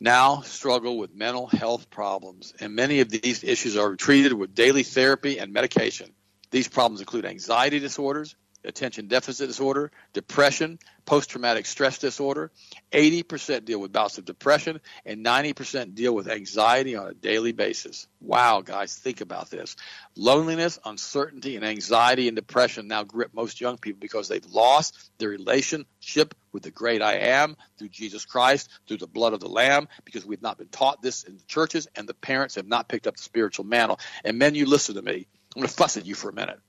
now 0.00 0.42
struggle 0.42 0.98
with 0.98 1.14
mental 1.14 1.46
health 1.46 1.90
problems, 1.90 2.54
and 2.60 2.74
many 2.74 3.00
of 3.00 3.10
these 3.10 3.42
issues 3.42 3.76
are 3.76 3.96
treated 3.96 4.32
with 4.32 4.54
daily 4.54 4.82
therapy 4.82 5.38
and 5.38 5.52
medication. 5.52 6.10
These 6.50 6.68
problems 6.68 7.00
include 7.00 7.26
anxiety 7.26 7.78
disorders, 7.78 8.36
attention 8.64 9.06
deficit 9.08 9.48
disorder, 9.48 9.90
depression, 10.12 10.78
post 11.04 11.30
traumatic 11.30 11.66
stress 11.66 11.98
disorder. 11.98 12.50
80% 12.92 13.64
deal 13.64 13.80
with 13.80 13.92
bouts 13.92 14.18
of 14.18 14.24
depression, 14.24 14.80
and 15.04 15.24
90% 15.24 15.94
deal 15.94 16.14
with 16.14 16.28
anxiety 16.28 16.96
on 16.96 17.08
a 17.08 17.14
daily 17.14 17.52
basis. 17.52 18.06
Wow, 18.20 18.60
guys, 18.60 18.96
think 18.96 19.20
about 19.20 19.50
this. 19.50 19.76
Loneliness, 20.16 20.78
uncertainty, 20.84 21.56
and 21.56 21.64
anxiety 21.64 22.28
and 22.28 22.36
depression 22.36 22.88
now 22.88 23.04
grip 23.04 23.30
most 23.32 23.60
young 23.60 23.78
people 23.78 24.00
because 24.00 24.28
they've 24.28 24.44
lost 24.46 25.10
their 25.18 25.30
relationship 25.30 26.34
with 26.52 26.62
the 26.62 26.70
great 26.70 27.02
I 27.02 27.14
am 27.14 27.56
through 27.78 27.88
Jesus 27.88 28.24
Christ, 28.24 28.68
through 28.86 28.98
the 28.98 29.06
blood 29.06 29.32
of 29.32 29.40
the 29.40 29.48
Lamb, 29.48 29.88
because 30.04 30.26
we've 30.26 30.42
not 30.42 30.58
been 30.58 30.68
taught 30.68 31.02
this 31.02 31.24
in 31.24 31.36
the 31.36 31.44
churches, 31.44 31.86
and 31.94 32.08
the 32.08 32.14
parents 32.14 32.56
have 32.56 32.66
not 32.66 32.88
picked 32.88 33.06
up 33.06 33.16
the 33.16 33.22
spiritual 33.22 33.64
mantle. 33.64 34.00
And 34.24 34.38
men, 34.38 34.54
you 34.54 34.66
listen 34.66 34.94
to 34.96 35.02
me. 35.02 35.26
I'm 35.54 35.62
going 35.62 35.68
to 35.68 35.74
fuss 35.74 35.96
at 35.96 36.06
you 36.06 36.14
for 36.14 36.28
a 36.28 36.34
minute 36.34 36.60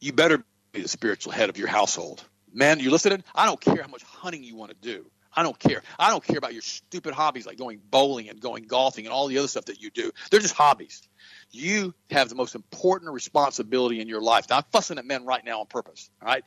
you 0.00 0.12
better 0.12 0.44
be 0.72 0.82
the 0.82 0.88
spiritual 0.88 1.32
head 1.32 1.48
of 1.48 1.58
your 1.58 1.68
household. 1.68 2.24
Man, 2.52 2.80
you 2.80 2.90
listening? 2.90 3.22
I 3.34 3.46
don't 3.46 3.60
care 3.60 3.82
how 3.82 3.88
much 3.88 4.02
hunting 4.02 4.42
you 4.42 4.56
want 4.56 4.70
to 4.70 4.76
do. 4.80 5.06
I 5.36 5.42
don't 5.42 5.58
care. 5.58 5.82
I 5.98 6.08
don't 6.08 6.24
care 6.24 6.38
about 6.38 6.54
your 6.54 6.62
stupid 6.62 7.12
hobbies 7.12 7.46
like 7.46 7.58
going 7.58 7.80
bowling 7.90 8.30
and 8.30 8.40
going 8.40 8.64
golfing 8.64 9.04
and 9.04 9.12
all 9.12 9.26
the 9.26 9.36
other 9.36 9.48
stuff 9.48 9.66
that 9.66 9.82
you 9.82 9.90
do. 9.90 10.10
They're 10.30 10.40
just 10.40 10.54
hobbies. 10.54 11.02
You 11.50 11.94
have 12.10 12.30
the 12.30 12.34
most 12.34 12.54
important 12.54 13.12
responsibility 13.12 14.00
in 14.00 14.08
your 14.08 14.22
life. 14.22 14.46
Now, 14.48 14.56
I'm 14.56 14.64
fussing 14.72 14.96
at 14.96 15.04
men 15.04 15.26
right 15.26 15.44
now 15.44 15.60
on 15.60 15.66
purpose. 15.66 16.08
All 16.22 16.28
right. 16.28 16.42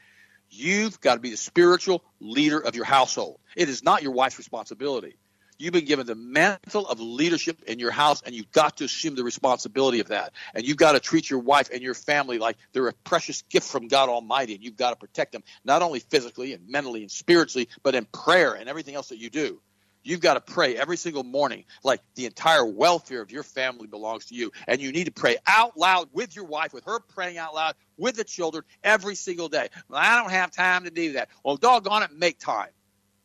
You've 0.50 1.00
got 1.00 1.14
to 1.14 1.20
be 1.20 1.30
the 1.30 1.38
spiritual 1.38 2.04
leader 2.20 2.60
of 2.60 2.76
your 2.76 2.86
household. 2.86 3.40
It 3.56 3.70
is 3.70 3.84
not 3.84 4.02
your 4.02 4.14
wife's 4.14 4.40
responsibility. 4.40 5.19
You've 5.62 5.74
been 5.74 5.84
given 5.84 6.08
the 6.08 6.16
mantle 6.16 6.88
of 6.88 7.02
leadership 7.02 7.64
in 7.68 7.80
your 7.80 7.92
house, 7.92 8.22
and 8.22 8.34
you've 8.34 8.50
got 8.50 8.78
to 8.78 8.86
assume 8.86 9.16
the 9.16 9.26
responsibility 9.26 10.00
of 10.00 10.08
that. 10.08 10.32
And 10.54 10.66
you've 10.66 10.78
got 10.78 10.94
to 10.94 11.02
treat 11.02 11.30
your 11.30 11.40
wife 11.40 11.70
and 11.70 11.82
your 11.82 11.94
family 11.94 12.38
like 12.38 12.56
they're 12.72 12.88
a 12.88 12.94
precious 12.94 13.42
gift 13.42 13.68
from 13.68 13.90
God 13.90 14.08
Almighty, 14.08 14.56
and 14.56 14.64
you've 14.64 14.78
got 14.78 14.92
to 14.92 14.96
protect 14.96 15.34
them, 15.34 15.44
not 15.66 15.82
only 15.82 16.00
physically 16.00 16.54
and 16.54 16.70
mentally 16.70 17.02
and 17.02 17.12
spiritually, 17.12 17.68
but 17.84 17.94
in 17.94 18.06
prayer 18.06 18.54
and 18.54 18.70
everything 18.70 18.96
else 18.96 19.10
that 19.10 19.18
you 19.18 19.30
do. 19.30 19.60
You've 20.02 20.22
got 20.22 20.36
to 20.36 20.42
pray 20.42 20.78
every 20.78 20.96
single 20.96 21.26
morning, 21.26 21.66
like 21.84 22.00
the 22.16 22.26
entire 22.26 22.66
welfare 22.66 23.22
of 23.22 23.30
your 23.30 23.44
family 23.44 23.86
belongs 23.86 24.28
to 24.28 24.36
you. 24.36 24.54
And 24.66 24.80
you 24.80 24.94
need 24.94 25.06
to 25.06 25.12
pray 25.12 25.36
out 25.46 25.78
loud 25.78 26.08
with 26.14 26.38
your 26.38 26.46
wife, 26.46 26.74
with 26.74 26.86
her 26.86 27.02
praying 27.02 27.38
out 27.38 27.54
loud 27.54 27.76
with 27.98 28.16
the 28.16 28.24
children 28.24 28.64
every 28.82 29.16
single 29.16 29.50
day. 29.50 29.68
Well, 29.90 30.00
I 30.02 30.22
don't 30.22 30.32
have 30.32 30.52
time 30.52 30.86
to 30.86 30.90
do 30.90 31.14
that. 31.14 31.28
Well, 31.44 31.58
doggone 31.58 32.04
it, 32.04 32.14
make 32.14 32.40
time. 32.40 32.70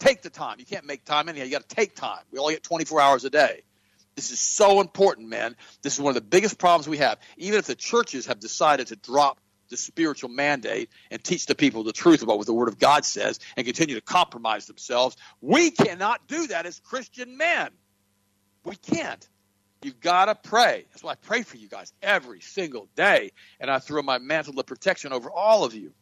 Take 0.05 0.21
the 0.21 0.29
time. 0.29 0.57
You 0.59 0.67
can't 0.67 0.85
make 0.85 1.07
time 1.07 1.31
anyhow. 1.31 1.47
You 1.47 1.51
got 1.51 1.67
to 1.67 1.75
take 1.75 1.95
time. 1.95 2.21
We 2.31 2.39
only 2.39 2.53
get 2.53 2.63
24 2.63 3.01
hours 3.01 3.25
a 3.25 3.31
day. 3.31 3.63
This 4.17 4.33
is 4.33 4.39
so 4.39 4.83
important, 4.83 5.31
man. 5.31 5.57
This 5.81 5.95
is 5.95 6.01
one 6.01 6.11
of 6.11 6.15
the 6.15 6.29
biggest 6.29 6.59
problems 6.59 6.87
we 6.87 6.99
have. 6.99 7.19
Even 7.39 7.59
if 7.59 7.65
the 7.65 7.75
churches 7.75 8.27
have 8.27 8.39
decided 8.39 8.89
to 8.89 8.97
drop 8.97 9.41
the 9.71 9.79
spiritual 9.79 10.29
mandate 10.29 10.91
and 11.11 11.25
teach 11.25 11.47
the 11.47 11.55
people 11.55 11.85
the 11.85 11.93
truth 11.95 12.23
about 12.23 12.37
what 12.37 12.47
the 12.47 12.53
Word 12.53 12.69
of 12.69 12.79
God 12.79 13.07
says 13.07 13.41
and 13.57 13.65
continue 13.65 13.95
to 13.95 14.03
compromise 14.03 14.67
themselves, 14.67 15.17
we 15.41 15.71
cannot 15.71 16.29
do 16.29 16.49
that 16.49 16.67
as 16.67 16.81
Christian 16.81 17.39
men. 17.39 17.71
We 18.63 18.77
can't. 18.77 19.27
You've 19.81 20.01
got 20.01 20.27
to 20.27 20.35
pray. 20.35 20.85
That's 20.91 21.03
why 21.03 21.13
I 21.13 21.17
pray 21.17 21.45
for 21.45 21.57
you 21.57 21.69
guys 21.69 21.95
every 22.03 22.43
single 22.43 22.91
day. 22.95 23.33
And 23.59 23.71
I 23.71 23.79
throw 23.79 24.03
my 24.03 24.19
mantle 24.19 24.61
of 24.61 24.67
protection 24.67 25.15
over 25.15 25.31
all 25.31 25.65
of 25.65 25.73
you 25.73 25.95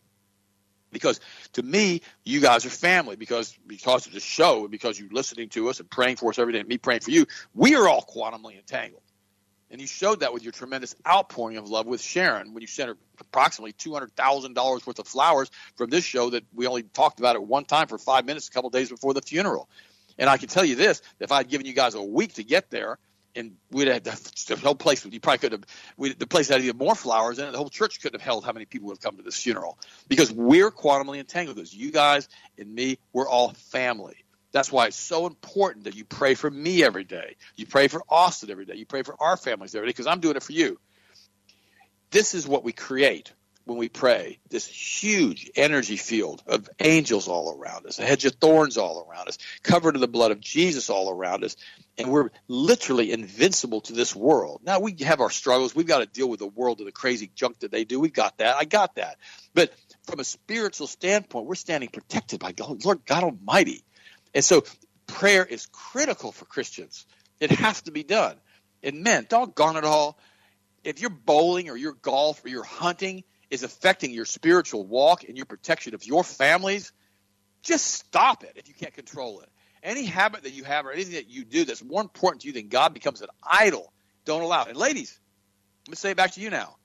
because 0.92 1.20
to 1.54 1.62
me, 1.62 2.02
you 2.24 2.40
guys 2.40 2.64
are 2.66 2.70
family 2.70 3.16
because 3.16 3.56
because 3.66 4.06
of 4.06 4.12
the 4.12 4.20
show 4.20 4.60
and 4.62 4.70
because 4.70 4.98
you're 4.98 5.10
listening 5.10 5.48
to 5.50 5.68
us 5.68 5.80
and 5.80 5.90
praying 5.90 6.16
for 6.16 6.30
us 6.30 6.38
every 6.38 6.52
day 6.52 6.60
and 6.60 6.68
me 6.68 6.78
praying 6.78 7.00
for 7.00 7.10
you, 7.10 7.26
we 7.54 7.74
are 7.74 7.88
all 7.88 8.02
quantumly 8.02 8.56
entangled. 8.56 9.02
And 9.70 9.80
you 9.80 9.86
showed 9.86 10.20
that 10.20 10.34
with 10.34 10.42
your 10.42 10.52
tremendous 10.52 10.94
outpouring 11.08 11.56
of 11.56 11.68
love 11.68 11.86
with 11.86 12.02
Sharon 12.02 12.52
when 12.52 12.60
you 12.60 12.66
sent 12.66 12.90
her 12.90 12.96
approximately 13.18 13.72
two 13.72 13.94
hundred 13.94 14.14
thousand 14.14 14.54
dollars 14.54 14.86
worth 14.86 14.98
of 14.98 15.08
flowers 15.08 15.50
from 15.76 15.88
this 15.88 16.04
show 16.04 16.30
that 16.30 16.44
we 16.52 16.66
only 16.66 16.82
talked 16.82 17.20
about 17.20 17.36
it 17.36 17.42
one 17.42 17.64
time 17.64 17.88
for 17.88 17.96
five 17.96 18.26
minutes 18.26 18.48
a 18.48 18.50
couple 18.50 18.68
days 18.68 18.90
before 18.90 19.14
the 19.14 19.22
funeral. 19.22 19.68
And 20.18 20.28
I 20.28 20.36
can 20.36 20.48
tell 20.48 20.64
you 20.64 20.74
this: 20.74 21.00
if 21.20 21.32
I'd 21.32 21.48
given 21.48 21.66
you 21.66 21.72
guys 21.72 21.94
a 21.94 22.02
week 22.02 22.34
to 22.34 22.44
get 22.44 22.70
there, 22.70 22.98
and 23.34 23.56
we'd 23.70 23.88
have 23.88 24.02
the 24.04 24.56
whole 24.62 24.74
place. 24.74 25.04
You 25.04 25.20
probably 25.20 25.38
could 25.38 25.52
have. 25.52 25.64
We, 25.96 26.12
the 26.12 26.26
place 26.26 26.48
had 26.48 26.60
even 26.60 26.78
more 26.78 26.94
flowers 26.94 27.38
in 27.38 27.46
it. 27.46 27.52
The 27.52 27.58
whole 27.58 27.68
church 27.68 28.00
couldn't 28.00 28.20
have 28.20 28.26
held 28.26 28.44
how 28.44 28.52
many 28.52 28.66
people 28.66 28.88
would 28.88 28.98
have 28.98 29.02
come 29.02 29.16
to 29.16 29.22
this 29.22 29.36
funeral 29.36 29.78
because 30.08 30.32
we're 30.32 30.70
quantumly 30.70 31.18
entangled. 31.18 31.56
Because 31.56 31.74
you 31.74 31.90
guys 31.90 32.28
and 32.58 32.72
me, 32.74 32.98
we're 33.12 33.28
all 33.28 33.52
family. 33.54 34.16
That's 34.52 34.70
why 34.70 34.86
it's 34.86 34.96
so 34.96 35.26
important 35.26 35.84
that 35.84 35.96
you 35.96 36.04
pray 36.04 36.34
for 36.34 36.50
me 36.50 36.84
every 36.84 37.04
day. 37.04 37.36
You 37.56 37.66
pray 37.66 37.88
for 37.88 38.02
Austin 38.08 38.50
every 38.50 38.66
day. 38.66 38.74
You 38.74 38.84
pray 38.84 39.02
for 39.02 39.16
our 39.18 39.36
families 39.36 39.74
every 39.74 39.88
day 39.88 39.90
because 39.90 40.06
I'm 40.06 40.20
doing 40.20 40.36
it 40.36 40.42
for 40.42 40.52
you. 40.52 40.78
This 42.10 42.34
is 42.34 42.46
what 42.46 42.62
we 42.62 42.72
create 42.72 43.32
when 43.64 43.78
we 43.78 43.88
pray 43.88 44.38
this 44.50 44.66
huge 44.66 45.50
energy 45.54 45.96
field 45.96 46.42
of 46.46 46.68
angels 46.80 47.28
all 47.28 47.56
around 47.56 47.86
us, 47.86 47.98
a 47.98 48.02
hedge 48.02 48.24
of 48.24 48.34
thorns 48.34 48.76
all 48.76 49.06
around 49.08 49.28
us, 49.28 49.38
covered 49.62 49.94
in 49.94 50.00
the 50.00 50.08
blood 50.08 50.32
of 50.32 50.40
Jesus 50.40 50.90
all 50.90 51.10
around 51.10 51.44
us, 51.44 51.56
and 51.96 52.10
we're 52.10 52.30
literally 52.48 53.12
invincible 53.12 53.80
to 53.82 53.92
this 53.92 54.16
world. 54.16 54.60
Now 54.64 54.80
we 54.80 54.96
have 55.02 55.20
our 55.20 55.30
struggles. 55.30 55.74
We've 55.74 55.86
got 55.86 56.00
to 56.00 56.06
deal 56.06 56.28
with 56.28 56.40
the 56.40 56.46
world 56.46 56.78
and 56.78 56.88
the 56.88 56.92
crazy 56.92 57.30
junk 57.34 57.60
that 57.60 57.70
they 57.70 57.84
do. 57.84 58.00
We've 58.00 58.12
got 58.12 58.38
that. 58.38 58.56
I 58.56 58.64
got 58.64 58.96
that. 58.96 59.18
But 59.54 59.72
from 60.04 60.18
a 60.18 60.24
spiritual 60.24 60.86
standpoint, 60.86 61.46
we're 61.46 61.54
standing 61.54 61.88
protected 61.90 62.40
by 62.40 62.52
God, 62.52 62.84
Lord 62.84 63.04
God 63.06 63.22
Almighty. 63.22 63.84
And 64.34 64.44
so 64.44 64.64
prayer 65.06 65.44
is 65.44 65.66
critical 65.66 66.32
for 66.32 66.46
Christians. 66.46 67.06
It 67.38 67.50
has 67.50 67.82
to 67.82 67.92
be 67.92 68.02
done. 68.02 68.36
And 68.82 69.02
men, 69.02 69.26
doggone 69.28 69.76
it 69.76 69.84
all, 69.84 70.18
if 70.82 71.00
you're 71.00 71.10
bowling 71.10 71.70
or 71.70 71.76
you're 71.76 71.92
golf 71.92 72.44
or 72.44 72.48
you're 72.48 72.64
hunting 72.64 73.22
is 73.52 73.62
affecting 73.62 74.12
your 74.12 74.24
spiritual 74.24 74.86
walk 74.86 75.24
and 75.24 75.36
your 75.36 75.44
protection 75.44 75.94
of 75.94 76.06
your 76.06 76.24
families, 76.24 76.90
just 77.62 77.86
stop 77.86 78.44
it 78.44 78.52
if 78.56 78.66
you 78.66 78.72
can't 78.72 78.94
control 78.94 79.42
it. 79.42 79.48
Any 79.82 80.06
habit 80.06 80.44
that 80.44 80.54
you 80.54 80.64
have 80.64 80.86
or 80.86 80.90
anything 80.90 81.14
that 81.14 81.28
you 81.28 81.44
do 81.44 81.66
that's 81.66 81.84
more 81.84 82.00
important 82.00 82.40
to 82.42 82.46
you 82.46 82.54
than 82.54 82.68
God 82.68 82.94
becomes 82.94 83.20
an 83.20 83.28
idol. 83.42 83.92
Don't 84.24 84.40
allow 84.40 84.62
it. 84.62 84.70
And 84.70 84.78
ladies, 84.78 85.20
let 85.86 85.90
me 85.90 85.96
say 85.96 86.12
it 86.12 86.16
back 86.16 86.30
to 86.32 86.40
you 86.40 86.48
now. 86.48 86.76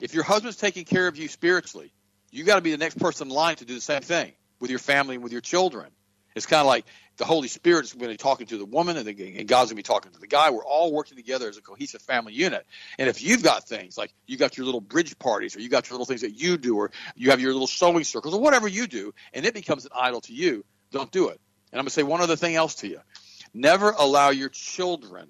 If 0.00 0.14
your 0.14 0.24
husband's 0.24 0.56
taking 0.56 0.86
care 0.86 1.06
of 1.06 1.18
you 1.18 1.28
spiritually, 1.28 1.92
you 2.30 2.44
got 2.44 2.56
to 2.56 2.62
be 2.62 2.70
the 2.70 2.78
next 2.78 2.98
person 2.98 3.28
in 3.28 3.34
line 3.34 3.56
to 3.56 3.66
do 3.66 3.74
the 3.74 3.80
same 3.82 4.00
thing 4.00 4.32
with 4.58 4.70
your 4.70 4.78
family 4.78 5.16
and 5.16 5.22
with 5.22 5.32
your 5.32 5.42
children. 5.42 5.90
It's 6.36 6.44
kind 6.44 6.60
of 6.60 6.66
like 6.66 6.84
the 7.16 7.24
Holy 7.24 7.48
Spirit 7.48 7.86
is 7.86 7.94
going 7.94 8.04
to 8.04 8.08
be 8.08 8.18
talking 8.18 8.46
to 8.48 8.58
the 8.58 8.66
woman, 8.66 8.98
and, 8.98 9.06
the, 9.06 9.38
and 9.38 9.48
God's 9.48 9.70
going 9.70 9.70
to 9.70 9.74
be 9.76 9.82
talking 9.82 10.12
to 10.12 10.20
the 10.20 10.26
guy. 10.26 10.50
We're 10.50 10.66
all 10.66 10.92
working 10.92 11.16
together 11.16 11.48
as 11.48 11.56
a 11.56 11.62
cohesive 11.62 12.02
family 12.02 12.34
unit. 12.34 12.66
And 12.98 13.08
if 13.08 13.22
you've 13.22 13.42
got 13.42 13.66
things 13.66 13.96
like 13.96 14.12
you 14.26 14.36
got 14.36 14.58
your 14.58 14.66
little 14.66 14.82
bridge 14.82 15.18
parties, 15.18 15.56
or 15.56 15.60
you 15.60 15.70
got 15.70 15.88
your 15.88 15.94
little 15.94 16.04
things 16.04 16.20
that 16.20 16.38
you 16.38 16.58
do, 16.58 16.76
or 16.76 16.90
you 17.16 17.30
have 17.30 17.40
your 17.40 17.54
little 17.54 17.66
sewing 17.66 18.04
circles, 18.04 18.34
or 18.34 18.40
whatever 18.40 18.68
you 18.68 18.86
do, 18.86 19.14
and 19.32 19.46
it 19.46 19.54
becomes 19.54 19.86
an 19.86 19.92
idol 19.98 20.20
to 20.20 20.34
you, 20.34 20.62
don't 20.92 21.10
do 21.10 21.28
it. 21.28 21.40
And 21.72 21.80
I'm 21.80 21.84
going 21.84 21.86
to 21.86 21.90
say 21.90 22.02
one 22.02 22.20
other 22.20 22.36
thing 22.36 22.54
else 22.54 22.76
to 22.76 22.88
you: 22.88 23.00
never 23.54 23.92
allow 23.92 24.28
your 24.28 24.50
children 24.50 25.28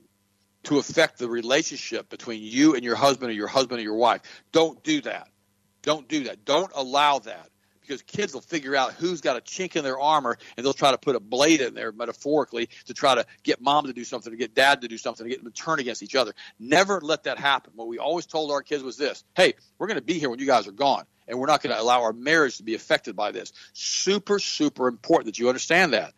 to 0.65 0.79
affect 0.79 1.19
the 1.19 1.29
relationship 1.29 2.09
between 2.09 2.43
you 2.43 2.75
and 2.75 2.83
your 2.83 2.97
husband, 2.97 3.31
or 3.31 3.35
your 3.35 3.47
husband 3.47 3.79
and 3.79 3.85
your 3.85 3.95
wife. 3.95 4.23
Don't 4.51 4.83
do 4.83 5.01
that. 5.03 5.29
Don't 5.83 6.09
do 6.09 6.25
that. 6.25 6.45
Don't 6.45 6.73
allow 6.75 7.21
that 7.21 7.49
because 7.87 8.03
kids 8.03 8.35
will 8.35 8.41
figure 8.41 8.75
out 8.75 8.93
who's 8.95 9.21
got 9.21 9.37
a 9.37 9.41
chink 9.41 9.77
in 9.77 9.85
their 9.85 10.01
armor 10.01 10.37
and 10.57 10.65
they'll 10.65 10.73
try 10.73 10.91
to 10.91 10.99
put 10.99 11.17
a 11.17 11.21
blade 11.21 11.61
in 11.61 11.75
there 11.75 11.93
metaphorically 11.93 12.69
to 12.87 12.95
try 12.95 13.15
to 13.15 13.27
get 13.43 13.61
mom 13.61 13.87
to 13.87 13.93
do 13.93 14.05
something 14.05 14.31
to 14.31 14.37
get 14.37 14.55
dad 14.55 14.81
to 14.83 14.89
do 14.89 14.99
something 14.99 15.25
to 15.25 15.31
get 15.31 15.43
them 15.43 15.53
to 15.53 15.63
turn 15.63 15.79
against 15.79 16.03
each 16.03 16.15
other. 16.15 16.35
Never 16.59 17.01
let 17.01 17.25
that 17.25 17.39
happen. 17.39 17.73
What 17.77 17.89
we 17.89 17.99
always 17.99 18.27
told 18.27 18.51
our 18.51 18.63
kids 18.63 18.83
was 18.83 18.97
this 18.97 19.25
hey 19.35 19.55
we're 19.79 19.87
going 19.87 19.99
to 19.99 20.05
be 20.05 20.19
here 20.19 20.31
when 20.31 20.39
you 20.39 20.47
guys 20.47 20.67
are 20.67 20.73
gone 20.73 21.05
and 21.29 21.39
we're 21.39 21.47
not 21.47 21.63
going 21.63 21.75
to 21.75 21.81
allow 21.81 22.03
our 22.03 22.13
marriage 22.13 22.59
to 22.59 22.63
be 22.63 22.75
affected 22.75 23.17
by 23.17 23.33
this. 23.33 23.53
Super 23.73 24.39
super 24.39 24.89
important 24.89 25.27
that 25.27 25.39
you 25.39 25.49
understand 25.49 25.93
that. 25.93 26.15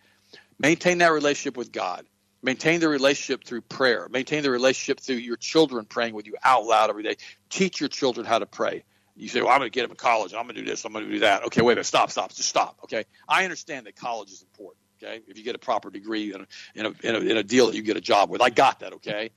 Maintain 0.59 0.99
that 0.99 1.13
relationship 1.13 1.57
with 1.57 1.73
god. 1.73 2.07
Maintain 2.43 2.79
the 2.79 2.89
relationship 2.89 3.45
through 3.45 3.63
prayer. 3.63 4.09
Maintain 4.11 4.45
the 4.45 4.51
relationship 4.51 5.01
through 5.01 5.17
your 5.17 5.37
children 5.37 5.85
praying 5.85 6.15
with 6.15 6.27
you 6.27 6.37
out 6.45 6.65
loud 6.65 6.89
every 6.89 7.03
day. 7.03 7.17
Teach 7.51 7.81
your 7.81 7.89
children 7.89 8.25
how 8.25 8.39
to 8.39 8.47
pray 8.47 8.85
you 9.19 9.29
say, 9.29 9.41
well, 9.41 9.51
I'm 9.51 9.59
going 9.59 9.71
to 9.71 9.75
get 9.75 9.85
him 9.85 9.91
in 9.91 9.97
college. 9.97 10.33
I'm 10.33 10.45
going 10.45 10.55
to 10.55 10.63
do 10.63 10.67
this. 10.67 10.85
I'm 10.85 10.93
going 10.93 11.05
to 11.05 11.11
do 11.11 11.19
that. 11.21 11.45
Okay, 11.47 11.61
wait 11.61 11.73
a 11.73 11.77
minute. 11.77 11.87
Stop, 11.87 12.11
stop. 12.11 12.31
Just 12.31 12.49
stop. 12.49 12.79
Okay. 12.85 13.05
I 13.29 13.45
understand 13.45 13.87
that 13.87 13.97
college 13.97 14.31
is 14.31 14.43
important. 14.43 14.79
Okay. 15.03 15.21
If 15.27 15.37
you 15.37 15.45
get 15.45 15.57
a 15.57 15.59
proper 15.59 15.91
degree 15.91 16.33
in 16.33 16.41
a, 16.41 16.47
in 16.75 17.17
a, 17.17 17.19
in 17.19 17.37
a, 17.37 17.43
deal 17.43 17.67
that 17.67 17.75
you 17.75 17.83
get 17.83 17.97
a 17.97 18.01
job 18.01 18.31
with, 18.31 18.41
I 18.41 18.51
got 18.51 18.81
that. 18.81 18.95
Okay. 18.95 19.31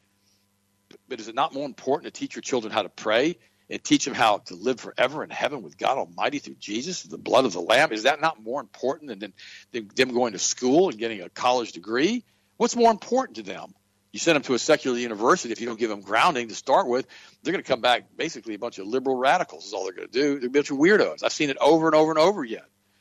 But 1.08 1.20
is 1.20 1.28
it 1.28 1.36
not 1.36 1.54
more 1.54 1.66
important 1.66 2.14
to 2.14 2.20
teach 2.20 2.36
your 2.36 2.42
children 2.42 2.72
how 2.72 2.84
to 2.84 2.90
pray 2.90 3.38
and 3.70 3.84
teach 3.84 4.06
them 4.06 4.14
how 4.14 4.40
to 4.40 4.56
live 4.56 4.80
forever 4.80 5.24
in 5.24 5.30
heaven 5.30 5.64
with 5.64 5.78
God 5.78 5.98
Almighty 5.98 6.40
through 6.40 6.56
Jesus, 6.60 7.04
the 7.04 7.18
blood 7.18 7.46
of 7.46 7.54
the 7.54 7.62
Lamb? 7.62 7.92
Is 7.92 8.04
that 8.04 8.22
not 8.22 8.42
more 8.42 8.62
important 8.62 9.20
than, 9.20 9.34
than 9.72 9.90
them 9.96 10.14
going 10.14 10.34
to 10.34 10.40
school 10.40 10.90
and 10.90 10.98
getting 11.00 11.22
a 11.22 11.30
college 11.30 11.72
degree? 11.72 12.24
What's 12.58 12.76
more 12.76 12.92
important 12.92 13.38
to 13.38 13.44
them? 13.44 13.74
You 14.12 14.20
send 14.20 14.36
them 14.36 14.44
to 14.44 14.54
a 14.54 14.60
secular 14.60 14.98
university. 14.98 15.54
If 15.54 15.62
you 15.62 15.68
don't 15.68 15.80
give 15.80 15.90
them 15.90 16.02
grounding 16.02 16.50
to 16.50 16.56
start 16.56 16.88
with, 16.88 17.08
they're 17.42 17.54
going 17.54 17.64
to 17.64 17.68
come 17.68 17.82
back 17.82 18.06
basically 18.16 18.56
a 18.56 18.60
bunch 18.60 18.78
of 18.78 18.88
liberal 18.88 19.16
radicals. 19.16 19.66
Is 19.66 19.74
all 19.74 19.86
they're 19.86 19.94
going 19.94 20.10
to 20.10 20.14
do. 20.14 20.40
They're 20.40 20.50
a 20.50 20.52
bunch 20.52 20.72
of 20.72 20.78
weirdos. 20.78 21.24
I've 21.24 21.32
seen 21.32 21.50
it 21.50 21.58
over 21.62 21.88
and 21.88 21.96
over 21.96 22.12
and 22.12 22.20
over 22.20 22.44
again. 22.44 22.60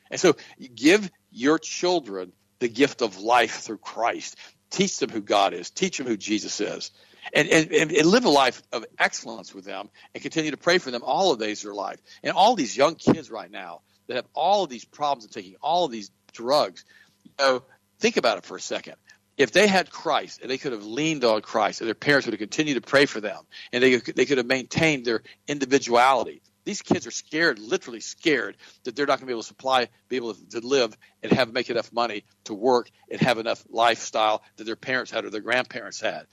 And 0.09 0.19
so, 0.19 0.35
you 0.57 0.69
give 0.69 1.09
your 1.31 1.59
children 1.59 2.33
the 2.59 2.69
gift 2.69 3.01
of 3.01 3.19
life 3.19 3.61
through 3.61 3.79
Christ. 3.79 4.37
Teach 4.69 4.99
them 4.99 5.09
who 5.09 5.21
God 5.21 5.53
is. 5.53 5.69
Teach 5.69 5.97
them 5.97 6.07
who 6.07 6.15
Jesus 6.15 6.61
is. 6.61 6.91
And, 7.33 7.49
and, 7.49 7.71
and, 7.71 8.05
live 8.05 8.25
a 8.25 8.29
life 8.29 8.63
of 8.71 8.85
excellence 8.97 9.53
with 9.53 9.63
them 9.63 9.89
and 10.13 10.23
continue 10.23 10.51
to 10.51 10.57
pray 10.57 10.79
for 10.79 10.91
them 10.91 11.01
all 11.03 11.31
of 11.31 11.39
the 11.39 11.45
days 11.45 11.59
of 11.59 11.65
their 11.65 11.75
life. 11.75 11.99
And 12.23 12.33
all 12.33 12.55
these 12.55 12.75
young 12.75 12.95
kids 12.95 13.29
right 13.29 13.51
now 13.51 13.81
that 14.07 14.15
have 14.15 14.25
all 14.33 14.63
of 14.63 14.69
these 14.69 14.85
problems 14.85 15.25
and 15.25 15.33
taking 15.33 15.55
all 15.61 15.85
of 15.85 15.91
these 15.91 16.09
drugs, 16.33 16.83
you 17.23 17.31
know, 17.37 17.63
think 17.99 18.17
about 18.17 18.37
it 18.39 18.43
for 18.43 18.57
a 18.57 18.61
second. 18.61 18.95
If 19.37 19.51
they 19.51 19.67
had 19.67 19.89
Christ 19.89 20.41
and 20.41 20.51
they 20.51 20.57
could 20.57 20.71
have 20.71 20.85
leaned 20.85 21.23
on 21.23 21.41
Christ 21.41 21.81
and 21.81 21.87
their 21.87 21.95
parents 21.95 22.27
would 22.27 22.33
have 22.33 22.39
continued 22.39 22.75
to 22.75 22.81
pray 22.81 23.05
for 23.05 23.21
them 23.21 23.43
and 23.71 23.83
they, 23.83 23.95
they 23.95 24.25
could 24.25 24.37
have 24.37 24.47
maintained 24.47 25.05
their 25.05 25.23
individuality, 25.47 26.41
these 26.63 26.81
kids 26.81 27.07
are 27.07 27.11
scared, 27.11 27.57
literally 27.57 28.01
scared, 28.01 28.57
that 28.83 28.95
they're 28.95 29.07
not 29.07 29.19
going 29.19 29.21
to 29.21 29.25
be 29.27 29.33
able 29.33 29.41
to 29.41 29.47
supply, 29.47 29.87
be 30.09 30.17
able 30.17 30.35
to 30.35 30.59
live 30.59 30.95
and 31.23 31.31
have 31.31 31.51
make 31.51 31.69
enough 31.69 31.91
money 31.91 32.23
to 32.43 32.53
work 32.53 32.89
and 33.09 33.19
have 33.21 33.39
enough 33.39 33.63
lifestyle 33.69 34.43
that 34.57 34.65
their 34.65 34.75
parents 34.75 35.11
had 35.11 35.25
or 35.25 35.29
their 35.29 35.41
grandparents 35.41 35.99
had 35.99 36.27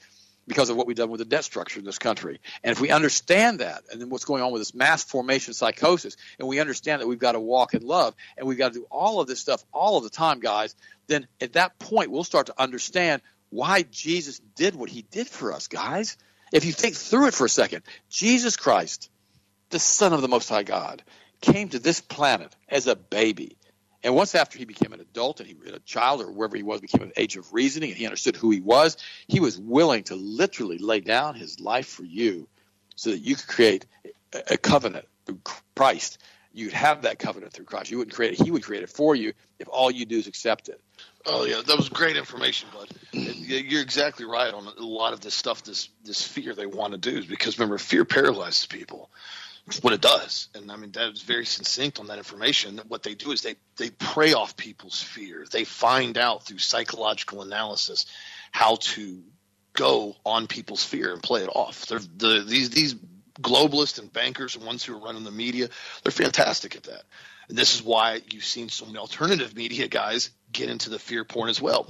because 0.48 0.70
of 0.70 0.76
what 0.76 0.86
we've 0.86 0.96
done 0.96 1.10
with 1.10 1.20
the 1.20 1.24
debt 1.24 1.44
structure 1.44 1.78
in 1.78 1.84
this 1.84 1.98
country. 1.98 2.40
And 2.64 2.72
if 2.72 2.80
we 2.80 2.90
understand 2.90 3.60
that, 3.60 3.84
and 3.92 4.00
then 4.00 4.10
what's 4.10 4.24
going 4.24 4.42
on 4.42 4.50
with 4.50 4.60
this 4.60 4.74
mass 4.74 5.04
formation 5.04 5.54
psychosis, 5.54 6.16
and 6.38 6.48
we 6.48 6.58
understand 6.58 7.00
that 7.00 7.06
we've 7.06 7.18
got 7.18 7.32
to 7.32 7.40
walk 7.40 7.74
in 7.74 7.86
love, 7.86 8.14
and 8.36 8.48
we've 8.48 8.58
got 8.58 8.72
to 8.72 8.80
do 8.80 8.86
all 8.90 9.20
of 9.20 9.28
this 9.28 9.38
stuff 9.38 9.64
all 9.72 9.96
of 9.96 10.04
the 10.04 10.10
time, 10.10 10.40
guys, 10.40 10.74
then 11.06 11.28
at 11.40 11.52
that 11.52 11.78
point 11.78 12.10
we'll 12.10 12.24
start 12.24 12.46
to 12.46 12.54
understand 12.60 13.22
why 13.50 13.82
Jesus 13.82 14.40
did 14.56 14.74
what 14.74 14.90
he 14.90 15.02
did 15.02 15.28
for 15.28 15.52
us, 15.52 15.68
guys. 15.68 16.16
If 16.52 16.64
you 16.64 16.72
think 16.72 16.96
through 16.96 17.28
it 17.28 17.34
for 17.34 17.44
a 17.44 17.50
second, 17.50 17.82
Jesus 18.08 18.56
Christ 18.56 19.10
the 19.70 19.78
Son 19.78 20.12
of 20.12 20.22
the 20.22 20.28
Most 20.28 20.48
High 20.48 20.62
God, 20.62 21.02
came 21.40 21.68
to 21.68 21.78
this 21.78 22.00
planet 22.00 22.54
as 22.68 22.86
a 22.86 22.96
baby. 22.96 23.57
And 24.04 24.14
once 24.14 24.34
after 24.34 24.58
he 24.58 24.64
became 24.64 24.92
an 24.92 25.00
adult 25.00 25.40
and 25.40 25.48
he 25.48 25.56
a 25.72 25.78
child 25.80 26.20
or 26.20 26.30
wherever 26.30 26.56
he 26.56 26.62
was 26.62 26.80
became 26.80 27.02
an 27.02 27.12
age 27.16 27.36
of 27.36 27.52
reasoning 27.52 27.90
and 27.90 27.98
he 27.98 28.06
understood 28.06 28.36
who 28.36 28.50
he 28.50 28.60
was, 28.60 28.96
he 29.26 29.40
was 29.40 29.58
willing 29.58 30.04
to 30.04 30.14
literally 30.14 30.78
lay 30.78 31.00
down 31.00 31.34
his 31.34 31.58
life 31.58 31.88
for 31.88 32.04
you 32.04 32.46
so 32.94 33.10
that 33.10 33.18
you 33.18 33.34
could 33.34 33.48
create 33.48 33.86
a 34.32 34.56
covenant 34.56 35.06
through 35.26 35.40
Christ. 35.74 36.18
You'd 36.52 36.72
have 36.72 37.02
that 37.02 37.18
covenant 37.18 37.52
through 37.52 37.66
Christ. 37.66 37.90
You 37.90 37.98
wouldn't 37.98 38.14
create 38.14 38.32
it. 38.32 38.44
He 38.44 38.50
would 38.50 38.62
create 38.62 38.82
it 38.82 38.88
for 38.88 39.14
you 39.14 39.32
if 39.58 39.68
all 39.68 39.90
you 39.90 40.06
do 40.06 40.18
is 40.18 40.26
accept 40.26 40.68
it. 40.68 40.80
Oh 41.26 41.44
yeah, 41.44 41.60
that 41.66 41.76
was 41.76 41.88
great 41.88 42.16
information, 42.16 42.68
bud. 42.72 42.88
You're 43.12 43.82
exactly 43.82 44.24
right 44.24 44.52
on 44.52 44.66
a 44.66 44.82
lot 44.82 45.12
of 45.12 45.20
this 45.20 45.34
stuff. 45.34 45.62
This 45.62 45.88
this 46.04 46.26
fear 46.26 46.54
they 46.54 46.66
want 46.66 46.92
to 46.92 46.98
do 46.98 47.18
is 47.18 47.26
because 47.26 47.58
remember, 47.58 47.78
fear 47.78 48.04
paralyzes 48.04 48.66
people 48.66 49.10
what 49.82 49.92
it 49.92 50.00
does. 50.00 50.48
And 50.54 50.70
I 50.70 50.76
mean, 50.76 50.92
that 50.92 51.10
was 51.10 51.22
very 51.22 51.44
succinct 51.44 52.00
on 52.00 52.06
that 52.08 52.18
information. 52.18 52.80
What 52.88 53.02
they 53.02 53.14
do 53.14 53.32
is 53.32 53.42
they, 53.42 53.56
they 53.76 53.90
prey 53.90 54.32
off 54.32 54.56
people's 54.56 55.02
fear. 55.02 55.46
They 55.50 55.64
find 55.64 56.16
out 56.18 56.46
through 56.46 56.58
psychological 56.58 57.42
analysis 57.42 58.06
how 58.50 58.76
to 58.76 59.22
go 59.74 60.16
on 60.24 60.46
people's 60.46 60.84
fear 60.84 61.12
and 61.12 61.22
play 61.22 61.42
it 61.42 61.50
off. 61.54 61.86
They're, 61.86 61.98
the, 61.98 62.44
these, 62.46 62.70
these 62.70 62.94
globalists 63.40 63.98
and 63.98 64.12
bankers 64.12 64.56
and 64.56 64.64
ones 64.64 64.84
who 64.84 64.96
are 64.96 65.00
running 65.00 65.24
the 65.24 65.30
media, 65.30 65.68
they're 66.02 66.12
fantastic 66.12 66.74
at 66.76 66.84
that. 66.84 67.02
And 67.48 67.56
this 67.56 67.74
is 67.74 67.82
why 67.82 68.20
you've 68.30 68.44
seen 68.44 68.68
so 68.68 68.86
many 68.86 68.98
alternative 68.98 69.56
media 69.56 69.88
guys 69.88 70.30
get 70.52 70.68
into 70.68 70.90
the 70.90 70.98
fear 70.98 71.24
porn 71.24 71.48
as 71.48 71.60
well. 71.60 71.86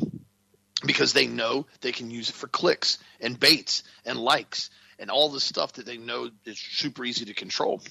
Because 0.85 1.13
they 1.13 1.27
know 1.27 1.67
they 1.81 1.91
can 1.91 2.11
use 2.11 2.29
it 2.29 2.37
for 2.37 2.47
clicks 2.47 2.99
and 3.21 3.39
baits 3.39 3.83
and 4.05 4.17
likes 4.19 4.71
and 4.99 5.11
all 5.11 5.29
the 5.29 5.41
stuff 5.41 5.75
that 5.75 5.87
they 5.87 5.97
know 5.97 6.31
is 6.45 6.59
super 6.59 7.05
easy 7.05 7.27
to 7.27 7.35
control. 7.35 7.83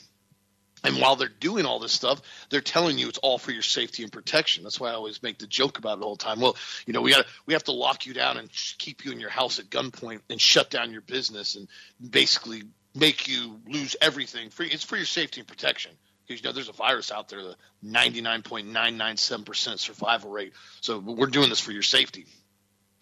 And 0.83 0.97
while 1.01 1.15
they're 1.15 1.27
doing 1.27 1.65
all 1.65 1.79
this 1.79 1.91
stuff, 1.91 2.21
they're 2.49 2.61
telling 2.61 2.99
you 2.99 3.09
it's 3.09 3.17
all 3.17 3.39
for 3.39 3.51
your 3.51 3.63
safety 3.63 4.03
and 4.03 4.11
protection. 4.11 4.63
That's 4.63 4.79
why 4.79 4.91
I 4.91 4.93
always 4.93 5.23
make 5.23 5.39
the 5.39 5.47
joke 5.47 5.79
about 5.79 5.97
it 5.97 6.03
all 6.03 6.15
the 6.15 6.23
time. 6.23 6.39
Well, 6.39 6.55
you 6.85 6.93
know, 6.93 7.01
we 7.01 7.11
got 7.11 7.25
we 7.45 7.53
have 7.53 7.63
to 7.65 7.71
lock 7.71 8.05
you 8.05 8.13
down 8.13 8.37
and 8.37 8.49
keep 8.77 9.03
you 9.03 9.11
in 9.11 9.19
your 9.19 9.31
house 9.31 9.57
at 9.59 9.69
gunpoint 9.69 10.21
and 10.29 10.39
shut 10.39 10.69
down 10.69 10.91
your 10.91 11.01
business 11.01 11.55
and 11.55 11.67
basically 12.07 12.63
make 12.93 13.27
you 13.27 13.59
lose 13.67 13.95
everything. 14.01 14.49
For 14.49 14.63
it's 14.63 14.83
for 14.83 14.97
your 14.97 15.05
safety 15.05 15.41
and 15.41 15.47
protection 15.47 15.91
because 16.27 16.41
you 16.41 16.47
know 16.47 16.53
there's 16.53 16.69
a 16.69 16.73
virus 16.73 17.11
out 17.11 17.29
there, 17.29 17.41
the 17.41 17.55
99.997% 17.83 19.79
survival 19.79 20.29
rate. 20.29 20.53
So 20.81 20.99
we're 20.99 21.27
doing 21.27 21.49
this 21.49 21.59
for 21.59 21.71
your 21.71 21.83
safety. 21.83 22.25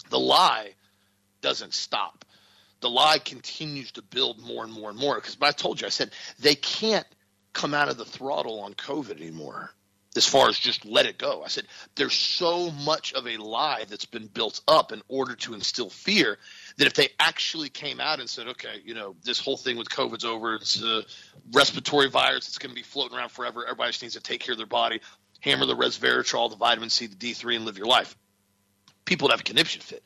The 0.09 0.19
lie 0.19 0.71
doesn't 1.41 1.73
stop 1.73 2.24
the 2.85 2.89
lie 2.91 3.17
continues 3.17 3.93
to 3.93 4.03
build 4.03 4.39
more 4.39 4.63
and 4.63 4.71
more 4.71 4.91
and 4.91 4.99
more. 4.99 5.15
Because 5.15 5.35
I 5.41 5.49
told 5.49 5.81
you, 5.81 5.87
I 5.87 5.89
said 5.89 6.11
they 6.37 6.53
can't 6.53 7.07
come 7.51 7.73
out 7.73 7.89
of 7.89 7.97
the 7.97 8.05
throttle 8.05 8.59
on 8.59 8.75
COVID 8.75 9.19
anymore. 9.19 9.71
As 10.15 10.27
far 10.27 10.49
as 10.49 10.59
just 10.59 10.85
let 10.85 11.07
it 11.07 11.17
go, 11.17 11.41
I 11.43 11.47
said 11.47 11.65
there's 11.95 12.13
so 12.13 12.69
much 12.69 13.13
of 13.13 13.25
a 13.25 13.37
lie 13.37 13.85
that's 13.89 14.05
been 14.05 14.27
built 14.27 14.61
up 14.67 14.91
in 14.91 15.01
order 15.07 15.35
to 15.35 15.55
instill 15.55 15.89
fear 15.89 16.37
that 16.77 16.85
if 16.85 16.93
they 16.93 17.09
actually 17.19 17.69
came 17.69 17.99
out 17.99 18.19
and 18.19 18.29
said, 18.29 18.49
okay, 18.49 18.81
you 18.85 18.93
know, 18.93 19.15
this 19.23 19.39
whole 19.39 19.57
thing 19.57 19.77
with 19.77 19.89
COVID's 19.89 20.23
over, 20.23 20.53
it's 20.53 20.79
a 20.79 21.01
respiratory 21.53 22.07
virus, 22.07 22.47
it's 22.47 22.59
going 22.59 22.69
to 22.69 22.75
be 22.75 22.83
floating 22.83 23.17
around 23.17 23.29
forever. 23.29 23.63
Everybody 23.63 23.93
just 23.93 24.03
needs 24.03 24.13
to 24.13 24.21
take 24.21 24.41
care 24.41 24.53
of 24.53 24.59
their 24.59 24.67
body, 24.67 25.01
hammer 25.39 25.65
the 25.65 25.75
resveratrol, 25.75 26.51
the 26.51 26.55
vitamin 26.55 26.91
C, 26.91 27.07
the 27.07 27.15
D3, 27.15 27.55
and 27.55 27.65
live 27.65 27.79
your 27.79 27.87
life. 27.87 28.15
People 29.05 29.25
would 29.25 29.31
have 29.31 29.41
a 29.41 29.43
conniption 29.43 29.81
fit 29.81 30.03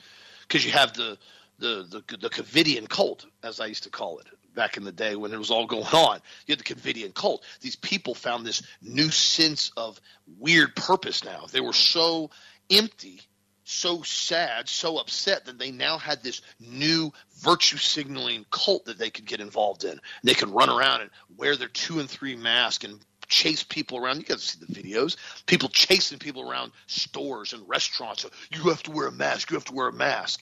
because 0.48 0.66
you 0.66 0.72
have 0.72 0.94
the 0.94 1.18
the, 1.60 1.86
the 1.90 2.18
the 2.18 2.30
Covidian 2.30 2.88
cult, 2.88 3.26
as 3.44 3.60
I 3.60 3.68
used 3.68 3.84
to 3.84 3.90
call 3.90 4.20
it 4.20 4.28
back 4.56 4.78
in 4.78 4.84
the 4.84 4.92
day 4.92 5.16
when 5.16 5.34
it 5.34 5.38
was 5.38 5.52
all 5.52 5.66
going 5.66 5.84
on. 5.84 6.20
You 6.46 6.54
had 6.54 6.60
the 6.60 6.74
Covidian 6.74 7.14
cult. 7.14 7.44
These 7.62 7.76
people 7.76 8.14
found 8.14 8.46
this 8.46 8.64
new 8.82 9.10
sense 9.10 9.72
of 9.78 10.00
weird 10.40 10.76
purpose 10.76 11.24
now. 11.24 11.46
They 11.52 11.62
were 11.62 11.74
so 11.74 12.32
empty, 12.70 13.22
so 13.64 14.02
sad, 14.02 14.68
so 14.68 14.98
upset 14.98 15.46
that 15.46 15.60
they 15.60 15.72
now 15.72 15.98
had 15.98 16.24
this 16.24 16.42
new 16.60 17.14
virtue 17.40 17.78
signaling 17.78 18.46
cult 18.52 18.86
that 18.86 18.98
they 18.98 19.10
could 19.10 19.26
get 19.26 19.40
involved 19.40 19.84
in. 19.84 19.92
And 19.92 20.02
they 20.24 20.34
could 20.34 20.50
run 20.50 20.70
around 20.70 21.02
and 21.02 21.12
wear 21.38 21.56
their 21.56 21.68
two 21.68 22.00
and 22.00 22.10
three 22.10 22.36
mask 22.36 22.84
and 22.84 23.00
chase 23.28 23.64
people 23.64 23.98
around. 23.98 24.18
You 24.18 24.24
guys 24.24 24.44
see 24.44 24.66
the 24.66 24.74
videos. 24.74 25.16
People 25.46 25.70
chasing 25.70 26.18
people 26.18 26.50
around 26.50 26.72
stores 26.88 27.54
and 27.54 27.68
restaurants. 27.70 28.26
You 28.52 28.64
have 28.70 28.84
to 28.84 28.92
wear 28.92 29.08
a 29.08 29.12
mask. 29.12 29.52
You 29.52 29.56
have 29.56 29.66
to 29.66 29.74
wear 29.74 29.88
a 29.88 29.94
mask 29.94 30.42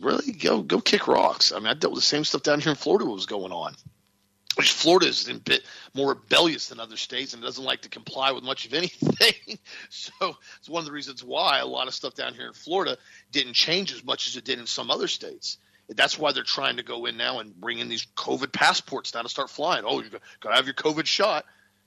really 0.00 0.32
go 0.32 0.62
go 0.62 0.80
kick 0.80 1.08
rocks. 1.08 1.52
I 1.52 1.58
mean, 1.58 1.68
I 1.68 1.74
dealt 1.74 1.92
with 1.92 2.02
the 2.02 2.06
same 2.06 2.24
stuff 2.24 2.42
down 2.42 2.60
here 2.60 2.70
in 2.70 2.76
Florida 2.76 3.04
What 3.04 3.14
was 3.14 3.26
going 3.26 3.52
on. 3.52 3.74
Which 4.56 4.72
Florida 4.72 5.06
is 5.06 5.28
a 5.28 5.34
bit 5.34 5.62
more 5.94 6.10
rebellious 6.10 6.68
than 6.68 6.78
other 6.78 6.98
states 6.98 7.32
and 7.32 7.42
it 7.42 7.46
doesn't 7.46 7.64
like 7.64 7.82
to 7.82 7.88
comply 7.88 8.32
with 8.32 8.44
much 8.44 8.66
of 8.66 8.74
anything. 8.74 9.58
so 9.88 10.36
it's 10.58 10.68
one 10.68 10.80
of 10.80 10.86
the 10.86 10.92
reasons 10.92 11.24
why 11.24 11.60
a 11.60 11.66
lot 11.66 11.88
of 11.88 11.94
stuff 11.94 12.14
down 12.14 12.34
here 12.34 12.46
in 12.46 12.52
Florida 12.52 12.98
didn't 13.30 13.54
change 13.54 13.92
as 13.92 14.04
much 14.04 14.28
as 14.28 14.36
it 14.36 14.44
did 14.44 14.58
in 14.58 14.66
some 14.66 14.90
other 14.90 15.08
states. 15.08 15.56
That's 15.88 16.18
why 16.18 16.32
they're 16.32 16.42
trying 16.42 16.76
to 16.76 16.82
go 16.82 17.06
in 17.06 17.16
now 17.16 17.40
and 17.40 17.58
bring 17.58 17.78
in 17.78 17.88
these 17.88 18.06
COVID 18.14 18.52
passports 18.52 19.14
now 19.14 19.22
to 19.22 19.28
start 19.28 19.50
flying. 19.50 19.84
Oh, 19.86 20.02
you 20.02 20.10
got 20.40 20.50
to 20.50 20.56
have 20.56 20.66
your 20.66 20.74
COVID 20.74 21.06
shot 21.06 21.44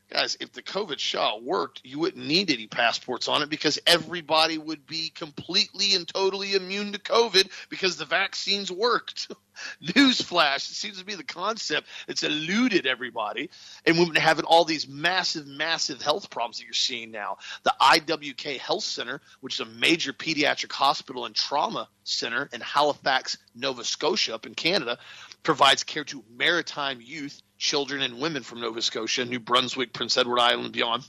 guys, 0.10 0.38
if 0.39 0.51
the 0.53 0.62
COVID 0.62 0.99
shot 0.99 1.43
worked, 1.43 1.82
you 1.84 1.99
wouldn't 1.99 2.26
need 2.26 2.51
any 2.51 2.68
passports 2.68 3.28
on 3.28 3.41
it 3.41 3.49
because 3.49 3.80
everybody 3.88 4.58
would 4.58 4.86
be 4.86 5.10
completely 5.10 5.95
and 5.95 6.08
totally 6.08 6.53
immune 6.53 6.93
to 6.93 6.99
COVID 6.99 7.49
because 7.70 7.97
the 7.97 8.06
vaccines 8.06 8.72
worked. 8.72 9.32
Newsflash, 9.84 10.58
it 10.58 10.76
seems 10.76 10.99
to 10.99 11.06
be 11.06 11.16
the 11.16 11.24
concept 11.24 11.88
that's 12.08 12.24
eluded 12.24 12.86
everybody. 12.86 13.49
And 13.86 13.97
we've 13.97 14.12
been 14.12 14.22
having 14.22 14.45
all 14.45 14.66
these 14.66 14.88
massive, 14.88 15.47
massive 15.47 16.01
health 16.01 16.30
problems 16.30 16.58
that 16.58 16.66
you're 16.66 16.74
seeing 16.74 17.12
now. 17.12 17.38
The 17.64 17.74
IWK 17.82 18.60
Health 18.60 18.84
Center, 18.84 19.22
which 19.41 19.56
is 19.56 19.60
a 19.62 19.66
major 19.66 20.14
pediatric 20.14 20.72
hospital 20.72 21.26
and 21.26 21.34
trauma 21.34 21.88
center 22.03 22.49
in 22.53 22.62
Halifax, 22.62 23.38
Nova 23.56 23.84
Scotia, 23.84 24.36
up 24.36 24.45
in 24.45 24.56
Canada, 24.56 24.97
provides 25.43 25.84
care 25.84 26.03
to 26.03 26.24
maritime 26.36 26.99
youth 27.01 27.41
children 27.66 28.03
and 28.03 28.20
women 28.20 28.43
from 28.43 28.61
Nova 28.61 28.82
Scotia, 28.82 29.26
New 29.26 29.39
Brunswick, 29.39 29.91
Prince 29.91 30.18
Edward 30.18 30.39
Island, 30.39 30.72
beyond. 30.72 31.03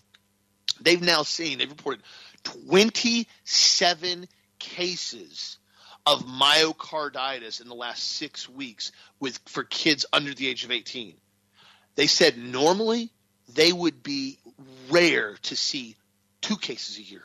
They've 0.81 1.03
now 1.03 1.23
seen, 1.23 1.59
they've 1.59 1.69
reported 1.69 2.03
27 2.45 4.27
cases 4.59 5.59
of 6.07 6.25
myocarditis 6.25 7.61
in 7.61 7.69
the 7.69 7.75
last 7.75 8.03
six 8.03 8.49
weeks 8.49 8.93
with 9.21 9.39
for 9.47 9.65
kids 9.65 10.07
under 10.13 10.33
the 10.33 10.49
age 10.49 10.65
of 10.65 10.71
18. 10.71 11.15
They 11.95 12.07
said 12.07 12.39
normally 12.39 13.11
they 13.55 13.73
would 13.73 14.03
be 14.03 14.39
rare 14.89 15.37
to 15.43 15.57
see 15.57 15.97
two 16.41 16.57
cases 16.57 16.97
a 16.99 17.03
year. 17.03 17.23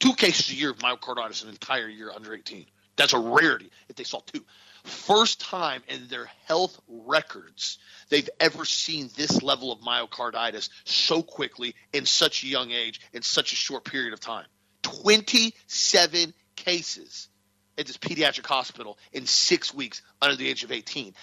Two 0.00 0.14
cases 0.14 0.50
a 0.50 0.54
year 0.54 0.70
of 0.70 0.78
myocarditis 0.78 1.44
an 1.44 1.50
entire 1.50 1.88
year 1.88 2.10
under 2.10 2.34
18. 2.34 2.66
That's 2.96 3.12
a 3.12 3.18
rarity 3.18 3.70
if 3.88 3.96
they 3.96 4.04
saw 4.04 4.20
two. 4.26 4.44
First 4.86 5.40
time 5.40 5.82
in 5.88 6.06
their 6.06 6.26
health 6.46 6.80
records 6.88 7.78
they've 8.08 8.30
ever 8.38 8.64
seen 8.64 9.10
this 9.16 9.42
level 9.42 9.72
of 9.72 9.80
myocarditis 9.80 10.68
so 10.84 11.22
quickly 11.22 11.74
in 11.92 12.06
such 12.06 12.44
a 12.44 12.46
young 12.46 12.70
age 12.70 13.00
in 13.12 13.22
such 13.22 13.52
a 13.52 13.56
short 13.56 13.84
period 13.84 14.12
of 14.12 14.20
time. 14.20 14.46
27 14.82 16.32
cases 16.54 17.28
at 17.76 17.86
this 17.86 17.96
pediatric 17.96 18.46
hospital 18.46 18.96
in 19.12 19.26
six 19.26 19.74
weeks 19.74 20.02
under 20.22 20.36
the 20.36 20.48
age 20.48 20.62
of 20.62 20.70
18. 20.70 21.14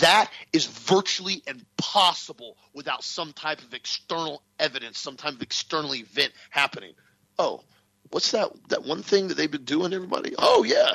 That 0.00 0.30
is 0.54 0.66
virtually 0.66 1.42
impossible 1.46 2.56
without 2.72 3.04
some 3.04 3.34
type 3.34 3.60
of 3.60 3.74
external 3.74 4.42
evidence, 4.58 4.98
some 4.98 5.16
type 5.16 5.34
of 5.34 5.42
external 5.42 5.94
event 5.94 6.32
happening. 6.48 6.94
Oh, 7.38 7.62
what's 8.10 8.30
that 8.32 8.50
that 8.68 8.84
one 8.84 9.02
thing 9.02 9.28
that 9.28 9.36
they've 9.36 9.50
been 9.50 9.64
doing 9.64 9.92
everybody? 9.92 10.34
Oh 10.38 10.64
yeah. 10.64 10.94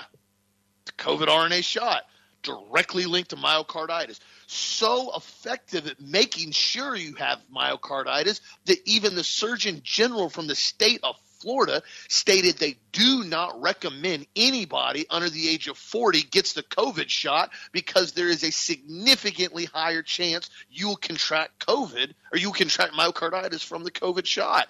COVID 0.97 1.27
RNA 1.27 1.63
shot 1.63 2.03
directly 2.43 3.05
linked 3.05 3.31
to 3.31 3.35
myocarditis. 3.35 4.19
So 4.47 5.15
effective 5.15 5.87
at 5.87 5.99
making 5.99 6.51
sure 6.51 6.95
you 6.95 7.15
have 7.15 7.39
myocarditis 7.53 8.39
that 8.65 8.79
even 8.85 9.15
the 9.15 9.23
Surgeon 9.23 9.81
General 9.83 10.29
from 10.29 10.47
the 10.47 10.55
state 10.55 11.01
of 11.03 11.17
Florida 11.39 11.83
stated 12.07 12.57
they 12.57 12.77
do 12.91 13.23
not 13.23 13.61
recommend 13.61 14.25
anybody 14.35 15.05
under 15.09 15.29
the 15.29 15.47
age 15.49 15.67
of 15.67 15.77
40 15.77 16.23
gets 16.23 16.53
the 16.53 16.63
COVID 16.63 17.09
shot 17.09 17.51
because 17.71 18.13
there 18.13 18.29
is 18.29 18.43
a 18.43 18.51
significantly 18.51 19.65
higher 19.65 20.01
chance 20.01 20.49
you 20.71 20.87
will 20.87 20.95
contract 20.95 21.65
COVID 21.67 22.13
or 22.31 22.39
you 22.39 22.47
will 22.47 22.55
contract 22.55 22.93
myocarditis 22.93 23.63
from 23.63 23.83
the 23.83 23.91
COVID 23.91 24.25
shot. 24.25 24.67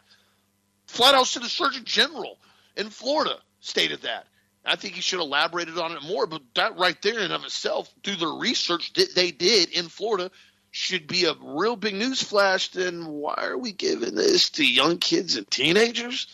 Flat 0.87 1.15
out 1.15 1.27
said 1.27 1.43
the 1.43 1.49
Surgeon 1.49 1.85
General 1.85 2.37
in 2.75 2.89
Florida 2.89 3.37
stated 3.59 4.01
that. 4.01 4.25
I 4.67 4.75
think 4.75 4.95
he 4.95 5.01
should 5.01 5.19
have 5.19 5.27
elaborated 5.27 5.77
on 5.77 5.93
it 5.93 6.03
more, 6.03 6.27
but 6.27 6.41
that 6.55 6.77
right 6.77 7.01
there 7.01 7.19
in 7.19 7.31
of 7.31 7.43
itself, 7.43 7.91
through 8.03 8.17
the 8.17 8.27
research 8.27 8.93
that 8.93 9.15
they 9.15 9.31
did 9.31 9.69
in 9.69 9.87
Florida, 9.87 10.29
should 10.71 11.07
be 11.07 11.25
a 11.25 11.33
real 11.41 11.75
big 11.75 11.95
news 11.95 12.21
flash. 12.21 12.69
Then 12.69 13.05
why 13.05 13.35
are 13.37 13.57
we 13.57 13.71
giving 13.71 14.15
this 14.15 14.51
to 14.51 14.65
young 14.65 14.97
kids 14.97 15.37
and 15.37 15.49
teenagers? 15.49 16.27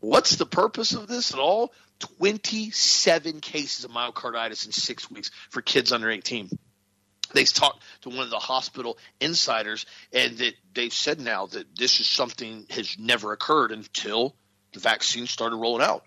What's 0.00 0.36
the 0.36 0.46
purpose 0.46 0.92
of 0.94 1.06
this 1.06 1.32
at 1.32 1.38
all? 1.38 1.72
27 2.18 3.40
cases 3.40 3.84
of 3.84 3.92
myocarditis 3.92 4.66
in 4.66 4.72
six 4.72 5.10
weeks 5.10 5.30
for 5.50 5.62
kids 5.62 5.92
under 5.92 6.10
18. 6.10 6.50
They 7.32 7.44
talked 7.44 7.82
to 8.02 8.10
one 8.10 8.20
of 8.20 8.30
the 8.30 8.38
hospital 8.38 8.98
insiders, 9.20 9.86
and 10.12 10.36
that 10.38 10.54
they've 10.74 10.92
said 10.92 11.20
now 11.20 11.46
that 11.46 11.76
this 11.76 12.00
is 12.00 12.08
something 12.08 12.66
has 12.70 12.98
never 12.98 13.32
occurred 13.32 13.72
until 13.72 14.34
the 14.72 14.80
vaccine 14.80 15.26
started 15.26 15.56
rolling 15.56 15.86
out. 15.86 16.04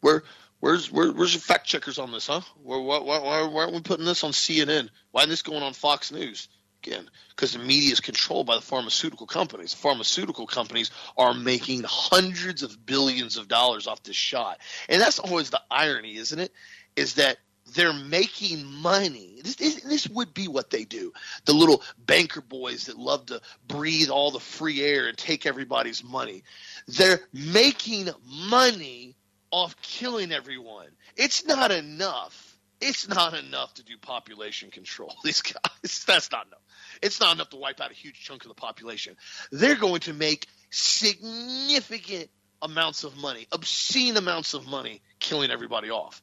Where 0.00 0.24
Where's 0.60 0.90
where, 0.90 1.12
where's 1.12 1.34
the 1.34 1.40
fact 1.40 1.66
checkers 1.66 1.98
on 1.98 2.10
this, 2.10 2.26
huh? 2.26 2.40
Why, 2.62 2.78
why, 2.78 2.98
why, 2.98 3.46
why 3.46 3.60
aren't 3.62 3.74
we 3.74 3.80
putting 3.80 4.06
this 4.06 4.24
on 4.24 4.32
CNN? 4.32 4.88
Why 5.12 5.22
isn't 5.22 5.30
this 5.30 5.42
going 5.42 5.62
on 5.62 5.72
Fox 5.72 6.10
News? 6.10 6.48
Again, 6.82 7.08
because 7.30 7.52
the 7.52 7.58
media 7.58 7.92
is 7.92 8.00
controlled 8.00 8.46
by 8.46 8.54
the 8.54 8.62
pharmaceutical 8.62 9.26
companies. 9.26 9.72
The 9.72 9.78
pharmaceutical 9.78 10.46
companies 10.46 10.92
are 11.16 11.34
making 11.34 11.82
hundreds 11.84 12.62
of 12.62 12.86
billions 12.86 13.36
of 13.36 13.48
dollars 13.48 13.88
off 13.88 14.02
this 14.04 14.16
shot, 14.16 14.58
and 14.88 15.00
that's 15.00 15.18
always 15.18 15.50
the 15.50 15.60
irony, 15.70 16.16
isn't 16.16 16.38
it? 16.38 16.52
Is 16.94 17.14
that 17.14 17.38
they're 17.74 17.92
making 17.92 18.64
money. 18.64 19.40
This, 19.44 19.56
this, 19.56 19.82
this, 19.82 20.08
would 20.08 20.32
be 20.32 20.48
what 20.48 20.70
they 20.70 20.84
do. 20.84 21.12
The 21.44 21.52
little 21.52 21.82
banker 21.98 22.40
boys 22.40 22.86
that 22.86 22.98
love 22.98 23.26
to 23.26 23.40
breathe 23.66 24.08
all 24.08 24.30
the 24.30 24.40
free 24.40 24.82
air 24.82 25.08
and 25.08 25.18
take 25.18 25.46
everybody's 25.46 26.02
money. 26.02 26.44
They're 26.86 27.20
making 27.32 28.08
money 28.24 29.16
off 29.50 29.80
killing 29.82 30.32
everyone. 30.32 30.88
It's 31.16 31.44
not 31.44 31.70
enough. 31.70 32.56
It's 32.80 33.08
not 33.08 33.34
enough 33.34 33.74
to 33.74 33.82
do 33.82 33.98
population 33.98 34.70
control. 34.70 35.14
These 35.24 35.42
guys, 35.42 36.04
that's 36.06 36.30
not 36.30 36.46
enough. 36.46 36.60
It's 37.02 37.20
not 37.20 37.34
enough 37.34 37.50
to 37.50 37.56
wipe 37.56 37.80
out 37.80 37.90
a 37.90 37.94
huge 37.94 38.20
chunk 38.20 38.44
of 38.44 38.48
the 38.48 38.54
population. 38.54 39.16
They're 39.50 39.76
going 39.76 40.00
to 40.00 40.12
make 40.12 40.46
significant 40.70 42.30
amounts 42.62 43.04
of 43.04 43.16
money, 43.16 43.46
obscene 43.52 44.16
amounts 44.16 44.54
of 44.54 44.66
money, 44.66 45.00
killing 45.18 45.50
everybody 45.50 45.90
off. 45.90 46.22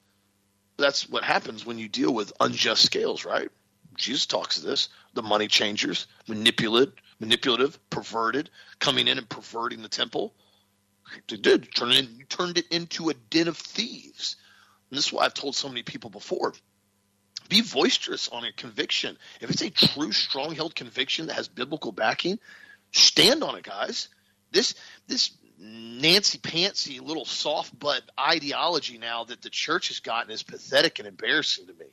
That's 0.78 1.10
what 1.10 1.24
happens 1.24 1.66
when 1.66 1.78
you 1.78 1.88
deal 1.88 2.14
with 2.14 2.34
unjust 2.40 2.84
scales, 2.84 3.26
right? 3.26 3.50
Jesus 3.96 4.26
talks 4.26 4.60
to 4.60 4.66
this. 4.66 4.90
The 5.14 5.22
money 5.22 5.48
changers, 5.48 6.08
manipulative, 6.28 6.94
manipulative, 7.20 7.80
perverted, 7.90 8.50
coming 8.80 9.08
in 9.08 9.18
and 9.18 9.28
perverting 9.28 9.82
the 9.82 9.90
temple 9.90 10.34
they 11.28 11.38
did 11.38 11.74
turn 11.74 11.92
it 11.92 12.00
in, 12.00 12.26
turned 12.30 12.58
it 12.58 12.68
into 12.72 13.10
a 13.10 13.14
den 13.14 13.48
of 13.48 13.58
thieves. 13.58 14.36
And 14.90 14.98
this 14.98 15.08
is 15.08 15.14
why 15.14 15.26
I've 15.26 15.34
told 15.34 15.56
so 15.56 15.68
many 15.68 15.84
people 15.84 16.10
before. 16.10 16.54
Be 17.50 17.62
boisterous 17.62 18.28
on 18.30 18.44
a 18.44 18.52
conviction. 18.52 19.18
If 19.40 19.52
it's 19.52 19.62
a 19.62 19.70
true, 19.70 20.12
strong-held 20.12 20.76
conviction 20.76 21.28
that 21.28 21.34
has 21.34 21.48
biblical 21.48 21.92
backing, 21.92 22.40
stand 22.92 23.44
on 23.44 23.56
it, 23.56 23.64
guys. 23.64 24.10
This 24.52 24.74
this 25.08 25.32
Nancy 25.60 26.38
Pantsy 26.38 27.02
little 27.02 27.26
soft 27.26 27.78
butt 27.78 28.04
ideology 28.20 28.98
now 28.98 29.24
that 29.26 29.42
the 29.42 29.50
church 29.50 29.90
has 29.90 30.00
gotten 30.00 30.32
is 30.32 30.44
pathetic 30.44 31.00
and 31.00 31.08
embarrassing 31.08 31.68
to 31.68 31.74
me. 31.74 31.86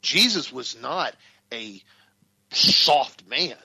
Jesus 0.00 0.52
was 0.52 0.80
not 0.80 1.14
a 1.52 1.82
soft 2.50 3.26
man. 3.26 3.56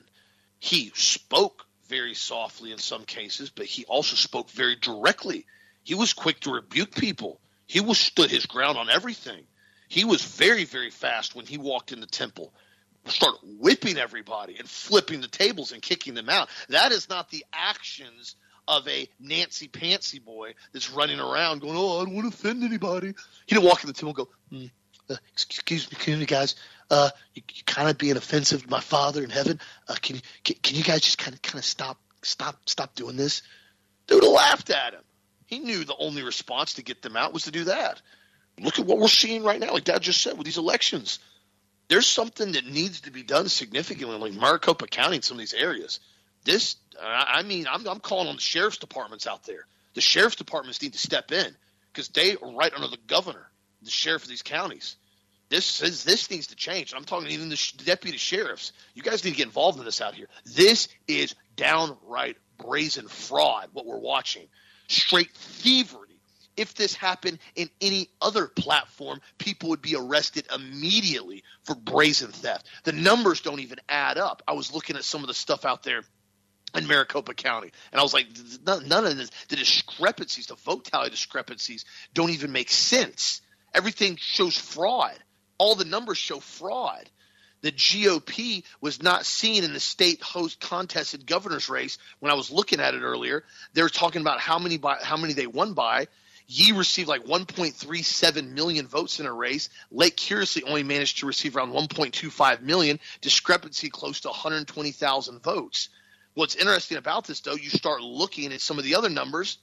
He 0.59 0.91
spoke 0.93 1.66
very 1.87 2.13
softly 2.13 2.71
in 2.71 2.77
some 2.77 3.05
cases, 3.05 3.49
but 3.49 3.65
he 3.65 3.85
also 3.85 4.15
spoke 4.15 4.49
very 4.49 4.75
directly. 4.75 5.45
He 5.83 5.95
was 5.95 6.13
quick 6.13 6.39
to 6.41 6.51
rebuke 6.51 6.93
people. 6.95 7.39
He 7.65 7.79
was 7.79 7.97
stood 7.97 8.29
his 8.29 8.45
ground 8.45 8.77
on 8.77 8.89
everything. 8.89 9.43
He 9.89 10.03
was 10.03 10.21
very, 10.21 10.65
very 10.65 10.89
fast 10.89 11.35
when 11.35 11.45
he 11.45 11.57
walked 11.57 11.91
in 11.91 12.01
the 12.01 12.07
temple. 12.07 12.53
Start 13.05 13.35
whipping 13.43 13.97
everybody 13.97 14.57
and 14.57 14.69
flipping 14.69 15.21
the 15.21 15.29
tables 15.29 15.71
and 15.71 15.81
kicking 15.81 16.13
them 16.13 16.29
out. 16.29 16.49
That 16.69 16.91
is 16.91 17.07
not 17.09 17.29
the 17.29 17.45
actions 17.53 18.35
of 18.67 18.85
a 18.87 19.07
Nancy 19.19 19.69
Pantsy 19.69 20.23
boy 20.23 20.55
that's 20.73 20.91
running 20.91 21.19
around 21.19 21.61
going, 21.61 21.77
"Oh, 21.77 22.01
I 22.01 22.03
don't 22.03 22.15
want 22.15 22.29
to 22.29 22.37
offend 22.37 22.63
anybody." 22.63 23.13
He 23.45 23.55
didn't 23.55 23.65
walk 23.65 23.83
in 23.83 23.87
the 23.87 23.93
temple 23.93 24.09
and 24.09 24.15
go, 24.17 24.29
mm, 24.51 24.71
uh, 25.09 25.15
"Excuse 25.31 25.89
me, 25.89 26.25
guys, 26.25 26.55
uh, 26.89 27.09
you, 27.33 27.41
you 27.53 27.63
kind 27.65 27.89
of 27.89 27.97
being 27.97 28.17
offensive 28.17 28.63
to 28.63 28.69
my 28.69 28.79
Father 28.79 29.23
in 29.23 29.29
heaven. 29.29 29.59
Uh, 29.87 29.95
can 30.01 30.17
you 30.17 30.21
can, 30.43 30.55
can 30.61 30.75
you 30.75 30.83
guys 30.83 31.01
just 31.01 31.17
kind 31.17 31.33
of 31.33 31.41
kind 31.41 31.59
of 31.59 31.65
stop 31.65 31.97
stop 32.21 32.57
stop 32.65 32.95
doing 32.95 33.15
this? 33.15 33.41
Would 34.09 34.23
laughed 34.23 34.69
at 34.69 34.93
him. 34.93 35.03
He 35.45 35.59
knew 35.59 35.83
the 35.83 35.95
only 35.97 36.23
response 36.23 36.75
to 36.75 36.83
get 36.83 37.01
them 37.01 37.15
out 37.17 37.33
was 37.33 37.43
to 37.43 37.51
do 37.51 37.65
that. 37.65 38.01
Look 38.59 38.79
at 38.79 38.85
what 38.85 38.97
we're 38.97 39.07
seeing 39.07 39.43
right 39.43 39.59
now, 39.59 39.73
like 39.73 39.83
Dad 39.83 40.01
just 40.01 40.21
said 40.21 40.37
with 40.37 40.45
these 40.45 40.57
elections. 40.57 41.19
There's 41.89 42.07
something 42.07 42.53
that 42.53 42.65
needs 42.65 43.01
to 43.01 43.11
be 43.11 43.23
done 43.23 43.47
significantly, 43.47 44.17
like 44.17 44.33
Maricopa 44.33 44.87
County 44.87 45.17
in 45.17 45.21
some 45.21 45.35
of 45.35 45.39
these 45.39 45.53
areas. 45.53 45.99
This, 46.43 46.75
I 47.01 47.43
mean, 47.43 47.65
I'm, 47.69 47.87
I'm 47.87 47.99
calling 47.99 48.27
on 48.27 48.35
the 48.35 48.41
sheriff's 48.41 48.77
departments 48.77 49.27
out 49.27 49.43
there. 49.43 49.65
The 49.93 50.01
sheriff's 50.01 50.35
departments 50.35 50.81
need 50.81 50.93
to 50.93 50.99
step 50.99 51.31
in 51.31 51.55
because 51.93 52.09
they 52.09 52.35
are 52.35 52.51
right 52.51 52.73
under 52.73 52.87
the 52.87 52.97
governor, 53.07 53.47
the 53.83 53.89
sheriff 53.89 54.23
of 54.23 54.29
these 54.29 54.41
counties. 54.41 54.97
This 55.49 55.81
is 55.81 56.03
this 56.03 56.29
needs 56.29 56.47
to 56.47 56.55
change. 56.55 56.93
I'm 56.93 57.05
talking 57.05 57.29
even 57.29 57.49
the 57.49 57.73
deputy 57.85 58.17
sheriffs. 58.17 58.73
You 58.93 59.01
guys 59.01 59.23
need 59.23 59.31
to 59.31 59.37
get 59.37 59.45
involved 59.45 59.79
in 59.79 59.85
this 59.85 60.01
out 60.01 60.13
here. 60.13 60.27
This 60.45 60.89
is 61.07 61.35
downright 61.55 62.37
brazen 62.57 63.07
fraud. 63.07 63.69
What 63.71 63.85
we're 63.85 63.99
watching, 63.99 64.47
straight 64.87 65.31
thievery. 65.33 66.07
If 66.57 66.73
this 66.73 66.95
happened 66.95 67.37
in 67.55 67.69
any 67.79 68.09
other 68.19 68.47
platform, 68.47 69.21
people 69.37 69.69
would 69.69 69.81
be 69.81 69.95
arrested 69.95 70.47
immediately 70.53 71.43
for 71.63 71.75
brazen 71.75 72.31
theft. 72.31 72.65
The 72.83 72.93
numbers 72.93 73.41
don't 73.41 73.59
even 73.59 73.77
add 73.87 74.17
up. 74.17 74.41
I 74.47 74.53
was 74.53 74.73
looking 74.73 74.95
at 74.95 75.03
some 75.03 75.21
of 75.21 75.27
the 75.27 75.35
stuff 75.35 75.65
out 75.65 75.83
there 75.83 76.01
in 76.75 76.87
Maricopa 76.87 77.35
County. 77.35 77.71
And 77.91 77.99
I 77.99 78.03
was 78.03 78.13
like, 78.13 78.25
none 78.65 79.05
of 79.05 79.17
this, 79.17 79.29
the 79.49 79.55
discrepancies, 79.55 80.47
the 80.47 80.55
vote 80.55 80.85
tally 80.85 81.11
discrepancies 81.11 81.85
don't 82.15 82.31
even 82.31 82.51
make 82.51 82.71
sense. 82.71 83.41
Everything 83.75 84.17
shows 84.19 84.57
fraud 84.57 85.13
all 85.57 85.75
the 85.75 85.85
numbers 85.85 86.17
show 86.17 86.39
fraud. 86.39 87.09
The 87.61 87.71
GOP 87.71 88.63
was 88.81 89.01
not 89.01 89.25
seen 89.25 89.63
in 89.63 89.73
the 89.73 89.79
state 89.79 90.21
host 90.21 90.59
contested 90.59 91.25
governor's 91.25 91.69
race. 91.69 91.97
When 92.19 92.31
I 92.31 92.35
was 92.35 92.51
looking 92.51 92.79
at 92.79 92.93
it 92.93 93.01
earlier, 93.01 93.43
they 93.73 93.81
were 93.81 93.89
talking 93.89 94.21
about 94.21 94.39
how 94.39 94.59
many 94.59 94.77
by, 94.77 94.97
how 95.01 95.17
many 95.17 95.33
they 95.33 95.47
won 95.47 95.73
by. 95.73 96.07
Yee 96.47 96.71
received 96.71 97.09
like 97.09 97.25
1.37 97.25 98.51
million 98.51 98.87
votes 98.87 99.19
in 99.19 99.25
a 99.25 99.33
race. 99.33 99.69
Lake 99.91 100.15
Curiously 100.15 100.63
only 100.63 100.83
managed 100.83 101.19
to 101.19 101.25
receive 101.25 101.57
around 101.57 101.73
1.25 101.73 102.61
million, 102.61 102.99
discrepancy 103.21 103.89
close 103.89 104.21
to 104.21 104.29
120,000 104.29 105.43
votes. 105.43 105.89
What's 106.35 106.55
interesting 106.55 106.97
about 106.97 107.25
this, 107.25 107.41
though, 107.41 107.55
you 107.55 107.69
start 107.69 108.01
looking 108.01 108.53
at 108.53 108.61
some 108.61 108.77
of 108.77 108.85
the 108.85 108.95
other 108.95 109.09
numbers 109.09 109.57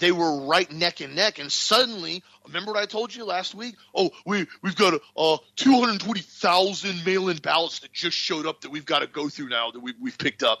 they 0.00 0.12
were 0.12 0.46
right 0.46 0.70
neck 0.72 1.00
and 1.00 1.14
neck, 1.14 1.38
and 1.38 1.52
suddenly, 1.52 2.22
remember 2.46 2.72
what 2.72 2.82
I 2.82 2.86
told 2.86 3.14
you 3.14 3.24
last 3.24 3.54
week? 3.54 3.76
Oh, 3.94 4.10
we 4.26 4.46
we've 4.62 4.74
got 4.74 5.00
uh, 5.16 5.36
220,000 5.56 7.04
mail-in 7.04 7.36
ballots 7.36 7.80
that 7.80 7.92
just 7.92 8.16
showed 8.16 8.46
up 8.46 8.62
that 8.62 8.70
we've 8.70 8.84
got 8.84 9.00
to 9.00 9.06
go 9.06 9.28
through 9.28 9.50
now 9.50 9.70
that 9.70 9.80
we, 9.80 9.94
we've 10.00 10.18
picked 10.18 10.42
up. 10.42 10.60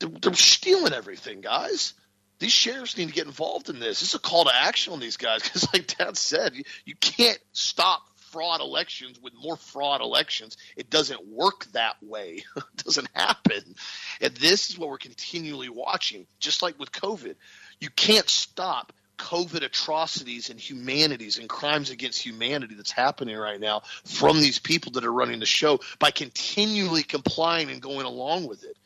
They're, 0.00 0.08
they're 0.08 0.34
stealing 0.34 0.92
everything, 0.92 1.40
guys. 1.40 1.94
These 2.40 2.52
sheriffs 2.52 2.96
need 2.98 3.08
to 3.08 3.14
get 3.14 3.26
involved 3.26 3.68
in 3.68 3.78
this. 3.78 4.02
Is 4.02 4.14
a 4.14 4.18
call 4.18 4.44
to 4.44 4.54
action 4.54 4.92
on 4.92 5.00
these 5.00 5.16
guys 5.16 5.42
because, 5.42 5.68
like 5.72 5.96
Dad 5.98 6.16
said, 6.16 6.54
you, 6.56 6.64
you 6.84 6.94
can't 6.96 7.38
stop 7.52 8.02
fraud 8.34 8.60
elections 8.60 9.20
with 9.22 9.32
more 9.40 9.56
fraud 9.56 10.00
elections. 10.00 10.56
It 10.76 10.90
doesn't 10.90 11.24
work 11.28 11.66
that 11.66 11.94
way. 12.02 12.42
it 12.56 12.64
doesn't 12.84 13.08
happen. 13.14 13.76
And 14.20 14.34
this 14.34 14.70
is 14.70 14.78
what 14.78 14.88
we're 14.88 14.98
continually 14.98 15.68
watching, 15.68 16.26
just 16.40 16.60
like 16.60 16.76
with 16.78 16.90
COVID. 16.90 17.36
You 17.80 17.90
can't 17.90 18.28
stop 18.28 18.92
COVID 19.18 19.62
atrocities 19.62 20.50
and 20.50 20.58
humanities 20.58 21.38
and 21.38 21.48
crimes 21.48 21.90
against 21.90 22.20
humanity 22.20 22.74
that's 22.74 22.90
happening 22.90 23.36
right 23.36 23.60
now 23.60 23.82
from 24.04 24.40
these 24.40 24.58
people 24.58 24.92
that 24.92 25.04
are 25.04 25.12
running 25.12 25.40
the 25.40 25.46
show 25.46 25.80
by 25.98 26.10
continually 26.10 27.02
complying 27.02 27.70
and 27.70 27.80
going 27.80 28.06
along 28.06 28.46
with 28.46 28.64
it. 28.64 28.76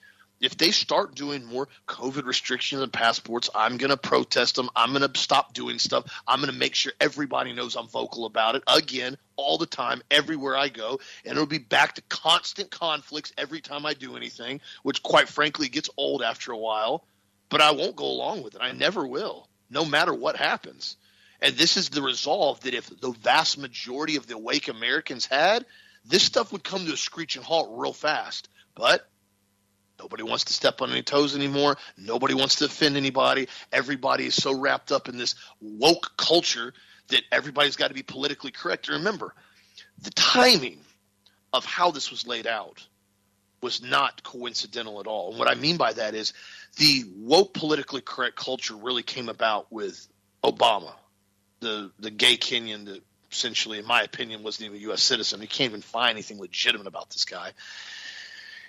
If 0.41 0.57
they 0.57 0.71
start 0.71 1.17
doing 1.17 1.45
more 1.45 1.67
COVID 1.89 2.25
restrictions 2.25 2.81
and 2.81 2.93
passports, 2.93 3.51
I'm 3.53 3.77
going 3.77 3.91
to 3.91 3.97
protest 3.97 4.55
them. 4.55 4.71
I'm 4.77 4.93
going 4.93 5.11
to 5.11 5.19
stop 5.19 5.53
doing 5.53 5.81
stuff. 5.81 6.05
I'm 6.29 6.41
going 6.41 6.53
to 6.53 6.59
make 6.59 6.77
sure 6.77 6.93
everybody 7.01 7.53
knows 7.53 7.75
I'm 7.75 7.89
vocal 7.89 8.25
about 8.25 8.55
it 8.55 8.63
again, 8.69 9.19
all 9.35 9.59
the 9.59 9.67
time, 9.67 10.01
everywhere 10.11 10.57
I 10.57 10.69
go. 10.69 11.01
And 11.25 11.33
it'll 11.33 11.47
be 11.47 11.59
back 11.59 11.97
to 11.97 12.03
constant 12.03 12.71
conflicts 12.71 13.33
every 13.37 13.61
time 13.61 13.85
I 13.85 13.95
do 13.95 14.17
anything, 14.17 14.61
which 14.85 15.03
quite 15.03 15.29
frankly 15.29 15.69
gets 15.69 15.91
old 15.97 16.23
after 16.23 16.53
a 16.53 16.57
while. 16.57 17.05
But 17.49 17.61
I 17.61 17.73
won't 17.73 17.97
go 17.97 18.07
along 18.07 18.43
with 18.43 18.55
it. 18.55 18.61
I 18.63 18.73
never 18.73 19.07
will 19.07 19.49
no 19.71 19.85
matter 19.85 20.13
what 20.13 20.37
happens. 20.37 20.97
And 21.41 21.55
this 21.55 21.77
is 21.77 21.89
the 21.89 22.03
resolve 22.03 22.61
that 22.61 22.75
if 22.75 22.89
the 23.01 23.13
vast 23.13 23.59
majority 23.59 24.17
of 24.17 24.27
the 24.27 24.35
awake 24.35 24.69
Americans 24.69 25.27
had, 25.27 25.65
this 26.05 26.23
stuff 26.23 26.53
would 26.53 26.65
come 26.65 26.87
to 26.87 26.93
a 26.93 26.97
screeching 26.97 27.43
halt 27.43 27.69
real 27.79 27.93
fast. 27.93 28.49
But 28.75 29.09
nobody 30.01 30.23
wants 30.23 30.45
to 30.45 30.53
step 30.53 30.83
on 30.83 30.91
any 30.91 31.03
toes 31.03 31.37
anymore. 31.37 31.77
Nobody 31.97 32.35
wants 32.35 32.57
to 32.57 32.65
offend 32.65 32.97
anybody. 32.97 33.49
Everybody 33.73 34.27
is 34.27 34.35
so 34.35 34.59
wrapped 34.59 34.91
up 34.91 35.09
in 35.09 35.17
this 35.17 35.35
woke 35.61 36.17
culture 36.17 36.73
that 37.09 37.23
everybody's 37.31 37.77
got 37.77 37.89
to 37.89 37.95
be 37.95 38.03
politically 38.03 38.51
correct. 38.51 38.89
And 38.89 38.99
remember, 38.99 39.35
the 40.03 40.11
timing 40.11 40.81
of 41.53 41.65
how 41.65 41.91
this 41.91 42.11
was 42.11 42.27
laid 42.27 42.47
out 42.47 42.87
was 43.61 43.83
not 43.83 44.23
coincidental 44.23 45.01
at 45.01 45.07
all. 45.07 45.31
And 45.31 45.39
what 45.39 45.49
I 45.49 45.55
mean 45.55 45.77
by 45.77 45.93
that 45.93 46.15
is 46.15 46.33
the 46.79 47.05
woke 47.17 47.53
politically 47.55 48.01
correct 48.01 48.37
culture 48.37 48.75
really 48.75 49.03
came 49.03 49.29
about 49.29 49.71
with 49.71 50.07
Obama, 50.43 50.95
the 51.61 51.91
the 51.99 52.11
gay 52.11 52.37
Kenyan 52.37 52.87
that 52.87 53.03
essentially, 53.31 53.79
in 53.79 53.87
my 53.87 54.03
opinion, 54.03 54.43
wasn't 54.43 54.67
even 54.67 54.79
a 54.79 54.83
U.S. 54.83 55.03
citizen. 55.03 55.43
You 55.43 55.49
can't 55.49 55.71
even 55.71 55.83
find 55.83 56.13
anything 56.13 56.39
legitimate 56.39 56.87
about 56.87 57.11
this 57.11 57.25
guy. 57.25 57.53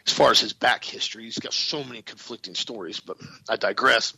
As 0.05 0.13
far 0.13 0.31
as 0.31 0.39
his 0.39 0.53
back 0.53 0.83
history, 0.83 1.23
he's 1.23 1.37
got 1.37 1.53
so 1.53 1.83
many 1.83 2.01
conflicting 2.01 2.55
stories, 2.55 2.99
but 2.99 3.17
I 3.47 3.57
digress 3.57 4.13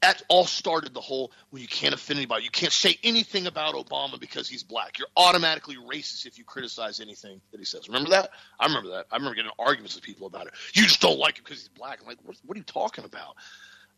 that 0.00 0.22
all 0.28 0.44
started 0.44 0.94
the 0.94 1.00
whole 1.00 1.32
well, 1.50 1.60
you 1.60 1.68
can't 1.68 1.94
offend 1.94 2.18
anybody. 2.18 2.44
You 2.44 2.50
can't 2.50 2.72
say 2.72 2.98
anything 3.02 3.46
about 3.46 3.74
Obama 3.74 4.20
because 4.20 4.48
he's 4.48 4.62
black. 4.62 4.98
You're 4.98 5.08
automatically 5.16 5.76
racist 5.76 6.26
if 6.26 6.38
you 6.38 6.44
criticize 6.44 7.00
anything 7.00 7.40
that 7.50 7.58
he 7.58 7.64
says. 7.64 7.88
Remember 7.88 8.10
that? 8.10 8.30
I 8.60 8.66
remember 8.66 8.90
that. 8.90 9.06
I 9.10 9.16
remember 9.16 9.34
getting 9.34 9.50
arguments 9.58 9.96
with 9.96 10.04
people 10.04 10.26
about 10.26 10.46
it. 10.46 10.54
You 10.74 10.84
just 10.84 11.00
don't 11.00 11.18
like 11.18 11.38
him 11.38 11.44
because 11.44 11.60
he's 11.60 11.68
black. 11.68 11.98
I'm 12.00 12.06
like, 12.06 12.18
what, 12.22 12.36
what, 12.44 12.56
are 12.56 12.58
you 12.58 12.64
talking 12.64 13.04
about? 13.04 13.34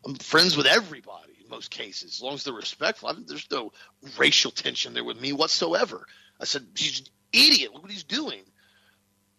I'm 0.05 0.15
friends 0.15 0.57
with 0.57 0.65
everybody 0.65 1.33
in 1.43 1.49
most 1.49 1.69
cases, 1.69 2.15
as 2.15 2.21
long 2.21 2.33
as 2.33 2.43
they're 2.43 2.53
respectful. 2.53 3.09
I 3.09 3.13
mean, 3.13 3.25
there's 3.27 3.49
no 3.51 3.71
racial 4.17 4.49
tension 4.49 4.93
there 4.95 5.03
with 5.03 5.21
me 5.21 5.33
whatsoever. 5.33 6.07
I 6.39 6.45
said, 6.45 6.65
he's 6.75 7.01
an 7.01 7.05
idiot. 7.31 7.73
Look 7.73 7.83
what 7.83 7.91
he's 7.91 8.03
doing. 8.03 8.41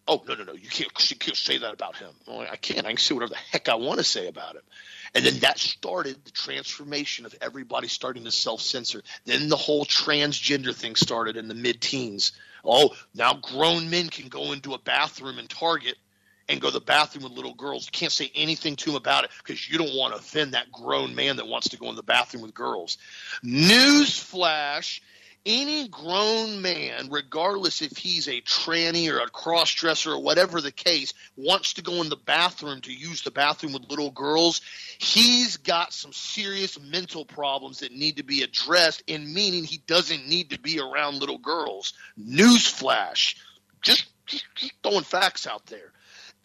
Oh 0.05 0.21
no 0.27 0.35
no 0.35 0.43
no! 0.43 0.53
You 0.53 0.67
can't, 0.67 0.91
you 1.09 1.15
can't 1.15 1.37
say 1.37 1.59
that 1.59 1.73
about 1.73 1.95
him. 1.95 2.09
Well, 2.27 2.41
I 2.41 2.57
can't. 2.57 2.85
I 2.85 2.89
can 2.89 2.97
say 2.97 3.13
whatever 3.13 3.29
the 3.29 3.39
heck 3.51 3.69
I 3.69 3.75
want 3.75 3.99
to 3.99 4.03
say 4.03 4.27
about 4.27 4.55
him. 4.55 4.61
And 5.15 5.25
then 5.25 5.39
that 5.39 5.59
started 5.59 6.17
the 6.25 6.31
transformation 6.31 7.25
of 7.25 7.35
everybody 7.41 7.87
starting 7.87 8.23
to 8.23 8.31
self 8.31 8.61
censor. 8.61 9.03
Then 9.25 9.47
the 9.47 9.55
whole 9.55 9.85
transgender 9.85 10.73
thing 10.73 10.95
started 10.95 11.37
in 11.37 11.47
the 11.47 11.53
mid 11.53 11.81
teens. 11.81 12.31
Oh, 12.65 12.91
now 13.13 13.33
grown 13.33 13.89
men 13.89 14.09
can 14.09 14.29
go 14.29 14.53
into 14.53 14.73
a 14.73 14.79
bathroom 14.79 15.37
in 15.37 15.47
Target 15.47 15.97
and 16.49 16.59
go 16.59 16.67
to 16.67 16.73
the 16.73 16.81
bathroom 16.81 17.23
with 17.23 17.33
little 17.33 17.53
girls. 17.53 17.85
You 17.85 17.91
can't 17.91 18.11
say 18.11 18.31
anything 18.35 18.75
to 18.77 18.85
them 18.87 18.95
about 18.95 19.23
it 19.23 19.31
because 19.37 19.69
you 19.69 19.77
don't 19.77 19.95
want 19.95 20.13
to 20.13 20.19
offend 20.19 20.53
that 20.53 20.71
grown 20.71 21.15
man 21.15 21.37
that 21.37 21.47
wants 21.47 21.69
to 21.69 21.77
go 21.77 21.89
in 21.89 21.95
the 21.95 22.03
bathroom 22.03 22.43
with 22.43 22.53
girls. 22.53 22.97
Newsflash 23.43 24.99
any 25.45 25.87
grown 25.89 26.61
man, 26.61 27.09
regardless 27.11 27.81
if 27.81 27.97
he's 27.97 28.27
a 28.27 28.41
tranny 28.41 29.11
or 29.11 29.19
a 29.19 29.29
cross 29.29 29.73
dresser 29.73 30.11
or 30.11 30.19
whatever 30.19 30.61
the 30.61 30.71
case, 30.71 31.13
wants 31.35 31.73
to 31.73 31.81
go 31.81 32.01
in 32.01 32.09
the 32.09 32.15
bathroom 32.15 32.81
to 32.81 32.93
use 32.93 33.23
the 33.23 33.31
bathroom 33.31 33.73
with 33.73 33.89
little 33.89 34.11
girls, 34.11 34.61
he's 34.97 35.57
got 35.57 35.91
some 35.91 36.13
serious 36.13 36.79
mental 36.79 37.25
problems 37.25 37.79
that 37.79 37.91
need 37.91 38.17
to 38.17 38.23
be 38.23 38.41
addressed, 38.41 39.03
in 39.07 39.33
meaning 39.33 39.63
he 39.63 39.81
doesn't 39.85 40.27
need 40.27 40.51
to 40.51 40.59
be 40.59 40.79
around 40.79 41.19
little 41.19 41.39
girls. 41.39 41.93
Newsflash. 42.19 43.35
Just, 43.81 44.05
just, 44.25 44.45
throwing 44.81 45.03
facts 45.03 45.45
out 45.45 45.65
there. 45.65 45.91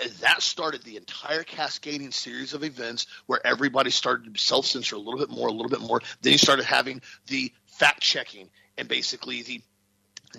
And 0.01 0.11
that 0.21 0.43
started 0.43 0.83
the 0.83 0.97
entire 0.97 1.45
cascading 1.45 2.13
series 2.13 2.55
of 2.55 2.65
events 2.65 3.07
where 3.27 3.45
everybody 3.45 3.91
started 3.91 4.33
to 4.33 4.41
self 4.41 4.67
censor 4.67 4.97
a 4.97 4.99
little 4.99 5.19
bit 5.19 5.31
more, 5.31 5.49
a 5.49 5.53
little 5.53 5.69
bit 5.69 5.81
more. 5.81 6.01
Then 6.23 6.33
he 6.33 6.39
started 6.39 6.65
having 6.65 7.01
the 7.27 7.53
fact 7.67 8.01
checking 8.01 8.49
and 8.79 8.89
basically 8.89 9.43
the 9.43 9.61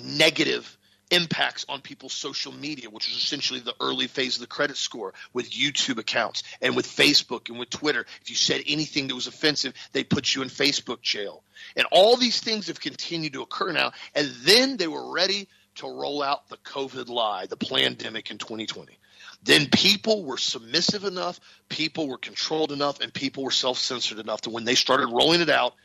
negative 0.01 0.77
impacts 1.11 1.65
on 1.67 1.81
people's 1.81 2.13
social 2.13 2.51
media, 2.51 2.89
which 2.89 3.07
was 3.07 3.17
essentially 3.17 3.59
the 3.59 3.75
early 3.79 4.07
phase 4.07 4.35
of 4.35 4.41
the 4.41 4.47
credit 4.47 4.77
score 4.77 5.13
with 5.33 5.49
YouTube 5.49 5.97
accounts 5.97 6.43
and 6.61 6.75
with 6.75 6.87
Facebook 6.87 7.49
and 7.49 7.59
with 7.59 7.69
Twitter. 7.69 8.05
If 8.21 8.29
you 8.29 8.35
said 8.35 8.61
anything 8.67 9.07
that 9.07 9.15
was 9.15 9.27
offensive, 9.27 9.73
they 9.91 10.03
put 10.03 10.35
you 10.35 10.41
in 10.41 10.49
Facebook 10.49 11.01
jail. 11.01 11.43
And 11.75 11.87
all 11.91 12.15
these 12.15 12.39
things 12.39 12.67
have 12.67 12.79
continued 12.79 13.33
to 13.33 13.41
occur 13.41 13.71
now. 13.71 13.91
And 14.15 14.29
then 14.43 14.77
they 14.77 14.87
were 14.87 15.11
ready 15.11 15.47
to 15.75 15.87
roll 15.87 16.21
out 16.21 16.47
the 16.49 16.57
COVID 16.57 17.09
lie, 17.09 17.47
the 17.47 17.57
pandemic 17.57 18.31
in 18.31 18.37
2020. 18.37 18.97
Then 19.43 19.67
people 19.67 20.25
were 20.25 20.37
submissive 20.37 21.05
enough, 21.05 21.39
people 21.69 22.07
were 22.07 22.17
controlled 22.17 22.71
enough, 22.71 22.99
and 22.99 23.13
people 23.13 23.43
were 23.43 23.51
self 23.51 23.77
censored 23.77 24.19
enough 24.19 24.41
to 24.41 24.49
when 24.49 24.65
they 24.65 24.75
started 24.75 25.07
rolling 25.07 25.41
it 25.41 25.49
out, 25.49 25.75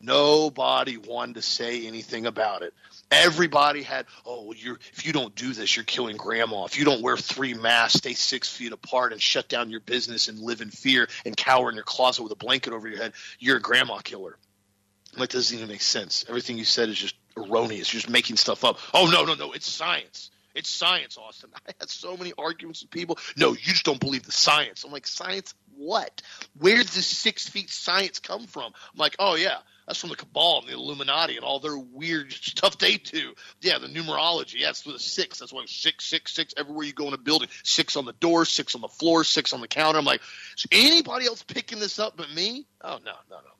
Nobody 0.00 0.96
wanted 0.96 1.36
to 1.36 1.42
say 1.42 1.86
anything 1.86 2.26
about 2.26 2.62
it. 2.62 2.74
Everybody 3.10 3.82
had, 3.82 4.06
oh, 4.24 4.52
you're 4.52 4.78
if 4.92 5.06
you 5.06 5.12
don't 5.12 5.34
do 5.34 5.52
this, 5.52 5.76
you're 5.76 5.84
killing 5.84 6.16
grandma. 6.16 6.64
If 6.64 6.78
you 6.78 6.84
don't 6.84 7.02
wear 7.02 7.16
three 7.16 7.54
masks, 7.54 7.98
stay 7.98 8.14
six 8.14 8.48
feet 8.48 8.72
apart, 8.72 9.12
and 9.12 9.20
shut 9.20 9.48
down 9.48 9.70
your 9.70 9.80
business 9.80 10.28
and 10.28 10.38
live 10.38 10.60
in 10.60 10.70
fear 10.70 11.08
and 11.26 11.36
cower 11.36 11.68
in 11.68 11.74
your 11.74 11.84
closet 11.84 12.22
with 12.22 12.32
a 12.32 12.36
blanket 12.36 12.72
over 12.72 12.88
your 12.88 12.98
head, 12.98 13.12
you're 13.38 13.58
a 13.58 13.60
grandma 13.60 13.98
killer. 13.98 14.38
That 15.18 15.28
doesn't 15.28 15.56
even 15.56 15.68
make 15.68 15.82
sense. 15.82 16.24
Everything 16.28 16.56
you 16.56 16.64
said 16.64 16.88
is 16.88 16.98
just 16.98 17.14
erroneous. 17.36 17.92
You're 17.92 18.00
just 18.00 18.10
making 18.10 18.36
stuff 18.36 18.64
up. 18.64 18.78
Oh 18.94 19.06
no, 19.06 19.24
no, 19.24 19.34
no, 19.34 19.52
it's 19.52 19.68
science. 19.68 20.30
It's 20.54 20.68
science, 20.68 21.16
Austin. 21.18 21.50
I 21.68 21.72
had 21.80 21.90
so 21.90 22.16
many 22.16 22.32
arguments 22.36 22.82
with 22.82 22.90
people. 22.90 23.18
No, 23.36 23.50
you 23.50 23.56
just 23.58 23.84
don't 23.84 24.00
believe 24.00 24.24
the 24.24 24.32
science. 24.32 24.84
I'm 24.84 24.92
like, 24.92 25.06
science 25.06 25.54
what? 25.76 26.22
Where 26.58 26.76
does 26.76 26.94
this 26.94 27.06
six 27.06 27.48
feet 27.48 27.70
science 27.70 28.18
come 28.18 28.46
from? 28.46 28.64
I'm 28.64 28.98
like, 28.98 29.16
oh 29.18 29.34
yeah, 29.34 29.58
that's 29.86 29.98
from 29.98 30.10
the 30.10 30.16
cabal 30.16 30.60
and 30.60 30.68
the 30.68 30.74
Illuminati 30.74 31.36
and 31.36 31.44
all 31.44 31.60
their 31.60 31.76
weird 31.76 32.32
stuff 32.32 32.78
they 32.78 32.96
do. 32.96 33.34
Yeah, 33.60 33.78
the 33.78 33.88
numerology. 33.88 34.60
Yeah, 34.60 34.70
it's 34.70 34.82
the 34.82 34.98
six. 34.98 35.38
That's 35.38 35.52
why 35.52 35.64
six, 35.66 36.04
six, 36.04 36.34
six. 36.34 36.54
Everywhere 36.56 36.84
you 36.84 36.92
go 36.92 37.08
in 37.08 37.14
a 37.14 37.18
building, 37.18 37.48
six 37.62 37.96
on 37.96 38.04
the 38.04 38.12
door, 38.14 38.44
six 38.44 38.74
on 38.74 38.80
the 38.80 38.88
floor, 38.88 39.24
six 39.24 39.52
on 39.52 39.60
the 39.60 39.68
counter. 39.68 39.98
I'm 39.98 40.04
like, 40.04 40.20
is 40.56 40.66
anybody 40.70 41.26
else 41.26 41.42
picking 41.42 41.78
this 41.78 41.98
up 41.98 42.16
but 42.16 42.32
me? 42.32 42.66
Oh 42.80 42.98
no, 43.04 43.12
no, 43.30 43.36
no. 43.36 43.52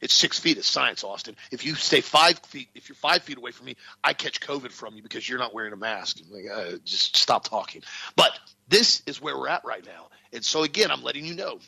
It's 0.00 0.14
six 0.14 0.38
feet. 0.38 0.58
It's 0.58 0.66
science, 0.66 1.04
Austin. 1.04 1.36
If 1.52 1.64
you 1.64 1.76
stay 1.76 2.00
five 2.00 2.40
feet, 2.40 2.68
if 2.74 2.88
you're 2.88 2.96
five 2.96 3.22
feet 3.22 3.38
away 3.38 3.52
from 3.52 3.66
me, 3.66 3.76
I 4.02 4.14
catch 4.14 4.40
COVID 4.40 4.72
from 4.72 4.96
you 4.96 5.02
because 5.02 5.28
you're 5.28 5.38
not 5.38 5.54
wearing 5.54 5.72
a 5.72 5.76
mask. 5.76 6.18
Like, 6.28 6.46
uh, 6.52 6.78
just 6.84 7.16
stop 7.16 7.44
talking. 7.44 7.82
But 8.16 8.36
this 8.68 9.02
is 9.06 9.22
where 9.22 9.38
we're 9.38 9.48
at 9.48 9.64
right 9.64 9.84
now. 9.86 10.08
And 10.32 10.44
so 10.44 10.64
again, 10.64 10.90
I'm 10.90 11.04
letting 11.04 11.24
you 11.24 11.34
know 11.34 11.60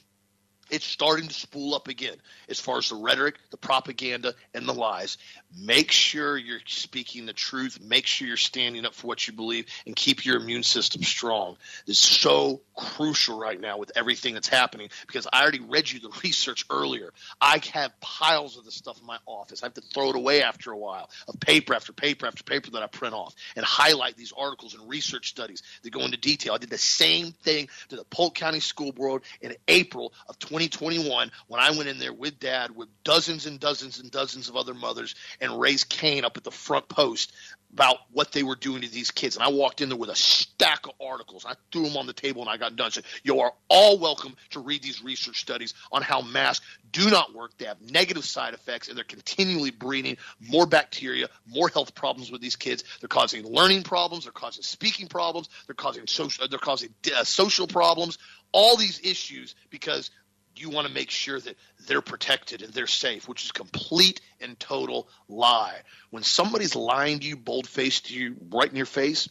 it's 0.72 0.86
starting 0.86 1.28
to 1.28 1.34
spool 1.34 1.74
up 1.74 1.86
again 1.86 2.16
as 2.48 2.58
far 2.58 2.78
as 2.78 2.88
the 2.88 2.96
rhetoric, 2.96 3.36
the 3.50 3.56
propaganda, 3.56 4.34
and 4.54 4.66
the 4.66 4.72
lies. 4.72 5.18
Make 5.59 5.90
sure 5.90 6.36
you're 6.36 6.61
speaking 6.66 7.26
the 7.26 7.32
truth. 7.32 7.78
Make 7.80 8.07
sure 8.07 8.26
you're 8.26 8.36
standing 8.36 8.86
up 8.86 8.94
for 8.94 9.07
what 9.07 9.26
you 9.26 9.34
believe 9.34 9.66
and 9.86 9.94
keep 9.94 10.24
your 10.24 10.36
immune 10.36 10.62
system 10.62 11.03
strong. 11.03 11.57
It's 11.86 11.98
so 11.98 12.62
crucial 12.74 13.38
right 13.38 13.61
now 13.61 13.76
with 13.76 13.92
everything 13.94 14.32
that's 14.34 14.48
happening 14.48 14.88
because 15.07 15.26
I 15.30 15.42
already 15.42 15.61
read 15.61 15.90
you 15.90 16.00
the 16.00 16.11
research 16.24 16.64
earlier. 16.70 17.12
I 17.40 17.61
have 17.74 17.98
piles 18.00 18.57
of 18.57 18.64
the 18.64 18.70
stuff 18.70 18.98
in 18.98 19.07
my 19.07 19.18
office. 19.26 19.62
I 19.62 19.66
have 19.66 19.74
to 19.74 19.82
throw 19.82 20.11
it 20.11 20.16
away 20.16 20.42
after 20.42 20.72
a 20.72 20.78
while 20.78 21.11
of 21.28 21.38
paper 21.38 21.74
after 21.74 21.92
paper 21.92 22.26
after 22.26 22.42
paper 22.44 22.70
that 22.70 22.82
I 22.82 22.86
print 22.86 23.14
off 23.14 23.34
and 23.55 23.64
highlight 23.64 24.16
these 24.16 24.32
articles 24.36 24.74
and 24.74 24.88
research 24.88 25.28
studies 25.28 25.62
that 25.82 25.90
go 25.90 26.00
into 26.00 26.16
detail. 26.16 26.55
I 26.55 26.59
did 26.59 26.70
the 26.70 26.78
same 26.78 27.32
thing 27.32 27.68
to 27.90 27.96
the 27.96 28.05
Polk 28.05 28.34
County 28.34 28.61
School 28.61 28.92
Board 28.92 29.22
in 29.42 29.55
April 29.68 30.14
of 30.28 30.38
2021 30.38 31.30
when 31.48 31.61
I 31.61 31.70
went 31.72 31.88
in 31.88 31.98
there 31.98 32.12
with 32.12 32.40
dad 32.40 32.74
with 32.74 32.88
dozens 33.05 33.46
and 33.46 33.61
dozens 33.61 34.00
and 34.00 34.11
dozens 34.11 34.48
of 34.48 34.57
other 34.57 34.74
mothers 34.74 35.14
and 35.43 35.61
raised 35.61 35.90
Cain 35.90 36.24
up 36.24 36.38
at 36.38 36.45
the 36.45 36.51
front 36.51 36.88
post 36.88 37.32
about 37.72 37.97
what 38.12 38.32
they 38.32 38.43
were 38.43 38.55
doing 38.55 38.82
to 38.82 38.88
these 38.88 39.11
kids. 39.11 39.36
And 39.36 39.45
I 39.45 39.49
walked 39.49 39.80
in 39.80 39.88
there 39.88 39.97
with 39.97 40.11
a 40.11 40.14
stack 40.14 40.86
of 40.86 40.93
articles. 41.01 41.47
I 41.47 41.55
threw 41.72 41.84
them 41.84 41.97
on 41.97 42.07
the 42.07 42.12
table 42.12 42.43
and 42.43 42.51
I 42.51 42.59
got 42.59 42.76
done. 42.76 42.90
Said, 42.90 43.05
You 43.24 43.40
are 43.40 43.53
all 43.68 43.99
welcome 43.99 44.36
to 44.51 44.61
read 44.61 44.82
these 44.82 45.03
research 45.03 45.40
studies 45.40 45.72
on 45.90 46.03
how 46.03 46.20
masks 46.20 46.64
do 46.90 47.09
not 47.09 47.34
work. 47.34 47.53
They 47.57 47.64
have 47.64 47.80
negative 47.80 48.24
side 48.24 48.53
effects 48.53 48.88
and 48.88 48.97
they're 48.97 49.05
continually 49.05 49.70
breeding 49.70 50.18
more 50.38 50.66
bacteria, 50.66 51.28
more 51.47 51.68
health 51.68 51.95
problems 51.95 52.30
with 52.30 52.43
these 52.43 52.57
kids. 52.57 52.84
They're 53.01 53.09
causing 53.09 53.45
learning 53.47 53.84
problems. 53.84 54.24
They're 54.24 54.32
causing 54.32 54.62
speaking 54.62 55.09
problems. 55.09 55.49
They're 55.66 55.74
causing 55.74 56.07
social, 56.07 56.47
they're 56.49 56.59
causing 56.59 56.90
uh, 57.16 57.24
social 57.24 57.66
problems. 57.66 58.18
All 58.53 58.76
these 58.76 59.01
issues 59.03 59.55
because 59.70 60.11
you 60.57 60.70
want 60.70 60.86
to 60.86 60.92
make 60.92 61.11
sure 61.11 61.40
that 61.40 61.57
they're 61.86 62.03
protected 62.03 62.62
and 62.62 62.72
they're 62.72 62.86
safe, 62.86 63.28
which 63.28 63.44
is 63.44 63.53
complete 63.53 64.20
and 64.40 64.59
total 64.59 65.09
lie. 65.28 65.76
When 66.11 66.22
somebody's 66.22 66.76
lying 66.76 67.20
to 67.20 67.26
you, 67.26 67.36
bold 67.36 67.66
faced 67.66 68.07
to 68.07 68.14
you, 68.14 68.36
right 68.50 68.68
in 68.68 68.76
your 68.76 68.86
face, 68.86 69.28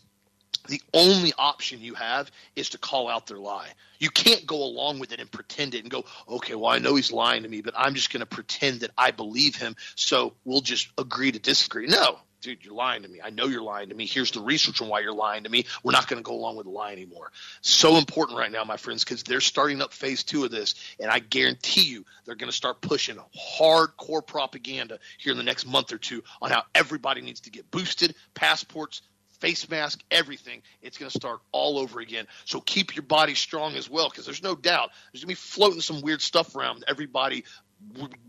the 0.68 0.82
only 0.94 1.34
option 1.38 1.82
you 1.82 1.96
have 1.96 2.32
is 2.56 2.70
to 2.70 2.78
call 2.78 3.08
out 3.10 3.28
their 3.28 3.40
lie. 3.40 3.70
You 4.00 4.10
can't 4.10 4.46
go 4.46 4.64
along 4.64 5.00
with 5.00 5.12
it 5.12 5.20
and 5.20 5.32
pretend 5.32 5.76
it 5.76 5.82
and 5.82 5.90
go, 5.90 6.06
okay, 6.28 6.56
well, 6.56 6.72
I 6.72 6.80
know 6.80 6.96
he's 6.96 7.12
lying 7.12 7.44
to 7.44 7.50
me, 7.50 7.62
but 7.62 7.74
I'm 7.76 7.96
just 7.96 8.12
going 8.12 8.22
to 8.22 8.26
pretend 8.26 8.82
that 8.82 8.92
I 8.98 9.12
believe 9.12 9.56
him, 9.56 9.76
so 9.96 10.34
we'll 10.46 10.62
just 10.62 10.90
agree 10.98 11.32
to 11.32 11.40
disagree. 11.40 11.88
No, 11.88 12.20
dude, 12.42 12.66
you're 12.66 12.74
lying 12.74 13.04
to 13.04 13.08
me. 13.08 13.20
I 13.24 13.30
know 13.30 13.46
you're 13.46 13.62
lying 13.62 13.90
to 13.90 13.96
me. 13.96 14.06
Here's 14.06 14.32
the 14.32 14.42
research 14.42 14.82
on 14.82 14.90
why 14.90 15.02
you're 15.02 15.14
lying 15.14 15.44
to 15.44 15.50
me. 15.50 15.66
We're 15.84 15.92
not 15.92 16.08
going 16.08 16.22
to 16.22 16.28
go 16.28 16.36
along 16.36 16.58
with 16.58 16.66
the 16.66 16.72
lie 16.72 16.92
anymore. 16.92 17.32
So 17.62 17.98
important 17.98 18.38
right 18.38 18.52
now, 18.52 18.64
my 18.64 18.78
friends, 18.78 19.04
because 19.04 19.24
they're 19.24 19.42
starting 19.42 19.82
up 19.82 19.94
phase 19.94 20.24
two 20.24 20.44
of 20.44 20.52
this, 20.52 20.76
and 21.00 21.10
I 21.10 21.20
guarantee 21.20 21.84
you 21.84 22.06
they're 22.26 22.36
going 22.36 22.52
to 22.52 22.56
start 22.56 22.82
pushing 22.82 23.18
hardcore 23.60 24.26
propaganda 24.26 25.00
here 25.20 25.32
in 25.32 25.38
the 25.38 25.44
next 25.44 25.66
month 25.66 25.94
or 25.94 25.98
two 25.98 26.24
on 26.42 26.52
how 26.52 26.64
everybody 26.74 27.22
needs 27.22 27.42
to 27.42 27.52
get 27.52 27.70
boosted, 27.72 28.16
passports, 28.34 29.02
face 29.40 29.68
mask, 29.70 30.00
everything. 30.12 30.62
It's 30.82 30.98
going 30.98 31.10
to 31.10 31.18
start 31.18 31.40
all 31.52 31.80
over 31.80 32.00
again. 32.00 32.28
So 32.46 32.62
keep 32.62 32.96
your 32.96 33.04
body 33.04 33.34
strong 33.34 33.76
as 33.76 33.90
well, 33.90 34.10
because 34.10 34.26
there's 34.26 34.44
no 34.44 34.56
doubt 34.56 34.92
there's 35.12 35.24
going 35.24 35.36
to 35.36 35.42
be 35.42 35.46
floating 35.46 35.82
some 35.82 36.02
weird 36.02 36.22
stuff 36.22 36.56
around 36.56 36.84
everybody 36.88 37.44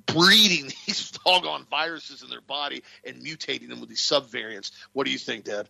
breeding 0.06 0.64
these 0.86 1.12
doggone 1.24 1.66
viruses 1.70 2.22
in 2.22 2.30
their 2.30 2.40
body 2.40 2.82
and 3.04 3.22
mutating 3.22 3.68
them 3.68 3.80
with 3.80 3.88
these 3.88 4.00
subvariants. 4.00 4.70
What 4.92 5.06
do 5.06 5.12
you 5.12 5.18
think, 5.18 5.44
Dad? 5.44 5.68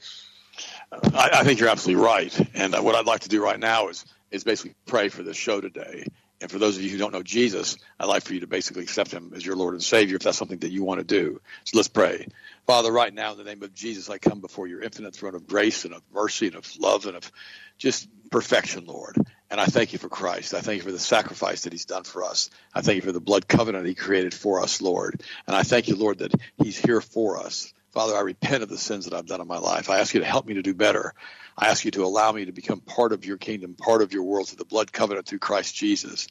I, 0.92 1.30
I 1.34 1.44
think 1.44 1.60
you're 1.60 1.68
absolutely 1.68 2.04
right. 2.04 2.50
And 2.54 2.74
uh, 2.74 2.82
what 2.82 2.94
I'd 2.94 3.06
like 3.06 3.20
to 3.20 3.28
do 3.28 3.42
right 3.42 3.58
now 3.58 3.88
is 3.88 4.04
is 4.30 4.44
basically 4.44 4.74
pray 4.86 5.08
for 5.10 5.22
this 5.22 5.36
show 5.36 5.60
today. 5.60 6.06
And 6.40 6.50
for 6.50 6.58
those 6.58 6.76
of 6.76 6.82
you 6.82 6.90
who 6.90 6.98
don't 6.98 7.12
know 7.12 7.22
Jesus, 7.22 7.76
I'd 8.00 8.06
like 8.06 8.24
for 8.24 8.34
you 8.34 8.40
to 8.40 8.48
basically 8.48 8.82
accept 8.82 9.12
him 9.12 9.32
as 9.36 9.46
your 9.46 9.54
Lord 9.54 9.74
and 9.74 9.82
Savior 9.82 10.16
if 10.16 10.22
that's 10.22 10.38
something 10.38 10.58
that 10.58 10.72
you 10.72 10.82
want 10.82 10.98
to 10.98 11.04
do. 11.04 11.40
So 11.64 11.76
let's 11.76 11.88
pray. 11.88 12.26
Father, 12.66 12.90
right 12.90 13.14
now 13.14 13.32
in 13.32 13.38
the 13.38 13.44
name 13.44 13.62
of 13.62 13.74
Jesus, 13.74 14.10
I 14.10 14.18
come 14.18 14.40
before 14.40 14.66
your 14.66 14.82
infinite 14.82 15.14
throne 15.14 15.36
of 15.36 15.46
grace 15.46 15.84
and 15.84 15.94
of 15.94 16.02
mercy 16.12 16.48
and 16.48 16.56
of 16.56 16.68
love 16.78 17.06
and 17.06 17.16
of 17.16 17.30
just 17.78 18.08
perfection, 18.30 18.86
Lord. 18.86 19.16
And 19.52 19.60
I 19.60 19.66
thank 19.66 19.92
you 19.92 19.98
for 19.98 20.08
Christ. 20.08 20.54
I 20.54 20.62
thank 20.62 20.78
you 20.78 20.82
for 20.82 20.92
the 20.92 20.98
sacrifice 20.98 21.64
that 21.64 21.74
he's 21.74 21.84
done 21.84 22.04
for 22.04 22.24
us. 22.24 22.48
I 22.74 22.80
thank 22.80 22.96
you 22.96 23.02
for 23.02 23.12
the 23.12 23.20
blood 23.20 23.46
covenant 23.46 23.86
he 23.86 23.94
created 23.94 24.32
for 24.32 24.62
us, 24.62 24.80
Lord. 24.80 25.22
And 25.46 25.54
I 25.54 25.62
thank 25.62 25.88
you, 25.88 25.96
Lord, 25.96 26.20
that 26.20 26.32
he's 26.56 26.78
here 26.78 27.02
for 27.02 27.36
us. 27.36 27.74
Father, 27.90 28.16
I 28.16 28.20
repent 28.22 28.62
of 28.62 28.70
the 28.70 28.78
sins 28.78 29.04
that 29.04 29.12
I've 29.12 29.26
done 29.26 29.42
in 29.42 29.46
my 29.46 29.58
life. 29.58 29.90
I 29.90 29.98
ask 29.98 30.14
you 30.14 30.20
to 30.20 30.26
help 30.26 30.46
me 30.46 30.54
to 30.54 30.62
do 30.62 30.72
better. 30.72 31.12
I 31.58 31.68
ask 31.68 31.84
you 31.84 31.90
to 31.90 32.04
allow 32.06 32.32
me 32.32 32.46
to 32.46 32.52
become 32.52 32.80
part 32.80 33.12
of 33.12 33.26
your 33.26 33.36
kingdom, 33.36 33.74
part 33.74 34.00
of 34.00 34.14
your 34.14 34.22
world 34.22 34.48
through 34.48 34.56
the 34.56 34.64
blood 34.64 34.90
covenant 34.90 35.26
through 35.26 35.40
Christ 35.40 35.74
Jesus. 35.74 36.28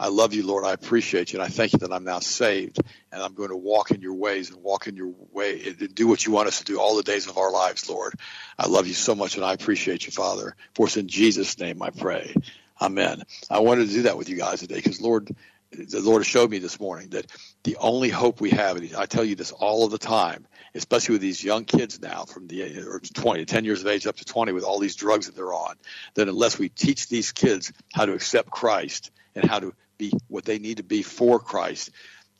I 0.00 0.08
love 0.08 0.34
you, 0.34 0.44
Lord. 0.44 0.64
I 0.64 0.72
appreciate 0.72 1.32
you. 1.32 1.38
And 1.38 1.46
I 1.46 1.50
thank 1.50 1.74
you 1.74 1.78
that 1.78 1.92
I'm 1.92 2.02
now 2.02 2.18
saved 2.18 2.80
and 3.12 3.22
I'm 3.22 3.34
going 3.34 3.50
to 3.50 3.56
walk 3.56 3.92
in 3.92 4.02
your 4.02 4.14
ways 4.14 4.50
and 4.50 4.60
walk 4.64 4.88
in 4.88 4.96
your 4.96 5.14
way 5.30 5.62
and 5.64 5.94
do 5.94 6.08
what 6.08 6.26
you 6.26 6.32
want 6.32 6.48
us 6.48 6.58
to 6.58 6.64
do 6.64 6.80
all 6.80 6.96
the 6.96 7.04
days 7.04 7.28
of 7.28 7.38
our 7.38 7.52
lives, 7.52 7.88
Lord. 7.88 8.14
I 8.58 8.66
love 8.66 8.88
you 8.88 8.94
so 8.94 9.14
much 9.14 9.36
and 9.36 9.44
I 9.44 9.52
appreciate 9.52 10.06
you, 10.06 10.10
Father. 10.10 10.56
For 10.74 10.86
it's 10.86 10.96
in 10.96 11.06
Jesus' 11.06 11.56
name 11.60 11.80
I 11.80 11.90
pray. 11.90 12.34
Amen. 12.80 13.22
I 13.50 13.60
wanted 13.60 13.88
to 13.88 13.92
do 13.94 14.02
that 14.02 14.18
with 14.18 14.28
you 14.28 14.36
guys 14.36 14.60
today 14.60 14.76
because, 14.76 15.00
Lord, 15.00 15.34
the 15.70 16.00
Lord 16.00 16.24
showed 16.24 16.50
me 16.50 16.58
this 16.58 16.78
morning 16.78 17.10
that 17.10 17.26
the 17.64 17.76
only 17.76 18.08
hope 18.08 18.40
we 18.40 18.50
have, 18.50 18.76
and 18.76 18.94
I 18.96 19.06
tell 19.06 19.24
you 19.24 19.34
this 19.34 19.52
all 19.52 19.84
of 19.84 19.90
the 19.90 19.98
time, 19.98 20.46
especially 20.74 21.14
with 21.14 21.22
these 21.22 21.42
young 21.42 21.64
kids 21.64 22.00
now 22.00 22.24
from 22.24 22.46
the 22.46 22.80
or 22.80 23.00
20, 23.00 23.44
10 23.44 23.64
years 23.64 23.80
of 23.80 23.86
age 23.86 24.06
up 24.06 24.16
to 24.16 24.24
20 24.24 24.52
with 24.52 24.64
all 24.64 24.78
these 24.78 24.96
drugs 24.96 25.26
that 25.26 25.36
they're 25.36 25.54
on, 25.54 25.74
that 26.14 26.28
unless 26.28 26.58
we 26.58 26.68
teach 26.68 27.08
these 27.08 27.32
kids 27.32 27.72
how 27.92 28.06
to 28.06 28.12
accept 28.12 28.50
Christ 28.50 29.10
and 29.34 29.44
how 29.48 29.60
to 29.60 29.74
be 29.98 30.12
what 30.28 30.44
they 30.44 30.58
need 30.58 30.78
to 30.78 30.82
be 30.82 31.02
for 31.02 31.38
Christ 31.38 31.90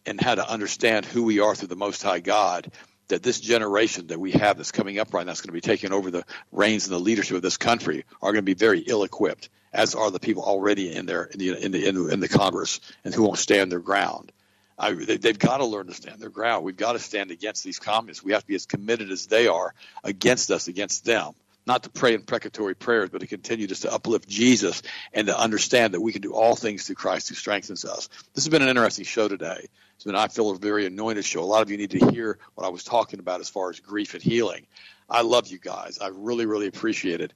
and 0.06 0.20
how 0.20 0.34
to 0.34 0.48
understand 0.48 1.04
who 1.04 1.22
we 1.24 1.40
are 1.40 1.54
through 1.54 1.68
the 1.68 1.76
Most 1.76 2.02
High 2.02 2.20
God, 2.20 2.70
that 3.08 3.22
this 3.22 3.40
generation 3.40 4.08
that 4.08 4.20
we 4.20 4.32
have 4.32 4.56
that's 4.56 4.72
coming 4.72 4.98
up 4.98 5.12
right 5.12 5.24
now, 5.24 5.30
that's 5.30 5.40
going 5.40 5.48
to 5.48 5.52
be 5.52 5.60
taking 5.60 5.92
over 5.92 6.10
the 6.10 6.24
reins 6.52 6.86
and 6.86 6.94
the 6.94 7.00
leadership 7.00 7.36
of 7.36 7.42
this 7.42 7.56
country, 7.56 8.04
are 8.20 8.32
going 8.32 8.42
to 8.42 8.42
be 8.42 8.54
very 8.54 8.80
ill-equipped, 8.80 9.48
as 9.74 9.94
are 9.94 10.10
the 10.10 10.20
people 10.20 10.42
already 10.42 10.94
in 10.94 11.06
there 11.06 11.24
in 11.24 11.38
the 11.38 11.64
in 11.64 11.72
the 11.72 11.86
in 11.86 11.94
the, 11.94 12.08
in 12.08 12.20
the 12.20 12.28
Congress 12.28 12.80
and 13.04 13.12
who 13.12 13.24
won't 13.24 13.38
stand 13.38 13.70
their 13.70 13.80
ground. 13.80 14.32
I, 14.76 14.92
they, 14.92 15.28
have 15.28 15.38
got 15.38 15.58
to 15.58 15.66
learn 15.66 15.86
to 15.86 15.94
stand 15.94 16.18
their 16.18 16.30
ground. 16.30 16.64
We've 16.64 16.76
got 16.76 16.94
to 16.94 16.98
stand 16.98 17.30
against 17.30 17.62
these 17.62 17.78
communists. 17.78 18.24
We 18.24 18.32
have 18.32 18.42
to 18.42 18.48
be 18.48 18.56
as 18.56 18.66
committed 18.66 19.12
as 19.12 19.26
they 19.26 19.46
are 19.46 19.72
against 20.02 20.50
us, 20.50 20.66
against 20.66 21.04
them 21.04 21.34
not 21.66 21.84
to 21.84 21.90
pray 21.90 22.14
imprecatory 22.14 22.74
prayers, 22.74 23.10
but 23.10 23.20
to 23.20 23.26
continue 23.26 23.66
just 23.66 23.82
to 23.82 23.92
uplift 23.92 24.28
Jesus 24.28 24.82
and 25.12 25.28
to 25.28 25.38
understand 25.38 25.94
that 25.94 26.00
we 26.00 26.12
can 26.12 26.22
do 26.22 26.34
all 26.34 26.56
things 26.56 26.86
through 26.86 26.96
Christ 26.96 27.28
who 27.28 27.34
strengthens 27.34 27.84
us. 27.84 28.08
This 28.34 28.44
has 28.44 28.48
been 28.48 28.62
an 28.62 28.68
interesting 28.68 29.04
show 29.04 29.28
today. 29.28 29.66
It's 29.96 30.04
been, 30.04 30.14
I 30.14 30.28
feel, 30.28 30.50
a 30.50 30.58
very 30.58 30.86
anointed 30.86 31.24
show. 31.24 31.42
A 31.42 31.44
lot 31.44 31.62
of 31.62 31.70
you 31.70 31.76
need 31.76 31.92
to 31.92 32.10
hear 32.10 32.38
what 32.54 32.66
I 32.66 32.70
was 32.70 32.84
talking 32.84 33.20
about 33.20 33.40
as 33.40 33.48
far 33.48 33.70
as 33.70 33.80
grief 33.80 34.14
and 34.14 34.22
healing. 34.22 34.66
I 35.08 35.22
love 35.22 35.48
you 35.48 35.58
guys. 35.58 35.98
I 35.98 36.08
really, 36.08 36.46
really 36.46 36.66
appreciate 36.66 37.20
it. 37.20 37.32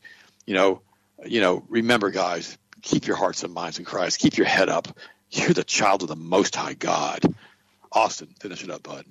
You 0.46 0.54
know, 0.54 0.82
you 1.26 1.40
know, 1.40 1.64
remember, 1.68 2.10
guys, 2.10 2.56
keep 2.82 3.06
your 3.06 3.16
hearts 3.16 3.42
and 3.42 3.52
minds 3.52 3.78
in 3.78 3.84
Christ. 3.84 4.20
Keep 4.20 4.36
your 4.36 4.46
head 4.46 4.68
up. 4.68 4.88
You're 5.30 5.52
the 5.52 5.64
child 5.64 6.02
of 6.02 6.08
the 6.08 6.16
Most 6.16 6.56
High 6.56 6.74
God. 6.74 7.22
Austin, 7.92 8.28
finish 8.40 8.62
it 8.62 8.70
up, 8.70 8.82
bud. 8.82 9.04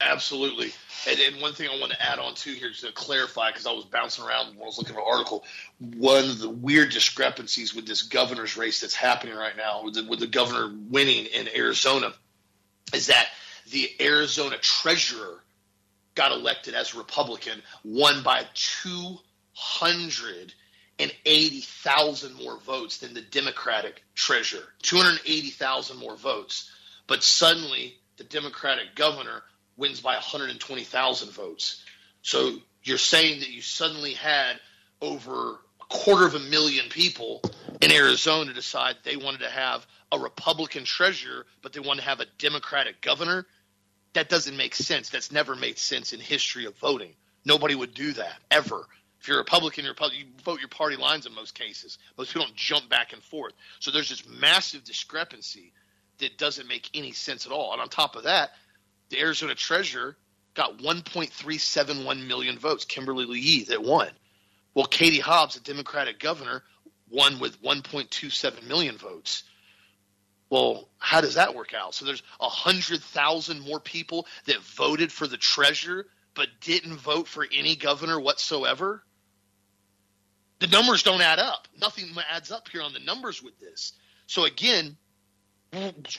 Absolutely. 0.00 0.72
And, 1.08 1.18
and 1.20 1.40
one 1.40 1.54
thing 1.54 1.68
I 1.68 1.78
want 1.78 1.92
to 1.92 2.02
add 2.02 2.18
on 2.18 2.34
to 2.34 2.50
here 2.50 2.70
to 2.80 2.92
clarify, 2.92 3.50
because 3.50 3.66
I 3.66 3.72
was 3.72 3.84
bouncing 3.84 4.24
around 4.24 4.54
when 4.54 4.62
I 4.62 4.66
was 4.66 4.76
looking 4.76 4.96
at 4.96 5.00
an 5.00 5.06
article, 5.06 5.44
one 5.78 6.24
of 6.24 6.38
the 6.40 6.50
weird 6.50 6.90
discrepancies 6.90 7.74
with 7.74 7.86
this 7.86 8.02
governor's 8.02 8.56
race 8.56 8.80
that's 8.80 8.94
happening 8.94 9.34
right 9.34 9.56
now, 9.56 9.82
with 9.84 9.94
the, 9.94 10.04
with 10.04 10.20
the 10.20 10.26
governor 10.26 10.74
winning 10.90 11.26
in 11.26 11.48
Arizona, 11.56 12.12
is 12.92 13.06
that 13.06 13.28
the 13.70 13.90
Arizona 14.00 14.56
treasurer 14.58 15.42
got 16.14 16.32
elected 16.32 16.74
as 16.74 16.94
a 16.94 16.98
Republican, 16.98 17.62
won 17.82 18.22
by 18.22 18.44
280,000 19.54 22.34
more 22.34 22.58
votes 22.58 22.98
than 22.98 23.14
the 23.14 23.22
Democratic 23.22 24.02
treasurer. 24.14 24.64
280,000 24.82 25.96
more 25.98 26.16
votes. 26.16 26.70
But 27.06 27.22
suddenly, 27.22 27.96
the 28.16 28.24
Democratic 28.24 28.94
governor 28.94 29.42
wins 29.76 30.00
by 30.00 30.14
120,000 30.14 31.32
votes. 31.32 31.82
So 32.22 32.56
you're 32.82 32.98
saying 32.98 33.40
that 33.40 33.50
you 33.50 33.62
suddenly 33.62 34.14
had 34.14 34.58
over 35.00 35.60
a 35.80 35.84
quarter 35.88 36.26
of 36.26 36.34
a 36.34 36.40
million 36.40 36.88
people 36.88 37.42
in 37.80 37.92
Arizona 37.92 38.52
decide 38.52 38.96
they 39.02 39.16
wanted 39.16 39.40
to 39.40 39.50
have 39.50 39.86
a 40.12 40.18
Republican 40.18 40.84
treasurer, 40.84 41.46
but 41.62 41.72
they 41.72 41.80
want 41.80 41.98
to 41.98 42.04
have 42.04 42.20
a 42.20 42.26
Democratic 42.38 43.00
governor. 43.00 43.46
That 44.14 44.28
doesn't 44.28 44.56
make 44.56 44.74
sense. 44.74 45.10
That's 45.10 45.32
never 45.32 45.56
made 45.56 45.78
sense 45.78 46.12
in 46.12 46.20
history 46.20 46.66
of 46.66 46.76
voting. 46.78 47.14
Nobody 47.44 47.74
would 47.74 47.94
do 47.94 48.12
that 48.12 48.36
ever. 48.50 48.86
If 49.24 49.28
you're 49.28 49.38
a 49.38 49.40
Republican, 49.40 49.84
you're 49.84 49.94
Republican, 49.94 50.26
you 50.26 50.32
vote 50.44 50.60
your 50.60 50.68
party 50.68 50.96
lines 50.96 51.24
in 51.24 51.34
most 51.34 51.54
cases. 51.54 51.96
Most 52.18 52.34
people 52.34 52.44
don't 52.44 52.56
jump 52.56 52.90
back 52.90 53.14
and 53.14 53.22
forth. 53.22 53.54
So 53.80 53.90
there's 53.90 54.10
this 54.10 54.28
massive 54.28 54.84
discrepancy 54.84 55.72
that 56.18 56.36
doesn't 56.36 56.68
make 56.68 56.90
any 56.92 57.12
sense 57.12 57.46
at 57.46 57.52
all. 57.52 57.72
And 57.72 57.80
on 57.80 57.88
top 57.88 58.16
of 58.16 58.24
that, 58.24 58.50
the 59.08 59.18
Arizona 59.18 59.54
Treasurer 59.54 60.18
got 60.52 60.76
1.371 60.76 62.26
million 62.26 62.58
votes. 62.58 62.84
Kimberly 62.84 63.38
Yee 63.38 63.64
that 63.64 63.82
won. 63.82 64.10
Well, 64.74 64.84
Katie 64.84 65.20
Hobbs, 65.20 65.54
the 65.54 65.60
Democratic 65.60 66.18
governor, 66.18 66.62
won 67.08 67.40
with 67.40 67.62
1.27 67.62 68.68
million 68.68 68.98
votes. 68.98 69.44
Well, 70.50 70.90
how 70.98 71.22
does 71.22 71.36
that 71.36 71.54
work 71.54 71.72
out? 71.72 71.94
So 71.94 72.04
there's 72.04 72.22
100,000 72.40 73.60
more 73.62 73.80
people 73.80 74.26
that 74.44 74.60
voted 74.60 75.10
for 75.10 75.26
the 75.26 75.38
treasurer 75.38 76.04
but 76.34 76.48
didn't 76.60 76.96
vote 76.96 77.26
for 77.26 77.46
any 77.50 77.74
governor 77.74 78.20
whatsoever. 78.20 79.02
The 80.60 80.66
numbers 80.68 81.02
don't 81.02 81.20
add 81.20 81.38
up. 81.38 81.68
Nothing 81.80 82.10
adds 82.30 82.50
up 82.50 82.68
here 82.68 82.82
on 82.82 82.92
the 82.92 83.00
numbers 83.00 83.42
with 83.42 83.58
this. 83.58 83.92
So 84.26 84.44
again, 84.44 84.96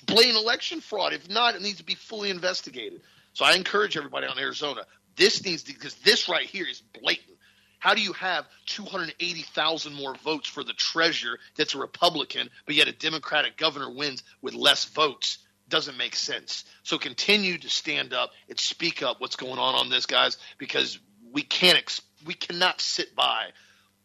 blatant 0.06 0.38
election 0.38 0.82
fraud. 0.82 1.14
If 1.14 1.30
not, 1.30 1.56
it 1.56 1.62
needs 1.62 1.78
to 1.78 1.84
be 1.84 1.96
fully 1.96 2.30
investigated. 2.30 3.02
So 3.34 3.46
I 3.46 3.54
encourage 3.54 3.98
everybody 3.98 4.28
on 4.28 4.38
Arizona. 4.38 4.82
This 5.16 5.44
needs 5.44 5.64
to 5.64 5.74
because 5.74 5.96
this 5.96 6.28
right 6.30 6.46
here 6.46 6.66
is 6.68 6.82
blatant. 7.02 7.38
How 7.80 7.94
do 7.94 8.02
you 8.02 8.14
have 8.14 8.46
280,000 8.66 9.94
more 9.94 10.16
votes 10.16 10.50
for 10.50 10.64
the 10.64 10.74
treasurer 10.74 11.38
that's 11.56 11.76
a 11.76 11.78
Republican, 11.78 12.50
but 12.66 12.76
yet 12.76 12.88
a 12.88 12.92
Democratic 12.92 13.58
governor 13.58 13.94
wins 13.94 14.24
with 14.42 14.56
less 14.56 14.86
votes? 14.86 15.38
Doesn't 15.70 15.98
make 15.98 16.16
sense. 16.16 16.66
So 16.84 16.98
continue 16.98 17.58
to 17.58 17.70
stand 17.70 18.14
up 18.14 18.32
and 18.50 18.60
speak 18.60 19.04
up 19.04 19.22
what's 19.22 19.36
going 19.36 19.60
on 19.60 19.76
on 19.76 19.90
this, 19.90 20.06
guys, 20.06 20.38
because 20.58 21.00
we 21.32 21.42
can't 21.42 21.78
ex- 21.78 22.02
we 22.26 22.34
cannot 22.34 22.82
sit 22.82 23.16
by 23.16 23.50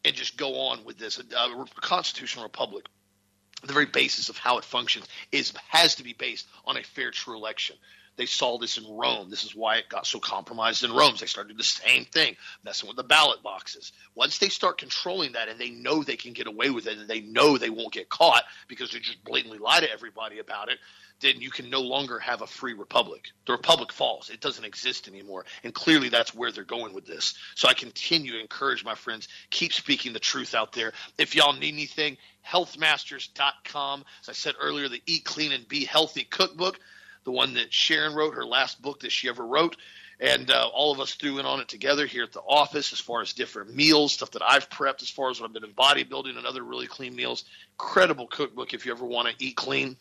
and 0.05 0.15
just 0.15 0.37
go 0.37 0.55
on 0.61 0.85
with 0.85 0.99
this. 0.99 1.19
A, 1.19 1.65
constitutional 1.81 2.45
republic 2.45 2.87
the 3.63 3.73
very 3.73 3.87
basis 3.87 4.29
of 4.29 4.37
how 4.37 4.59
it 4.59 4.65
functions 4.65 5.07
is 5.33 5.53
has 5.69 5.97
to 5.97 6.03
be 6.03 6.13
based 6.13 6.47
on 6.65 6.77
a 6.77 6.83
fair, 6.83 7.11
true 7.11 7.37
election. 7.37 7.77
They 8.17 8.27
saw 8.27 8.59
this 8.59 8.77
in 8.77 8.85
Rome. 8.87 9.31
This 9.31 9.45
is 9.45 9.55
why 9.55 9.77
it 9.77 9.89
got 9.89 10.07
so 10.07 10.19
compromised 10.19 10.85
in 10.85 10.93
Rome. 10.93 11.15
They 11.19 11.27
started 11.27 11.57
the 11.57 11.65
same 11.65 12.05
thing, 12.05 12.37
messing 12.65 12.87
with 12.87 12.97
the 12.97 13.03
ballot 13.03 13.43
boxes. 13.43 13.93
Once 14.15 14.39
they 14.39 14.49
start 14.49 14.79
controlling 14.79 15.33
that 15.33 15.49
and 15.49 15.59
they 15.59 15.71
know 15.71 16.03
they 16.03 16.17
can 16.17 16.33
get 16.33 16.47
away 16.47 16.71
with 16.71 16.87
it 16.87 16.99
and 16.99 17.09
they 17.09 17.21
know 17.21 17.57
they 17.57 17.71
won't 17.71 17.93
get 17.93 18.09
caught 18.09 18.45
because 18.69 18.91
they 18.91 18.99
just 18.99 19.25
blatantly 19.25 19.59
lie 19.59 19.81
to 19.81 19.91
everybody 19.91 20.39
about 20.39 20.69
it, 20.69 20.79
then 21.21 21.41
you 21.41 21.51
can 21.51 21.71
no 21.71 21.81
longer 21.81 22.19
have 22.19 22.43
a 22.43 22.47
free 22.47 22.73
republic. 22.73 23.29
The 23.47 23.53
republic 23.53 23.93
falls. 23.93 24.31
It 24.31 24.41
doesn't 24.41 24.65
exist 24.65 25.07
anymore. 25.07 25.45
And 25.63 25.73
clearly 25.73 26.09
that's 26.09 26.35
where 26.35 26.51
they're 26.51 26.65
going 26.65 26.95
with 26.95 27.07
this. 27.07 27.35
So 27.55 27.69
I 27.69 27.75
continue 27.75 28.33
to 28.33 28.41
encourage 28.41 28.85
my 28.85 28.95
friends, 28.95 29.29
keep 29.51 29.73
speaking 29.73 30.13
the 30.13 30.19
truth 30.21 30.55
out 30.55 30.73
there. 30.73 30.93
If 31.19 31.35
y'all 31.35 31.53
need 31.53 31.75
anything, 31.75 32.17
healthmasters.com. 32.47 34.05
As 34.23 34.29
I 34.29 34.33
said 34.33 34.55
earlier, 34.61 34.89
the 34.89 35.03
Eat 35.07 35.25
Clean 35.25 35.53
and 35.53 35.69
Be 35.69 35.85
Healthy 35.85 36.25
cookbook 36.25 36.79
the 37.25 37.33
one 37.33 37.55
that 37.55 37.73
Sharon 37.73 38.15
wrote, 38.15 38.35
her 38.35 38.45
last 38.45 38.81
book 38.81 39.01
that 39.01 39.13
she 39.13 39.29
ever 39.29 39.47
wrote. 39.47 39.77
And 40.21 40.51
uh, 40.51 40.69
all 40.75 40.93
of 40.93 41.01
us 41.01 41.15
threw 41.15 41.39
in 41.39 41.47
on 41.47 41.61
it 41.61 41.69
together 41.69 42.05
here 42.05 42.25
at 42.25 42.33
the 42.33 42.41
office 42.41 42.93
as 42.93 43.01
far 43.01 43.23
as 43.23 43.33
different 43.33 43.75
meals, 43.75 44.13
stuff 44.13 44.33
that 44.33 44.43
I've 44.43 44.69
prepped 44.69 45.03
as 45.03 45.09
far 45.09 45.31
as 45.31 45.41
what 45.41 45.47
I've 45.47 45.55
been 45.55 45.65
in 45.65 45.73
bodybuilding 45.73 46.37
and 46.37 46.47
other 46.47 46.63
really 46.63 46.87
clean 46.87 47.17
meals. 47.17 47.45
Incredible 47.81 48.27
cookbook 48.27 48.75
if 48.75 48.85
you 48.85 48.93
ever 48.93 49.07
want 49.07 49.29
to 49.29 49.45
eat 49.45 49.57
clean 49.57 49.97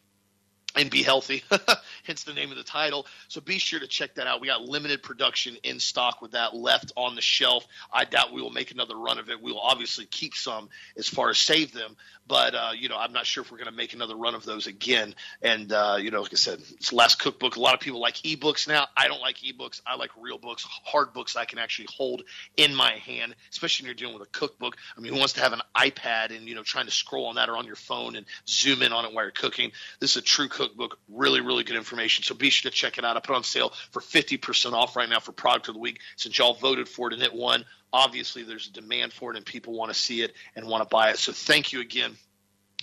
and 0.75 0.91
be 0.91 1.01
healthy, 1.01 1.43
hence 2.03 2.23
the 2.23 2.33
name 2.33 2.51
of 2.51 2.57
the 2.57 2.63
title. 2.63 3.07
So 3.27 3.41
be 3.41 3.57
sure 3.57 3.79
to 3.79 3.87
check 3.87 4.15
that 4.15 4.27
out. 4.27 4.39
We 4.39 4.47
got 4.47 4.61
limited 4.61 5.01
production 5.01 5.57
in 5.63 5.79
stock 5.79 6.21
with 6.21 6.31
that 6.31 6.55
left 6.55 6.91
on 6.95 7.15
the 7.15 7.21
shelf. 7.21 7.65
I 7.91 8.05
doubt 8.05 8.33
we 8.33 8.41
will 8.41 8.51
make 8.51 8.71
another 8.71 8.95
run 8.95 9.17
of 9.17 9.29
it. 9.29 9.41
We 9.41 9.51
will 9.51 9.61
obviously 9.61 10.05
keep 10.05 10.35
some 10.35 10.69
as 10.95 11.07
far 11.07 11.29
as 11.29 11.39
save 11.39 11.73
them, 11.73 11.95
but 12.29 12.55
uh, 12.55 12.71
you 12.77 12.87
know 12.87 12.95
I'm 12.95 13.11
not 13.11 13.25
sure 13.25 13.43
if 13.43 13.51
we're 13.51 13.57
going 13.57 13.71
to 13.71 13.75
make 13.75 13.93
another 13.93 14.15
run 14.15 14.35
of 14.35 14.45
those 14.45 14.67
again. 14.67 15.15
And 15.41 15.73
uh, 15.73 15.97
you 15.99 16.11
know, 16.11 16.21
like 16.21 16.31
I 16.31 16.37
said, 16.37 16.59
it's 16.77 16.91
the 16.91 16.95
last 16.95 17.19
cookbook. 17.19 17.57
A 17.57 17.59
lot 17.59 17.73
of 17.73 17.81
people 17.81 17.99
like 17.99 18.15
ebooks 18.17 18.67
now. 18.67 18.87
I 18.95 19.07
don't 19.09 19.19
like 19.19 19.37
ebooks. 19.37 19.81
I 19.85 19.95
like 19.95 20.11
real 20.17 20.37
books, 20.37 20.65
hard 20.85 21.11
books 21.11 21.35
I 21.35 21.43
can 21.43 21.59
actually 21.59 21.87
hold 21.89 22.23
in 22.55 22.73
my 22.73 22.93
hand, 22.93 23.35
especially 23.51 23.83
when 23.83 23.87
you're 23.87 23.95
dealing 23.95 24.17
with 24.17 24.27
a 24.27 24.31
cookbook. 24.31 24.77
I 24.95 25.01
mean, 25.01 25.11
who 25.11 25.19
wants 25.19 25.33
to 25.33 25.41
have 25.41 25.53
an 25.53 25.61
iPad 25.75 26.35
and 26.35 26.47
you 26.47 26.55
know 26.55 26.63
trying 26.63 26.85
to 26.85 26.91
scroll 26.91 27.25
on 27.25 27.35
that 27.35 27.49
or 27.49 27.57
on 27.57 27.65
your 27.65 27.75
phone 27.75 28.15
and 28.15 28.25
zoom 28.47 28.83
in 28.83 28.93
on 28.93 29.05
it 29.05 29.13
while 29.13 29.25
you're 29.25 29.31
cooking? 29.31 29.71
This 29.99 30.11
is 30.11 30.17
a 30.17 30.21
true 30.21 30.47
cookbook. 30.47 30.99
Really, 31.09 31.41
really 31.41 31.63
good 31.63 31.75
information. 31.75 32.23
So 32.23 32.35
be 32.35 32.51
sure 32.51 32.69
to 32.69 32.75
check 32.75 32.99
it 32.99 33.03
out. 33.03 33.17
I 33.17 33.19
put 33.19 33.35
on 33.35 33.43
sale 33.43 33.73
for 33.91 34.01
50% 34.01 34.73
off 34.73 34.95
right 34.95 35.09
now 35.09 35.19
for 35.19 35.31
product 35.31 35.67
of 35.67 35.73
the 35.73 35.79
week 35.79 35.99
since 36.15 36.37
y'all 36.37 36.53
voted 36.53 36.87
for 36.87 37.07
it 37.07 37.13
and 37.13 37.23
it 37.23 37.33
won. 37.33 37.65
Obviously, 37.91 38.43
there's 38.43 38.67
a 38.67 38.71
demand 38.71 39.13
for 39.13 39.31
it 39.31 39.37
and 39.37 39.45
people 39.45 39.73
want 39.73 39.91
to 39.91 39.99
see 39.99 40.21
it 40.21 40.33
and 40.55 40.67
want 40.67 40.83
to 40.83 40.89
buy 40.89 41.09
it. 41.09 41.17
So 41.17 41.31
thank 41.31 41.73
you 41.73 41.81
again 41.81 42.15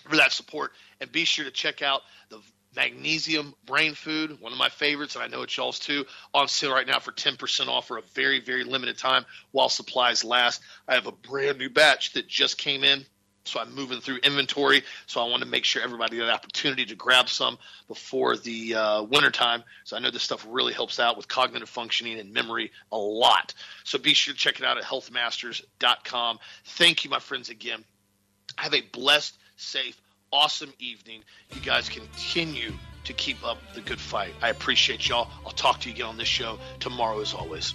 for 0.09 0.17
that 0.17 0.33
support. 0.33 0.73
And 1.01 1.11
be 1.11 1.25
sure 1.25 1.45
to 1.45 1.51
check 1.51 1.83
out 1.83 2.03
the 2.29 2.41
magnesium 2.75 3.55
brain 3.65 3.95
food, 3.95 4.41
one 4.41 4.53
of 4.53 4.59
my 4.59 4.69
favorites, 4.69 5.15
and 5.15 5.25
I 5.25 5.29
know 5.29 5.43
it's 5.43 5.57
y'all's 5.57 5.79
too, 5.79 6.05
on 6.35 6.47
sale 6.47 6.73
right 6.73 6.87
now 6.87 6.99
for 6.99 7.13
10% 7.13 7.69
off 7.69 7.89
for 7.89 7.99
a 7.99 8.03
very, 8.15 8.41
very 8.41 8.65
limited 8.65 8.99
time 8.99 9.25
while 9.53 9.69
supplies 9.69 10.25
last. 10.25 10.61
I 10.87 10.95
have 10.95 11.07
a 11.07 11.13
brand 11.13 11.59
new 11.59 11.71
batch 11.71 12.13
that 12.13 12.29
just 12.29 12.59
came 12.59 12.85
in 12.85 13.07
so 13.47 13.61
I'm 13.61 13.75
moving 13.75 14.01
through 14.01 14.19
inventory. 14.19 14.83
So 15.07 15.21
I 15.21 15.29
want 15.29 15.43
to 15.43 15.49
make 15.49 15.65
sure 15.65 15.83
everybody 15.83 16.17
had 16.17 16.27
an 16.27 16.35
opportunity 16.35 16.87
to 16.87 16.95
grab 16.95 17.29
some 17.29 17.59
before 17.89 18.37
the 18.37 18.75
uh, 18.75 19.03
wintertime. 19.03 19.63
So 19.85 19.97
I 19.97 20.01
know 20.01 20.11
this 20.11 20.23
stuff 20.23 20.47
really 20.49 20.73
helps 20.73 20.99
out 21.01 21.17
with 21.17 21.29
cognitive 21.29 21.69
functioning 21.69 22.19
and 22.19 22.33
memory 22.33 22.73
a 22.93 22.99
lot. 22.99 23.55
So 23.85 23.99
be 23.99 24.15
sure 24.15 24.35
to 24.35 24.39
check 24.39 24.61
it 24.61 24.67
out 24.67 24.79
at 24.79 24.85
healthmasters.com. 24.85 26.39
Thank 26.65 27.05
you, 27.05 27.11
my 27.11 27.21
friends, 27.21 27.49
again. 27.49 27.85
Have 28.57 28.75
a 28.75 28.81
blessed, 28.81 29.37
safe, 29.57 30.01
awesome 30.33 30.73
evening. 30.79 31.23
You 31.55 31.61
guys 31.61 31.89
continue 31.89 32.73
to 33.05 33.13
keep 33.13 33.47
up 33.47 33.59
the 33.75 33.81
good 33.81 34.01
fight. 34.01 34.35
I 34.43 34.49
appreciate 34.49 35.09
y'all. 35.09 35.29
I'll 35.45 35.53
talk 35.53 35.81
to 35.81 35.89
you 35.89 35.95
again 35.95 36.07
on 36.07 36.17
this 36.17 36.29
show 36.29 36.59
tomorrow, 36.81 37.21
as 37.21 37.35
always. 37.35 37.75